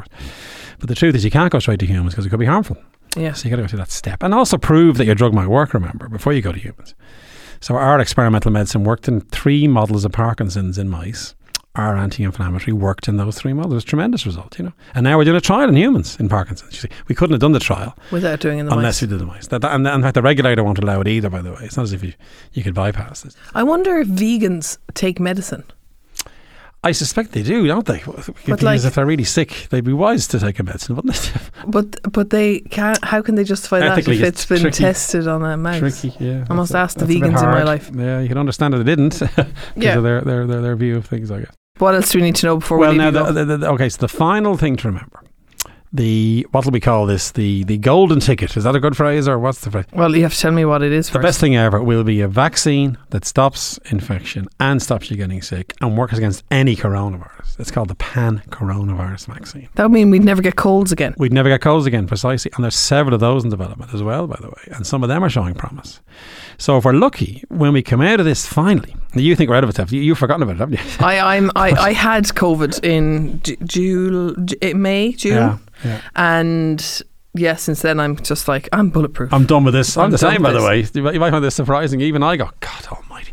but 0.79 0.89
the 0.89 0.95
truth 0.95 1.15
is, 1.15 1.25
you 1.27 1.31
can't 1.31 1.53
go 1.53 1.59
straight 1.59 1.79
to 1.81 1.87
humans 1.87 2.15
because 2.15 2.25
it 2.25 2.31
could 2.31 2.41
be 2.41 2.47
harmful. 2.47 2.79
Yeah. 3.17 3.35
So 3.35 3.45
you 3.45 3.51
got 3.51 3.57
to 3.57 3.63
go 3.65 3.69
through 3.69 3.81
that 3.81 3.91
step, 3.91 4.23
and 4.23 4.33
also 4.33 4.57
prove 4.57 4.97
that 4.97 5.05
your 5.05 5.15
drug 5.15 5.35
might 5.35 5.49
work. 5.49 5.75
Remember 5.75 6.09
before 6.09 6.33
you 6.33 6.41
go 6.41 6.53
to 6.53 6.59
humans. 6.59 6.95
So 7.61 7.75
our 7.77 8.01
experimental 8.01 8.51
medicine 8.51 8.85
worked 8.85 9.07
in 9.09 9.21
three 9.21 9.69
models 9.69 10.05
of 10.05 10.13
Parkinson's 10.13 10.79
in 10.79 10.89
mice. 10.89 11.35
Our 11.77 11.97
anti-inflammatory 11.97 12.73
worked 12.73 13.07
in 13.07 13.17
those 13.17 13.37
three 13.39 13.53
models. 13.53 13.73
It 13.73 13.75
was 13.77 13.85
tremendous 13.85 14.27
result, 14.27 14.59
you 14.59 14.65
know. 14.65 14.73
And 14.95 15.05
now 15.05 15.17
we're 15.17 15.25
doing 15.25 15.37
a 15.37 15.41
trial 15.41 15.69
in 15.69 15.77
humans 15.77 16.17
in 16.19 16.29
Parkinson's. 16.29 16.73
You 16.75 16.81
see, 16.81 16.89
we 17.07 17.15
couldn't 17.15 17.35
have 17.35 17.41
done 17.41 17.53
the 17.53 17.61
trial 17.61 17.97
Without 18.11 18.41
doing 18.41 18.59
in 18.59 18.67
the 18.67 18.73
unless 18.73 18.97
mice. 18.97 19.03
we 19.03 19.09
did 19.09 19.21
the 19.21 19.27
mice. 19.27 19.47
That, 19.49 19.61
that- 19.63 19.73
and, 19.75 19.87
and 19.87 19.97
in 19.97 20.03
fact, 20.03 20.15
the 20.15 20.23
regulator 20.23 20.65
won't 20.65 20.79
allow 20.81 21.01
it 21.01 21.07
either. 21.07 21.31
By 21.31 21.43
the 21.43 21.53
way, 21.53 21.61
it's 21.63 21.77
not 21.77 21.85
as 21.85 21.93
if 21.93 22.03
you 22.03 22.13
you 22.53 22.65
could 22.65 22.75
bypass 22.75 23.25
it. 23.25 23.37
I 23.55 23.63
wonder 23.63 23.99
if 23.99 24.09
vegans 24.09 24.79
take 24.95 25.21
medicine. 25.21 25.63
I 26.83 26.93
suspect 26.93 27.33
they 27.33 27.43
do, 27.43 27.67
don't 27.67 27.85
they? 27.85 27.99
Because 27.99 28.63
like- 28.63 28.83
if 28.83 28.95
they're 28.95 29.05
really 29.05 29.25
sick, 29.25 29.67
they'd 29.69 29.85
be 29.85 29.93
wise 29.93 30.27
to 30.29 30.39
take 30.39 30.59
a 30.59 30.63
medicine, 30.63 30.97
wouldn't 30.97 31.15
they? 31.15 31.41
But 31.67 32.13
but 32.13 32.31
they 32.31 32.61
can't. 32.61 33.05
How 33.05 33.21
can 33.21 33.35
they 33.35 33.45
justify 33.45 33.81
that 33.81 33.99
if 33.99 34.09
it's 34.09 34.21
it's 34.23 34.47
been 34.47 34.61
tricky. 34.63 34.83
tested 34.83 35.29
on 35.29 35.45
a 35.45 35.57
mouse? 35.59 35.79
Tricky, 35.79 36.15
yeah. 36.19 36.47
I 36.49 36.55
must 36.55 36.75
ask 36.75 36.97
the 36.97 37.05
that's 37.05 37.17
a 37.17 37.21
bit 37.21 37.31
vegans 37.33 37.43
in 37.43 37.51
my 37.51 37.63
life. 37.65 37.91
Yeah, 37.95 38.21
you 38.21 38.29
can 38.29 38.39
understand 38.39 38.73
that 38.73 38.79
they 38.79 38.85
didn't 38.97 39.19
because 39.21 39.47
Yeah. 39.77 39.99
of 39.99 40.05
their, 40.05 40.23
their, 40.23 40.47
their, 40.47 40.63
their 40.63 40.77
view 40.77 40.97
of 40.97 41.05
things, 41.05 41.31
I 41.31 41.41
guess. 41.41 41.55
What 41.79 41.95
else 41.95 42.13
do 42.13 42.19
we 42.19 42.23
need 42.23 42.37
to 42.37 42.47
know 42.47 42.57
before 42.57 42.79
well, 42.79 42.93
we 42.93 42.99
now, 42.99 43.11
the, 43.11 43.45
the, 43.45 43.57
the, 43.59 43.69
okay, 43.71 43.89
so 43.91 43.99
the 43.99 44.09
final 44.09 44.57
thing 44.57 44.77
to 44.77 44.89
remember 44.89 45.23
the 45.93 46.47
what 46.53 46.65
will 46.65 46.73
we 46.73 46.81
call 46.81 47.07
this? 47.07 47.33
The 47.33 47.65
the 47.65 47.79
golden 47.79 48.21
ticket. 48.21 48.57
Is 48.57 48.65
that 48.65 48.77
a 48.77 48.81
good 48.81 48.97
phrase 48.97 49.27
or 49.27 49.39
what's 49.39 49.61
the 49.63 49.71
phrase? 49.71 49.87
Well, 49.93 50.15
you 50.15 50.23
have 50.23 50.35
to 50.35 50.41
tell 50.41 50.53
me 50.53 50.65
what 50.65 50.83
it 50.83 50.93
is 50.93 51.07
The 51.09 51.15
first. 51.15 51.23
best 51.23 51.41
thing 51.41 51.57
ever 51.57 51.83
will 51.83 52.05
be 52.05 52.21
a 52.21 52.29
vaccine 52.29 52.97
that 53.11 53.25
stops 53.25 53.79
infection 53.91 54.47
and 54.61 54.81
stops 54.81 55.11
you 55.11 55.17
getting 55.17 55.43
sick 55.43 55.75
and 55.81 55.99
works 55.99 56.17
against 56.17 56.45
any 56.51 56.77
coronavirus. 56.77 57.59
It's 57.59 57.71
called 57.71 57.89
the 57.89 57.97
pan 57.97 58.43
coronavirus 58.51 59.27
vaccine. 59.27 59.69
That 59.75 59.85
would 59.85 59.93
mean 59.93 60.11
we'd 60.11 60.25
never 60.25 60.43
get 60.43 60.57
colds 60.57 60.93
again. 60.93 61.15
We'd 61.19 61.33
never 61.33 61.49
get 61.49 61.61
colds 61.61 61.87
again, 61.87 62.07
precisely. 62.07 62.51
And 62.55 62.65
there's 62.65 62.77
several 62.77 63.15
of 63.15 63.21
those 63.21 63.45
in 63.45 63.51
development 63.51 63.93
as 63.93 64.03
well, 64.03 64.27
by 64.27 64.39
the 64.41 64.49
way. 64.49 64.63
And 64.75 64.87
some 64.87 65.03
of 65.03 65.09
them 65.09 65.25
are 65.25 65.29
showing 65.29 65.55
promise. 65.55 66.01
So 66.57 66.77
if 66.79 66.85
we're 66.85 66.93
lucky, 66.93 67.43
when 67.49 67.73
we 67.73 67.83
come 67.83 68.01
out 68.01 68.21
of 68.21 68.27
this 68.27 68.47
finally, 68.47 68.95
you 69.15 69.35
think 69.37 69.51
we're 69.51 69.57
out 69.57 69.65
of 69.65 69.71
it, 69.71 69.75
Steph. 69.75 69.93
You, 69.93 70.01
you've 70.03 70.19
forgotten 70.19 70.43
about 70.43 70.57
it, 70.57 70.59
haven't 70.59 70.75
you? 70.79 70.85
I 71.07 71.37
I'm 71.37 71.51
I, 71.57 71.71
I 71.73 71.93
had 71.93 72.25
COVID 72.25 72.85
in 72.85 73.41
Ju- 73.43 73.57
Jul, 73.65 74.35
Ju- 74.45 74.57
eh, 74.63 74.73
May 74.73 75.13
June, 75.13 75.35
Yeah, 75.35 75.59
yeah. 75.85 76.01
and 76.17 77.03
yeah, 77.35 77.55
since 77.57 77.83
then 77.83 78.01
I'm 78.01 78.17
just 78.17 78.49
like 78.49 78.69
I'm 78.73 78.91
bulletproof. 78.91 79.33
I'm 79.33 79.47
done 79.47 79.65
with 79.65 79.75
this. 79.75 79.97
I'm, 79.97 80.05
I'm 80.07 80.11
the 80.11 80.19
same, 80.19 80.43
by 80.43 80.53
the 80.53 80.63
way. 80.63 80.85
You 80.95 81.03
might, 81.03 81.15
you 81.15 81.21
might 81.21 81.31
find 81.31 81.45
this 81.45 81.55
surprising. 81.55 82.01
Even 82.01 82.23
I 82.23 82.37
go, 82.37 82.51
God 82.61 82.87
Almighty. 82.91 83.33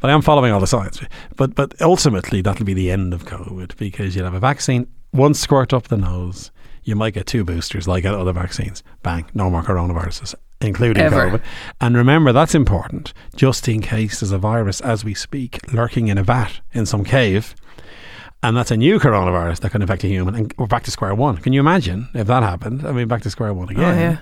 But 0.00 0.10
I 0.10 0.14
am 0.14 0.22
following 0.22 0.52
all 0.52 0.60
the 0.60 0.66
science. 0.66 1.00
But 1.36 1.54
but 1.54 1.80
ultimately, 1.80 2.40
that'll 2.40 2.64
be 2.66 2.74
the 2.74 2.90
end 2.90 3.14
of 3.14 3.24
COVID 3.24 3.76
because 3.76 4.14
you'll 4.16 4.24
have 4.24 4.34
a 4.34 4.40
vaccine, 4.40 4.86
one 5.12 5.34
squirt 5.34 5.72
up 5.72 5.88
the 5.88 5.96
nose. 5.96 6.50
You 6.84 6.96
might 6.96 7.14
get 7.14 7.26
two 7.28 7.44
boosters, 7.44 7.86
like 7.86 8.04
at 8.04 8.12
other 8.14 8.32
vaccines. 8.32 8.82
Bang, 9.04 9.26
no 9.34 9.48
more 9.48 9.62
coronaviruses, 9.62 10.34
including 10.62 11.02
Ever. 11.02 11.30
COVID. 11.30 11.42
And 11.80 11.96
remember, 11.96 12.32
that's 12.32 12.54
important, 12.54 13.12
just 13.36 13.68
in 13.68 13.80
case 13.80 14.20
there's 14.20 14.32
a 14.32 14.38
virus 14.38 14.80
as 14.80 15.04
we 15.04 15.14
speak 15.14 15.72
lurking 15.72 16.08
in 16.08 16.18
a 16.18 16.22
vat 16.22 16.60
in 16.72 16.86
some 16.86 17.04
cave. 17.04 17.54
And 18.44 18.56
that's 18.56 18.72
a 18.72 18.76
new 18.76 18.98
coronavirus 18.98 19.60
that 19.60 19.70
can 19.70 19.82
infect 19.82 20.02
a 20.02 20.08
human. 20.08 20.34
And 20.34 20.54
we're 20.58 20.66
back 20.66 20.82
to 20.84 20.90
square 20.90 21.14
one. 21.14 21.36
Can 21.36 21.52
you 21.52 21.60
imagine 21.60 22.08
if 22.12 22.26
that 22.26 22.42
happened? 22.42 22.84
I 22.84 22.90
mean, 22.90 23.06
back 23.06 23.22
to 23.22 23.30
square 23.30 23.54
one 23.54 23.68
oh, 23.68 23.70
again. 23.70 23.94
Oh, 23.94 24.00
yeah. 24.00 24.18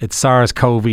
It's 0.00 0.16
SARS 0.16 0.52
CoV 0.52 0.84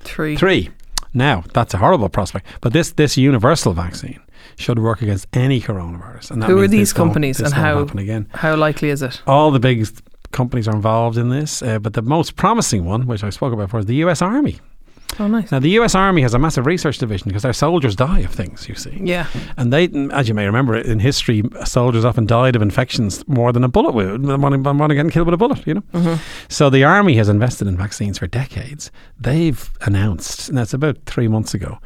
Three. 0.00 0.36
Three. 0.36 0.70
Now, 1.12 1.42
that's 1.52 1.74
a 1.74 1.78
horrible 1.78 2.08
prospect. 2.08 2.46
But 2.60 2.72
this 2.72 2.92
this 2.92 3.16
universal 3.16 3.72
vaccine 3.72 4.20
should 4.56 4.78
work 4.78 5.02
against 5.02 5.26
any 5.32 5.60
coronavirus. 5.60 6.30
And 6.30 6.42
that 6.42 6.46
Who 6.50 6.58
are 6.58 6.68
these 6.68 6.92
companies 6.92 7.40
and 7.40 7.52
how- 7.52 7.84
happen 7.84 7.98
again? 7.98 8.28
How 8.34 8.54
likely 8.54 8.90
is 8.90 9.02
it? 9.02 9.22
All 9.26 9.50
the 9.50 9.58
big 9.58 9.88
companies 10.32 10.68
are 10.68 10.74
involved 10.74 11.16
in 11.18 11.28
this, 11.28 11.62
uh, 11.62 11.78
but 11.78 11.94
the 11.94 12.02
most 12.02 12.36
promising 12.36 12.84
one, 12.84 13.06
which 13.06 13.24
I 13.24 13.30
spoke 13.30 13.52
about 13.52 13.66
before, 13.66 13.80
is 13.80 13.86
the 13.86 13.96
U.S. 13.96 14.22
Army. 14.22 14.58
Oh, 15.18 15.26
nice. 15.26 15.50
Now, 15.50 15.58
the 15.58 15.70
U.S. 15.70 15.96
Army 15.96 16.22
has 16.22 16.34
a 16.34 16.38
massive 16.38 16.66
research 16.66 16.98
division 16.98 17.28
because 17.28 17.42
their 17.42 17.52
soldiers 17.52 17.96
die 17.96 18.20
of 18.20 18.30
things. 18.32 18.68
You 18.68 18.76
see, 18.76 18.96
Yeah. 19.02 19.26
and 19.56 19.72
they, 19.72 19.88
as 20.12 20.28
you 20.28 20.34
may 20.34 20.46
remember, 20.46 20.76
in 20.76 21.00
history, 21.00 21.42
soldiers 21.64 22.04
often 22.04 22.26
died 22.26 22.54
of 22.54 22.62
infections 22.62 23.26
more 23.26 23.52
than 23.52 23.64
a 23.64 23.68
bullet 23.68 23.92
wound, 23.92 24.26
one, 24.28 24.62
one 24.62 24.88
getting 24.90 25.10
killed 25.10 25.26
with 25.26 25.34
a 25.34 25.36
bullet. 25.36 25.66
You 25.66 25.74
know. 25.74 25.80
hmm 25.92 26.14
So 26.48 26.70
the 26.70 26.84
army 26.84 27.16
has 27.16 27.28
invested 27.28 27.66
in 27.66 27.76
vaccines 27.76 28.18
for 28.18 28.28
decades. 28.28 28.92
They've 29.18 29.68
announced, 29.82 30.48
and 30.48 30.56
that's 30.56 30.72
about 30.74 30.96
three 31.06 31.26
months 31.26 31.54
ago, 31.54 31.78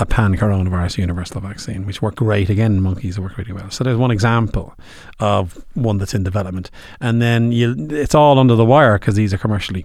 a 0.00 0.06
pan 0.06 0.36
coronavirus 0.36 0.98
universal 0.98 1.40
vaccine, 1.40 1.84
which 1.84 2.00
worked 2.00 2.18
great. 2.18 2.48
Again, 2.50 2.72
in 2.76 2.82
monkeys 2.82 3.18
it 3.18 3.20
worked 3.20 3.36
really 3.38 3.52
well. 3.52 3.70
So 3.70 3.82
there's 3.84 3.96
one 3.96 4.10
example 4.12 4.74
of 5.18 5.64
one 5.74 5.98
that's 5.98 6.14
in 6.14 6.22
development, 6.22 6.70
and 7.00 7.20
then 7.20 7.50
you, 7.52 7.74
it's 7.90 8.14
all 8.14 8.38
under 8.38 8.54
the 8.54 8.64
wire 8.64 8.98
because 8.98 9.16
these 9.16 9.34
are 9.34 9.38
commercially 9.38 9.84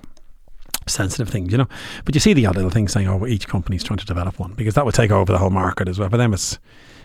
sensitive 0.87 1.29
things, 1.29 1.51
you 1.51 1.57
know. 1.57 1.67
But 2.05 2.13
you 2.15 2.19
see 2.19 2.33
the 2.33 2.45
odd 2.45 2.55
little 2.55 2.69
thing 2.71 2.87
saying, 2.87 3.07
"Oh, 3.07 3.17
well, 3.17 3.29
each 3.31 3.47
company's 3.47 3.83
trying 3.83 3.99
to 3.99 4.05
develop 4.05 4.37
one," 4.39 4.53
because 4.53 4.75
that 4.75 4.85
would 4.85 4.95
take 4.95 5.11
over 5.11 5.31
the 5.31 5.37
whole 5.39 5.49
market 5.49 5.87
as 5.87 5.97
well. 5.97 6.09
For 6.09 6.17
them, 6.17 6.33
it's 6.33 6.59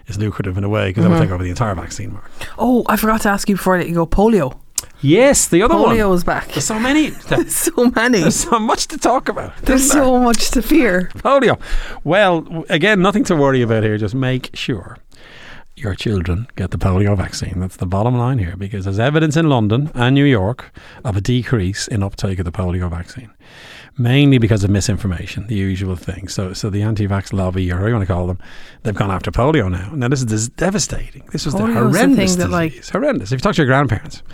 it's 0.07 0.19
lucrative 0.19 0.57
in 0.59 0.65
a 0.65 0.69
way 0.69 0.89
because 0.91 1.05
that 1.05 1.11
would 1.11 1.19
Mhm. 1.19 1.23
take 1.23 1.31
over 1.31 1.45
the 1.45 1.51
entire 1.51 1.75
vaccine 1.75 2.13
market. 2.15 2.31
Oh, 2.59 2.83
I 2.89 2.97
forgot 2.97 3.21
to 3.23 3.29
ask 3.29 3.49
you 3.49 3.57
before 3.57 3.75
I 3.75 3.79
let 3.79 3.89
you 3.89 3.95
go. 3.95 4.07
Polio. 4.07 4.59
Yes, 5.01 5.49
the 5.49 5.63
other 5.63 5.77
one. 5.77 5.97
Polio 5.97 6.09
one. 6.09 6.17
is 6.17 6.25
back. 6.25 6.49
There's 6.49 6.65
so 6.65 6.79
many. 6.79 7.11
so 7.49 7.91
many. 7.95 8.21
There's 8.21 8.37
so 8.37 8.59
much 8.59 8.89
to 8.89 8.99
talk 8.99 9.29
about. 9.29 9.57
There's 9.59 9.89
there? 9.91 10.03
so 10.03 10.19
much 10.19 10.51
to 10.51 10.63
fear. 10.63 11.11
polio. 11.15 11.61
Well, 12.05 12.65
again, 12.69 13.01
nothing 13.01 13.25
to 13.25 13.37
worry 13.37 13.63
about 13.63 13.85
here. 13.85 13.97
Just 13.97 14.15
make 14.15 14.51
sure 14.55 14.99
your 15.77 15.95
children 15.95 16.49
get 16.57 16.73
the 16.73 16.79
polio 16.79 17.17
vaccine. 17.17 17.61
That's 17.61 17.77
the 17.77 17.87
bottom 17.87 18.19
line 18.19 18.39
here, 18.39 18.57
because 18.57 18.85
there's 18.85 18.99
evidence 18.99 19.37
in 19.37 19.49
London 19.49 19.91
and 19.95 20.15
New 20.15 20.25
York 20.25 20.73
of 21.05 21.17
a 21.17 21.21
decrease 21.21 21.87
in 21.87 22.03
uptake 22.03 22.41
of 22.41 22.45
the 22.45 22.51
polio 22.51 22.91
vaccine, 22.91 23.31
mainly 23.97 24.39
because 24.39 24.65
of 24.65 24.71
misinformation, 24.71 25.47
the 25.47 25.55
usual 25.55 25.95
thing. 25.95 26.27
So, 26.27 26.53
so 26.53 26.69
the 26.71 26.83
anti-vax 26.83 27.33
lobby, 27.33 27.71
or 27.71 27.77
whatever 27.77 27.89
you 27.91 27.95
want 27.95 28.09
to 28.09 28.13
call 28.13 28.27
them, 28.27 28.39
they've 28.83 28.95
gone 28.95 29.13
after 29.13 29.31
polio 29.31 29.71
now. 29.71 29.93
Now, 29.95 30.09
this 30.09 30.19
is, 30.19 30.27
this 30.27 30.41
is 30.41 30.49
devastating. 30.49 31.23
This 31.31 31.45
was 31.45 31.55
the 31.55 31.61
Polio 31.61 31.69
is 31.69 31.75
the 31.75 31.81
horrendous 31.81 32.31
thing 32.33 32.39
that, 32.41 32.51
like- 32.51 32.73
disease. 32.73 32.91
horrendous. 32.91 33.31
If 33.31 33.37
you 33.39 33.43
talk 33.43 33.55
to 33.55 33.63
your 33.63 33.67
grandparents, 33.69 34.25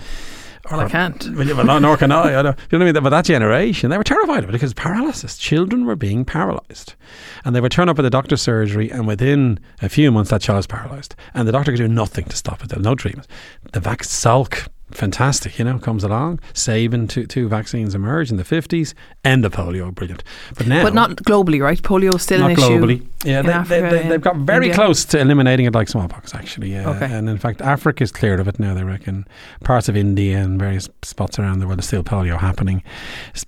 Well, 0.71 0.81
I 0.81 0.89
can't. 0.89 1.23
well, 1.37 1.47
yeah, 1.47 1.63
well, 1.63 1.79
nor 1.79 1.99
can 1.99 2.11
I. 2.11 2.39
I 2.39 2.43
don't, 2.43 2.59
you 2.71 2.79
know 2.79 2.85
what 2.85 2.89
I 2.89 2.93
mean? 2.93 3.03
But 3.03 3.11
that 3.11 3.27
generation, 3.27 3.91
they 3.91 3.99
were 3.99 4.05
terrified 4.05 4.45
of 4.45 4.49
it 4.49 4.53
because 4.53 4.73
paralysis. 4.73 5.37
Children 5.37 5.85
were 5.85 5.97
being 5.97 6.25
paralysed. 6.25 6.97
And 7.45 7.55
they 7.55 7.61
would 7.61 7.73
turn 7.73 7.91
up 7.91 7.99
at 7.99 8.03
the 8.03 8.09
doctor's 8.11 8.41
surgery, 8.41 8.91
and 8.91 9.07
within 9.07 9.61
a 9.83 9.91
few 9.91 10.11
months, 10.11 10.31
that 10.31 10.41
child 10.41 10.55
child's 10.55 10.67
paralysed. 10.69 11.17
And 11.35 11.49
the 11.49 11.53
doctor 11.53 11.73
could 11.73 11.79
do 11.79 11.89
nothing 11.89 12.27
to 12.27 12.37
stop 12.37 12.63
it. 12.63 12.69
There 12.69 12.79
was 12.79 12.85
no 12.85 12.95
treatment. 12.95 13.27
The 13.73 13.81
vax 13.81 14.07
Salk 14.07 14.69
fantastic, 14.91 15.59
you 15.59 15.65
know, 15.65 15.79
comes 15.79 16.05
along. 16.05 16.41
Sabin, 16.53 17.09
two, 17.09 17.27
two 17.27 17.49
vaccines 17.49 17.95
emerge 17.95 18.31
in 18.31 18.37
the 18.37 18.45
50s. 18.45 18.95
End 19.25 19.45
of 19.45 19.53
polio, 19.53 19.95
brilliant. 19.95 20.23
But 20.57 20.67
now. 20.67 20.83
But 20.83 20.95
not 20.95 21.17
globally, 21.17 21.61
right? 21.63 21.81
Polio 21.81 22.15
is 22.15 22.23
still 22.23 22.41
not 22.41 22.51
an 22.51 22.57
globally. 22.57 22.97
issue. 22.97 23.09
Yeah, 23.25 23.41
in 23.41 23.47
they, 23.47 23.53
Africa, 23.53 23.81
they, 23.83 24.03
they, 24.03 24.09
have 24.09 24.21
got 24.21 24.37
very 24.37 24.67
India. 24.67 24.75
close 24.75 25.05
to 25.07 25.19
eliminating 25.19 25.67
it 25.67 25.75
like 25.75 25.89
smallpox, 25.89 26.35
actually. 26.35 26.73
Yeah. 26.73 26.91
Okay. 26.91 27.07
And 27.13 27.29
in 27.29 27.39
fact, 27.39 27.61
Africa 27.61 28.05
is 28.05 28.13
cleared 28.13 28.41
of 28.41 28.49
it 28.49 28.59
now, 28.59 28.75
they 28.75 28.85
reckon. 28.85 29.27
Parts 29.63 29.89
of 29.89 29.97
India 29.97 30.39
and 30.39 30.59
various 30.59 30.89
spots 31.03 31.39
around 31.39 31.61
the 31.61 31.67
world, 31.67 31.79
there's 31.79 31.87
still 31.87 32.05
polio 32.05 32.39
happening. 32.39 32.83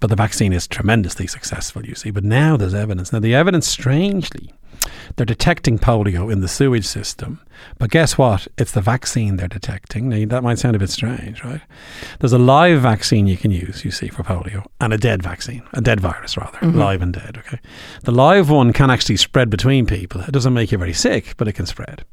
But 0.01 0.11
the 0.11 0.16
vaccine 0.16 0.53
is 0.53 0.66
tremendously 0.66 1.27
successful, 1.27 1.85
you 1.85 1.94
see. 1.94 2.11
But 2.11 2.25
now 2.25 2.57
there's 2.57 2.75
evidence. 2.75 3.12
Now, 3.12 3.20
the 3.20 3.35
evidence, 3.35 3.68
strangely, 3.68 4.53
they're 5.16 5.26
detecting 5.26 5.79
polio 5.79 6.31
in 6.31 6.40
the 6.40 6.48
sewage 6.48 6.87
system. 6.87 7.40
But 7.79 7.90
guess 7.90 8.18
what? 8.18 8.46
It's 8.59 8.72
the 8.72 8.83
vaccine 8.83 9.36
they're 9.36 9.49
detecting. 9.49 10.09
Now, 10.11 10.24
that 10.26 10.43
might 10.43 10.59
sound 10.59 10.76
a 10.76 10.78
bit 10.78 10.91
strange, 10.91 11.43
right? 11.43 11.62
There's 12.20 12.34
a 12.34 12.38
live 12.38 12.82
vaccine 12.82 13.26
you 13.26 13.36
can 13.38 13.51
use, 13.51 13.84
you 13.84 13.91
see, 13.91 14.09
for 14.09 14.22
polio, 14.22 14.66
and 14.80 14.93
a 14.93 14.99
dead 14.99 15.22
vaccine, 15.22 15.62
a 15.72 15.80
dead 15.80 16.01
virus, 16.01 16.36
rather, 16.36 16.59
Mm-hmm. 16.59 16.78
live 16.78 17.03
and 17.03 17.12
dead, 17.14 17.38
okay? 17.38 17.59
The 18.03 18.12
live 18.12 18.51
one 18.51 18.72
can 18.72 18.91
actually 18.91 19.16
spread 19.16 19.49
between 19.51 19.86
people. 19.86 20.20
It 20.20 20.32
doesn't 20.32 20.53
make 20.55 20.70
you 20.72 20.78
very 20.78 20.93
sick, 20.93 21.34
but 21.36 21.49
it 21.49 21.53
can 21.53 21.66
spread. 21.66 22.05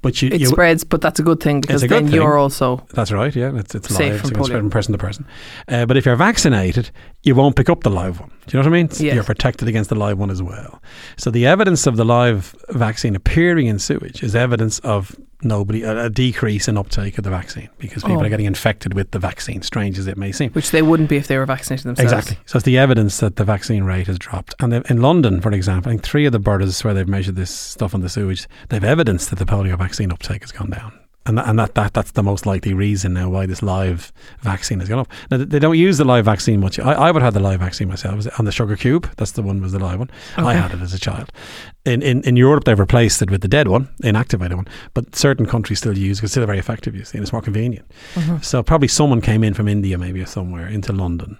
But 0.00 0.20
you, 0.20 0.30
It 0.30 0.40
you 0.40 0.46
spreads, 0.46 0.84
but 0.84 1.00
that's 1.00 1.20
a 1.20 1.22
good 1.22 1.40
thing 1.40 1.60
because 1.60 1.82
good 1.82 1.90
then 1.90 2.04
thing. 2.06 2.14
you're 2.14 2.36
also 2.36 2.84
that's 2.92 3.12
right, 3.12 3.34
yeah. 3.34 3.56
It's, 3.56 3.74
it's 3.74 3.88
Safe 3.88 4.12
live, 4.12 4.20
from 4.20 4.44
so 4.44 4.52
from 4.58 4.70
person 4.70 4.92
to 4.92 4.98
person. 4.98 5.26
Uh, 5.68 5.86
but 5.86 5.96
if 5.96 6.06
you're 6.06 6.16
vaccinated, 6.16 6.90
you 7.22 7.34
won't 7.34 7.56
pick 7.56 7.68
up 7.68 7.82
the 7.82 7.90
live 7.90 8.18
one. 8.20 8.30
Do 8.46 8.56
you 8.56 8.62
know 8.62 8.68
what 8.68 8.76
I 8.76 8.82
mean? 8.82 8.88
Yes. 8.90 9.14
You're 9.14 9.24
protected 9.24 9.68
against 9.68 9.90
the 9.90 9.96
live 9.96 10.18
one 10.18 10.30
as 10.30 10.42
well. 10.42 10.82
So 11.16 11.30
the 11.30 11.46
evidence 11.46 11.86
of 11.86 11.96
the 11.96 12.04
live 12.04 12.54
vaccine 12.70 13.14
appearing 13.14 13.66
in 13.66 13.78
sewage 13.78 14.22
is 14.22 14.34
evidence 14.34 14.78
of 14.80 15.16
nobody 15.44 15.82
a, 15.82 16.06
a 16.06 16.10
decrease 16.10 16.68
in 16.68 16.76
uptake 16.78 17.18
of 17.18 17.24
the 17.24 17.30
vaccine 17.30 17.68
because 17.78 18.02
people 18.02 18.22
Oh. 18.22 18.24
are 18.24 18.28
getting 18.28 18.46
infected 18.46 18.94
with 18.94 19.10
the 19.10 19.18
vaccine, 19.18 19.62
strange 19.62 19.98
as 19.98 20.06
it 20.06 20.16
may 20.16 20.32
seem. 20.32 20.50
which 20.52 20.70
they 20.70 20.82
wouldn't 20.82 21.08
be 21.08 21.16
if 21.16 21.26
they 21.26 21.38
were 21.38 21.46
vaccinated 21.46 21.86
themselves. 21.86 22.12
Exactly. 22.12 22.38
So 22.46 22.56
it's 22.56 22.64
the 22.64 22.78
evidence 22.78 23.18
that 23.20 23.36
the 23.36 23.44
vaccine 23.44 23.84
rate 23.84 24.06
has 24.06 24.18
dropped. 24.18 24.54
And 24.60 24.72
in 24.74 25.00
London, 25.02 25.40
for 25.40 25.52
example, 25.52 25.90
I 25.90 25.92
think 25.94 26.02
three 26.02 26.26
of 26.26 26.32
the 26.32 26.38
boroughs 26.38 26.82
where 26.84 26.94
they've 26.94 27.08
measured 27.08 27.36
this 27.36 27.50
stuff 27.50 27.94
on 27.94 28.00
the 28.00 28.08
sewage, 28.08 28.46
they've 28.68 28.84
evidence 28.84 29.26
that 29.28 29.38
the 29.38 29.44
polio 29.46 29.76
vaccine 29.78 30.12
uptake 30.12 30.42
has 30.42 30.52
gone 30.52 30.70
down. 30.70 30.92
And, 31.24 31.38
that, 31.38 31.46
and 31.48 31.56
that, 31.60 31.76
that 31.76 31.94
that's 31.94 32.10
the 32.10 32.22
most 32.24 32.46
likely 32.46 32.74
reason 32.74 33.14
now 33.14 33.30
why 33.30 33.46
this 33.46 33.62
live 33.62 34.12
vaccine 34.40 34.80
has 34.80 34.88
gone 34.88 34.98
up. 34.98 35.08
Now, 35.30 35.36
they 35.36 35.60
don't 35.60 35.78
use 35.78 35.96
the 35.98 36.04
live 36.04 36.24
vaccine 36.24 36.58
much. 36.58 36.80
I, 36.80 36.94
I 36.94 37.10
would 37.12 37.22
have 37.22 37.32
had 37.32 37.40
the 37.40 37.46
live 37.48 37.60
vaccine 37.60 37.86
myself. 37.86 38.26
It 38.26 38.40
on 38.40 38.44
the 38.44 38.50
sugar 38.50 38.74
cube. 38.76 39.08
That's 39.18 39.30
the 39.30 39.42
one 39.42 39.62
was 39.62 39.70
the 39.70 39.78
live 39.78 40.00
one. 40.00 40.10
I 40.36 40.54
had 40.54 40.72
it 40.72 40.80
as 40.80 40.92
a 40.92 40.98
child. 40.98 41.30
In, 41.84 42.00
in 42.02 42.22
in 42.22 42.36
Europe, 42.36 42.62
they've 42.64 42.78
replaced 42.78 43.22
it 43.22 43.30
with 43.30 43.40
the 43.40 43.48
dead 43.48 43.66
one, 43.66 43.88
inactivated 44.04 44.54
one. 44.54 44.68
But 44.94 45.16
certain 45.16 45.46
countries 45.46 45.78
still 45.80 45.98
use 45.98 46.18
it. 46.20 46.24
It's 46.24 46.32
still 46.32 46.44
a 46.44 46.46
very 46.46 46.58
effective, 46.60 46.94
you 46.94 47.04
see, 47.04 47.18
and 47.18 47.24
it's 47.24 47.32
more 47.32 47.42
convenient. 47.42 47.86
So 48.40 48.62
probably 48.62 48.88
someone 48.88 49.20
came 49.20 49.42
in 49.42 49.52
from 49.54 49.66
India, 49.68 49.98
maybe 49.98 50.20
or 50.22 50.26
somewhere, 50.26 50.68
into 50.68 50.92
London, 50.92 51.38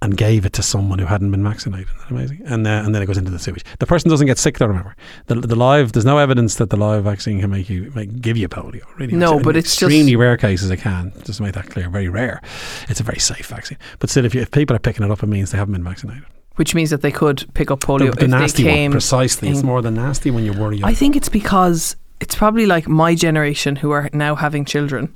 and 0.00 0.16
gave 0.16 0.46
it 0.46 0.54
to 0.54 0.62
someone 0.62 0.98
who 0.98 1.04
hadn't 1.06 1.30
been 1.30 1.44
vaccinated. 1.44 1.86
Isn't 1.88 1.98
that 2.00 2.10
amazing? 2.10 2.42
And 2.46 2.66
uh, 2.66 2.82
and 2.84 2.94
then 2.94 3.02
it 3.02 3.06
goes 3.06 3.18
into 3.18 3.30
the 3.30 3.38
sewage. 3.38 3.62
The 3.78 3.86
person 3.86 4.08
doesn't 4.08 4.26
get 4.26 4.38
sick, 4.38 4.56
though. 4.56 4.68
Remember, 4.68 4.96
the, 5.26 5.34
the 5.34 5.54
live. 5.56 5.92
There's 5.92 6.06
no 6.06 6.16
evidence 6.16 6.54
that 6.54 6.70
the 6.70 6.78
live 6.78 7.04
vaccine 7.04 7.40
can 7.40 7.50
make 7.50 7.68
you 7.68 7.92
make, 7.94 8.22
give 8.22 8.38
you 8.38 8.48
polio. 8.48 8.84
Really, 8.98 9.12
No, 9.14 9.36
in 9.36 9.42
but 9.42 9.54
it's 9.54 9.68
just- 9.76 9.82
extremely 9.82 10.16
rare 10.16 10.38
cases 10.38 10.70
it 10.70 10.78
can. 10.78 11.12
Just 11.24 11.36
to 11.38 11.42
make 11.42 11.52
that 11.54 11.68
clear, 11.68 11.90
very 11.90 12.08
rare. 12.08 12.40
It's 12.88 13.00
a 13.00 13.04
very 13.04 13.18
safe 13.20 13.46
vaccine. 13.48 13.76
But 13.98 14.08
still, 14.08 14.24
if 14.24 14.34
you, 14.34 14.40
if 14.40 14.50
people 14.50 14.74
are 14.74 14.78
picking 14.80 15.04
it 15.04 15.10
up, 15.10 15.22
it 15.22 15.26
means 15.26 15.50
they 15.50 15.58
haven't 15.58 15.74
been 15.74 15.84
vaccinated. 15.84 16.24
Which 16.56 16.74
means 16.74 16.90
that 16.90 17.02
they 17.02 17.10
could 17.10 17.52
pick 17.54 17.70
up 17.70 17.80
polio 17.80 18.10
the, 18.10 18.16
the 18.16 18.24
if 18.24 18.30
nasty 18.30 18.62
they 18.62 18.82
one, 18.82 18.92
precisely. 18.92 19.48
It's 19.48 19.64
more 19.64 19.82
than 19.82 19.94
nasty 19.94 20.30
when 20.30 20.44
you 20.44 20.52
worry. 20.52 20.80
I 20.84 20.94
think 20.94 21.16
it's 21.16 21.28
because 21.28 21.96
it's 22.20 22.36
probably 22.36 22.66
like 22.66 22.86
my 22.86 23.14
generation 23.14 23.76
who 23.76 23.90
are 23.90 24.08
now 24.12 24.36
having 24.36 24.64
children 24.64 25.12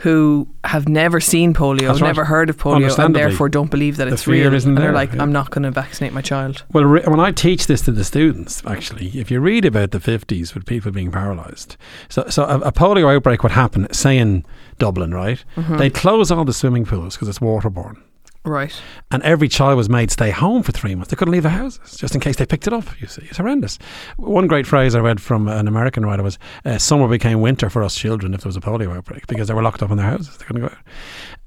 who 0.00 0.46
have 0.64 0.88
never 0.88 1.20
seen 1.20 1.54
polio, 1.54 1.88
right. 1.88 2.00
never 2.02 2.24
heard 2.26 2.50
of 2.50 2.58
polio, 2.58 2.98
and 3.02 3.16
therefore 3.16 3.48
don't 3.48 3.70
believe 3.70 3.96
that 3.96 4.04
The 4.04 4.12
it's 4.12 4.26
real. 4.26 4.52
and 4.54 4.76
they're 4.76 4.92
like, 4.92 5.14
yeah. 5.14 5.22
I'm 5.22 5.32
not 5.32 5.50
going 5.50 5.62
to 5.62 5.70
vaccinate 5.70 6.12
my 6.12 6.20
child. 6.20 6.64
Well, 6.70 6.84
re- 6.84 7.02
when 7.06 7.18
I 7.18 7.32
teach 7.32 7.66
this 7.66 7.80
to 7.82 7.92
the 7.92 8.04
students, 8.04 8.62
actually, 8.66 9.08
if 9.18 9.30
you 9.30 9.40
read 9.40 9.64
about 9.64 9.92
the 9.92 9.98
50s 9.98 10.54
with 10.54 10.66
people 10.66 10.92
being 10.92 11.10
paralysed, 11.10 11.78
so, 12.10 12.26
so 12.28 12.44
a, 12.44 12.58
a 12.58 12.72
polio 12.72 13.14
outbreak 13.14 13.42
would 13.42 13.52
happen, 13.52 13.90
say 13.90 14.18
in 14.18 14.44
Dublin, 14.78 15.14
right? 15.14 15.42
Mm-hmm. 15.56 15.78
They'd 15.78 15.94
close 15.94 16.30
all 16.30 16.44
the 16.44 16.52
swimming 16.52 16.84
pools 16.84 17.16
because 17.16 17.28
it's 17.28 17.38
waterborne. 17.38 18.02
Right. 18.46 18.72
And 19.10 19.22
every 19.24 19.48
child 19.48 19.76
was 19.76 19.88
made 19.88 20.10
stay 20.12 20.30
home 20.30 20.62
for 20.62 20.70
three 20.70 20.94
months. 20.94 21.10
They 21.10 21.16
couldn't 21.16 21.32
leave 21.32 21.42
their 21.42 21.52
houses 21.52 21.96
just 21.96 22.14
in 22.14 22.20
case 22.20 22.36
they 22.36 22.46
picked 22.46 22.66
it 22.66 22.72
up. 22.72 22.84
You 23.00 23.08
see, 23.08 23.22
it's 23.22 23.38
horrendous. 23.38 23.78
One 24.16 24.46
great 24.46 24.66
phrase 24.66 24.94
I 24.94 25.00
read 25.00 25.20
from 25.20 25.48
an 25.48 25.66
American 25.66 26.06
writer 26.06 26.22
was 26.22 26.38
uh, 26.64 26.78
"Summer 26.78 27.08
became 27.08 27.40
winter 27.40 27.68
for 27.68 27.82
us 27.82 27.96
children 27.96 28.34
if 28.34 28.42
there 28.42 28.48
was 28.48 28.56
a 28.56 28.60
polio 28.60 28.96
outbreak 28.96 29.26
because 29.26 29.48
they 29.48 29.54
were 29.54 29.62
locked 29.62 29.82
up 29.82 29.90
in 29.90 29.96
their 29.96 30.06
houses. 30.06 30.36
They 30.38 30.44
couldn't 30.44 30.62
go 30.62 30.68
out." 30.68 30.78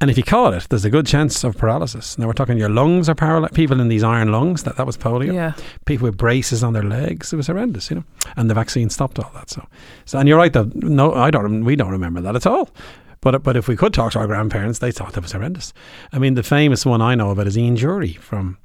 And 0.02 0.10
if 0.10 0.18
you 0.18 0.24
caught 0.24 0.54
it, 0.54 0.68
there's 0.70 0.86
a 0.86 0.90
good 0.90 1.06
chance 1.06 1.44
of 1.44 1.58
paralysis. 1.58 2.18
Now 2.18 2.28
we're 2.28 2.34
talking 2.34 2.58
your 2.58 2.70
lungs 2.70 3.10
are 3.10 3.16
paralyzed. 3.16 3.54
People 3.54 3.80
in 3.82 3.88
these 3.88 4.04
iron 4.04 4.32
lungs 4.32 4.64
that 4.64 4.76
that 4.78 4.86
was 4.86 4.98
polio. 4.98 5.34
Yeah. 5.34 5.54
People 5.86 6.06
with 6.06 6.18
braces 6.18 6.64
on 6.64 6.74
their 6.74 6.84
legs. 6.84 7.34
It 7.34 7.38
was 7.38 7.48
horrendous, 7.48 7.90
you 7.90 7.98
know. 7.98 8.04
And 8.36 8.50
the 8.50 8.54
vaccine 8.54 8.90
stopped 8.90 9.20
all 9.20 9.32
that. 9.36 9.50
So, 9.50 9.66
so 10.06 10.20
and 10.20 10.28
you're 10.28 10.38
right. 10.38 10.52
Though 10.52 10.70
no, 10.76 11.14
I 11.14 11.32
don't. 11.32 11.64
We 11.64 11.76
don't 11.76 11.92
remember 11.92 12.22
that 12.22 12.36
at 12.36 12.46
all. 12.46 12.70
But 13.22 13.44
but 13.44 13.58
if 13.58 13.68
we 13.68 13.76
could 13.76 13.94
talk 13.94 14.14
to 14.14 14.20
our 14.20 14.28
grandparents, 14.28 14.80
they 14.80 14.92
thought 14.92 15.14
that 15.14 15.22
was 15.22 15.34
horrendous. 15.34 15.74
I 16.12 16.20
mean, 16.20 16.36
the 16.36 16.44
famous 16.44 16.86
one 16.86 17.02
I 17.02 17.16
know 17.16 17.32
about 17.32 17.48
is 17.48 17.58
Ian 17.58 17.76
Dury 17.76 18.18
from 18.18 18.58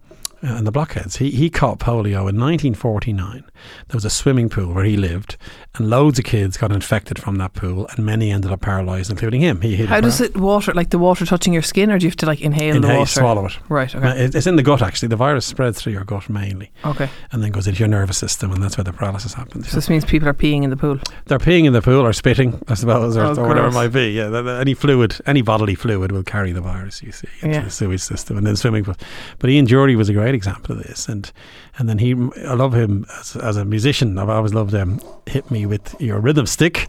and 0.45 0.67
the 0.67 0.73
Blockheads. 0.73 1.17
He 1.17 1.31
he 1.31 1.51
caught 1.51 1.79
polio 1.79 2.29
in 2.29 2.39
1949. 2.39 3.45
There 3.89 3.95
was 3.97 4.05
a 4.05 4.11
swimming 4.11 4.49
pool 4.49 4.73
where 4.75 4.85
he 4.85 4.97
lived, 4.97 5.37
and 5.75 5.89
loads 5.91 6.19
of 6.19 6.25
kids 6.25 6.57
got 6.57 6.71
infected 6.73 7.19
from 7.19 7.37
that 7.37 7.55
pool, 7.55 7.87
and 7.97 8.05
many 8.05 8.31
ended 8.31 8.51
up 8.53 8.61
paralysed, 8.61 9.11
including 9.11 9.41
him. 9.41 9.61
He, 9.61 9.77
How 9.87 10.01
does 10.01 10.21
it 10.21 10.37
water, 10.37 10.73
like 10.75 10.91
the 10.91 10.99
water 10.99 11.25
touching 11.27 11.53
your 11.53 11.63
skin, 11.63 11.91
or 11.91 11.99
do 11.99 12.05
you 12.07 12.11
have 12.11 12.17
to 12.17 12.27
like 12.27 12.41
inhale, 12.41 12.81
the 12.81 12.87
water? 12.89 13.07
swallow 13.07 13.47
it. 13.47 13.59
Right. 13.69 13.95
Uh, 13.95 13.99
Okay. 13.99 14.25
it- 14.25 14.35
It's 14.35 14.47
in 14.47 14.57
the 14.57 14.63
gut 14.63 14.83
actually. 14.83 15.09
The 15.09 15.17
virus 15.17 15.47
spreads 15.47 15.81
through 15.81 15.93
your 15.95 16.05
gut 16.05 16.29
mainly, 16.29 16.71
Okay. 16.85 17.09
and 17.33 17.43
then 17.43 17.51
goes 17.51 17.67
into 17.67 17.79
your 17.81 17.89
nervous 17.89 18.19
system, 18.19 18.53
and 18.53 18.63
that's 18.63 18.77
where 18.77 18.85
the 18.85 18.93
paralysis 18.93 19.35
happens. 19.35 19.69
So 19.69 19.77
this 19.77 19.89
means 19.89 20.05
people 20.05 20.29
are 20.29 20.35
peeing 20.35 20.63
in 20.63 20.71
the 20.71 20.77
pool. 20.77 20.99
They're 21.27 21.39
peeing 21.39 21.65
in 21.65 21.73
the 21.73 21.83
pool 21.83 22.05
or 22.07 22.13
spitting, 22.13 22.61
I 22.69 22.75
suppose, 22.75 23.17
or, 23.17 23.23
Oh, 23.25 23.35
or 23.37 23.49
whatever 23.49 23.69
it 23.69 23.73
might 23.73 23.93
be. 23.93 24.11
Yeah, 24.11 24.59
any 24.61 24.75
fluid, 24.75 25.17
any 25.27 25.43
bodily 25.43 25.75
fluid 25.75 26.13
will 26.13 26.23
carry 26.23 26.53
the 26.53 26.61
virus. 26.61 27.03
You 27.03 27.13
see, 27.13 27.29
into 27.43 27.57
Yeah. 27.57 27.65
the 27.65 27.71
sewage 27.71 28.01
system 28.03 28.37
and 28.37 28.47
then 28.47 28.57
swimming 28.57 28.85
pool. 28.85 28.97
But 29.39 29.51
Ian 29.51 29.67
Dury 29.67 29.97
was 29.97 30.09
a 30.09 30.13
great 30.13 30.34
example 30.35 30.77
of 30.77 30.83
this, 30.83 31.09
and 31.09 31.31
and 31.79 31.89
then 31.89 31.99
he, 31.99 32.13
I 32.47 32.55
love 32.55 32.75
him 32.75 33.07
as, 33.19 33.37
as 33.37 33.57
a 33.57 33.65
musician. 33.65 34.19
I've 34.19 34.29
always 34.29 34.55
loved 34.55 34.73
him. 34.73 35.01
Hit 35.27 35.51
me 35.51 35.67
with 35.67 36.01
your 36.01 36.21
rhythm 36.21 36.47
stick. 36.47 36.89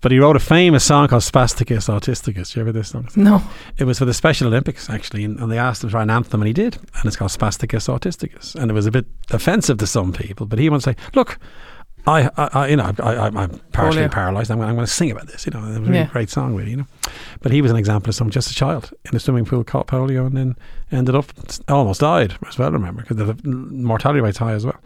But 0.00 0.12
he 0.12 0.18
wrote 0.18 0.36
a 0.36 0.40
famous 0.40 0.84
song 0.84 1.08
called 1.08 1.22
Spasticus 1.22 1.88
Autisticus. 1.88 2.52
Do 2.52 2.60
you 2.60 2.62
ever 2.62 2.72
this 2.72 2.88
song? 2.88 3.08
No. 3.16 3.42
It 3.78 3.84
was 3.84 3.98
for 3.98 4.04
the 4.04 4.14
Special 4.14 4.48
Olympics, 4.48 4.90
actually, 4.90 5.24
and, 5.24 5.38
and 5.38 5.50
they 5.50 5.58
asked 5.58 5.84
him 5.84 5.90
to 5.90 5.96
write 5.96 6.04
an 6.04 6.10
anthem, 6.10 6.40
and 6.40 6.46
he 6.46 6.52
did. 6.52 6.76
And 6.76 7.04
it's 7.06 7.16
called 7.16 7.30
Spasticus 7.30 7.86
Autisticus. 7.86 8.54
And 8.54 8.70
it 8.70 8.74
was 8.74 8.86
a 8.86 8.90
bit 8.90 9.06
offensive 9.30 9.78
to 9.78 9.86
some 9.86 10.12
people, 10.12 10.46
but 10.46 10.58
he 10.58 10.68
to 10.68 10.80
say, 10.80 10.96
look, 11.14 11.38
I, 12.06 12.30
I, 12.36 12.48
I 12.52 12.66
you 12.68 12.76
know, 12.76 12.92
I, 13.00 13.14
I, 13.14 13.26
I'm 13.26 13.60
partially 13.72 14.08
paralysed. 14.08 14.50
I'm, 14.50 14.60
I'm 14.60 14.74
going 14.74 14.86
to 14.86 14.92
sing 14.92 15.10
about 15.10 15.26
this. 15.26 15.46
You 15.46 15.52
know, 15.52 15.64
it 15.64 15.80
was 15.80 15.88
a 15.88 15.92
Yeah. 15.92 16.06
great 16.06 16.30
song, 16.30 16.54
really. 16.54 16.70
You 16.72 16.76
know, 16.78 16.86
but 17.42 17.52
he 17.52 17.62
was 17.62 17.70
an 17.70 17.76
example 17.76 18.08
of 18.10 18.14
someone 18.14 18.32
just 18.32 18.50
a 18.50 18.54
child 18.54 18.92
in 19.04 19.14
a 19.16 19.20
swimming 19.20 19.44
pool 19.44 19.64
caught 19.64 19.86
polio 19.86 20.26
and 20.26 20.36
then 20.36 20.56
ended 20.92 21.14
up 21.14 21.26
almost 21.68 22.00
died 22.00 22.36
as 22.48 22.58
well. 22.58 22.70
Remember, 22.72 23.02
because 23.02 23.16
the 23.16 23.36
mortality 23.44 24.20
rate's 24.20 24.38
high 24.38 24.52
as 24.52 24.64
well. 24.64 24.78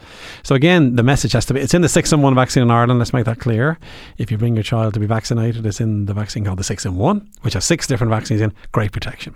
So 0.42 0.54
again, 0.54 0.96
the 0.96 1.02
message 1.02 1.32
has 1.32 1.46
to 1.46 1.54
be: 1.54 1.60
it's 1.60 1.74
in 1.74 1.82
the 1.82 1.88
six 1.88 2.12
in 2.12 2.20
one 2.22 2.34
vaccine 2.34 2.62
in 2.62 2.70
Ireland. 2.70 2.98
Let's 2.98 3.12
make 3.12 3.24
that 3.26 3.38
clear. 3.38 3.78
If 4.18 4.30
you 4.30 4.38
bring 4.38 4.54
your 4.54 4.64
child 4.64 4.94
to 4.94 5.00
be 5.00 5.06
vaccinated, 5.06 5.64
it's 5.66 5.80
in 5.80 6.06
the 6.06 6.14
vaccine 6.14 6.44
called 6.44 6.58
the 6.58 6.64
six 6.64 6.84
in 6.84 6.96
one, 6.96 7.28
which 7.42 7.54
has 7.54 7.64
six 7.64 7.86
different 7.86 8.10
vaccines 8.10 8.40
in. 8.40 8.52
Great 8.72 8.92
protection. 8.92 9.34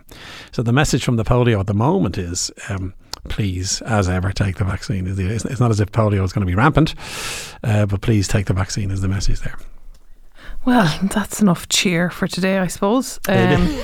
So 0.52 0.62
the 0.62 0.72
message 0.72 1.04
from 1.04 1.16
the 1.16 1.24
polio 1.24 1.60
at 1.60 1.66
the 1.66 1.74
moment 1.74 2.18
is. 2.18 2.50
Um, 2.68 2.94
Please, 3.28 3.82
as 3.82 4.08
ever, 4.08 4.32
take 4.32 4.56
the 4.56 4.64
vaccine. 4.64 5.06
It's 5.06 5.60
not 5.60 5.70
as 5.70 5.80
if 5.80 5.92
polio 5.92 6.24
is 6.24 6.32
going 6.32 6.46
to 6.46 6.50
be 6.50 6.54
rampant, 6.54 6.94
uh, 7.62 7.86
but 7.86 8.00
please 8.00 8.28
take 8.28 8.46
the 8.46 8.54
vaccine. 8.54 8.90
Is 8.90 9.00
the 9.00 9.08
message 9.08 9.40
there? 9.40 9.56
Well, 10.64 10.98
that's 11.14 11.40
enough 11.40 11.68
cheer 11.68 12.10
for 12.10 12.26
today, 12.26 12.58
I 12.58 12.66
suppose. 12.66 13.20
Um, 13.28 13.80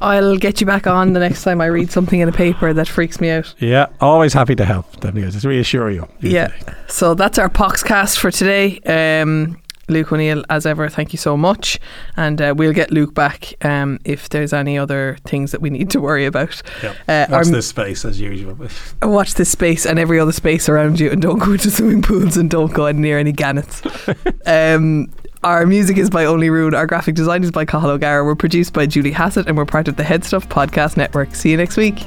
I'll 0.00 0.36
get 0.36 0.60
you 0.60 0.66
back 0.66 0.86
on 0.86 1.14
the 1.14 1.20
next 1.20 1.42
time 1.42 1.60
I 1.60 1.66
read 1.66 1.90
something 1.90 2.20
in 2.20 2.28
a 2.28 2.32
paper 2.32 2.72
that 2.72 2.86
freaks 2.86 3.20
me 3.20 3.30
out. 3.30 3.54
Yeah, 3.58 3.86
always 4.00 4.32
happy 4.32 4.54
to 4.56 4.64
help. 4.64 4.92
Definitely, 5.00 5.30
just 5.30 5.46
reassure 5.46 5.90
you. 5.90 6.06
Yeah. 6.20 6.52
So 6.86 7.14
that's 7.14 7.38
our 7.38 7.48
Poxcast 7.48 8.18
for 8.18 8.30
today. 8.30 8.78
Um, 8.80 9.61
Luke 9.92 10.12
O'Neill, 10.12 10.44
as 10.50 10.66
ever, 10.66 10.88
thank 10.88 11.12
you 11.12 11.18
so 11.18 11.36
much. 11.36 11.78
And 12.16 12.40
uh, 12.40 12.54
we'll 12.56 12.72
get 12.72 12.90
Luke 12.90 13.14
back 13.14 13.54
um, 13.64 13.98
if 14.04 14.28
there's 14.28 14.52
any 14.52 14.76
other 14.78 15.16
things 15.24 15.52
that 15.52 15.60
we 15.60 15.70
need 15.70 15.90
to 15.90 16.00
worry 16.00 16.26
about. 16.26 16.60
Yep. 16.82 16.96
Uh, 17.08 17.26
Watch 17.30 17.46
our- 17.46 17.52
this 17.52 17.68
space 17.68 18.04
as 18.04 18.20
usual. 18.20 18.56
Watch 19.02 19.34
this 19.34 19.50
space 19.50 19.86
and 19.86 19.98
every 19.98 20.18
other 20.18 20.32
space 20.32 20.68
around 20.68 20.98
you, 21.00 21.10
and 21.10 21.22
don't 21.22 21.38
go 21.38 21.52
into 21.52 21.70
swimming 21.70 22.02
pools 22.02 22.36
and 22.36 22.50
don't 22.50 22.72
go 22.72 22.90
near 22.92 23.18
any 23.18 23.32
gannets. 23.32 23.82
um, 24.46 25.10
our 25.44 25.66
music 25.66 25.96
is 25.98 26.08
by 26.08 26.24
Only 26.24 26.50
Rune. 26.50 26.74
Our 26.74 26.86
graphic 26.86 27.14
design 27.14 27.42
is 27.42 27.50
by 27.50 27.64
Cathal 27.64 27.90
O'Gara. 27.90 28.24
We're 28.24 28.34
produced 28.36 28.72
by 28.72 28.86
Julie 28.86 29.12
Hassett, 29.12 29.46
and 29.48 29.56
we're 29.56 29.64
part 29.64 29.88
of 29.88 29.96
the 29.96 30.04
Head 30.04 30.24
Stuff 30.24 30.48
Podcast 30.48 30.96
Network. 30.96 31.34
See 31.34 31.50
you 31.50 31.56
next 31.56 31.76
week. 31.76 32.06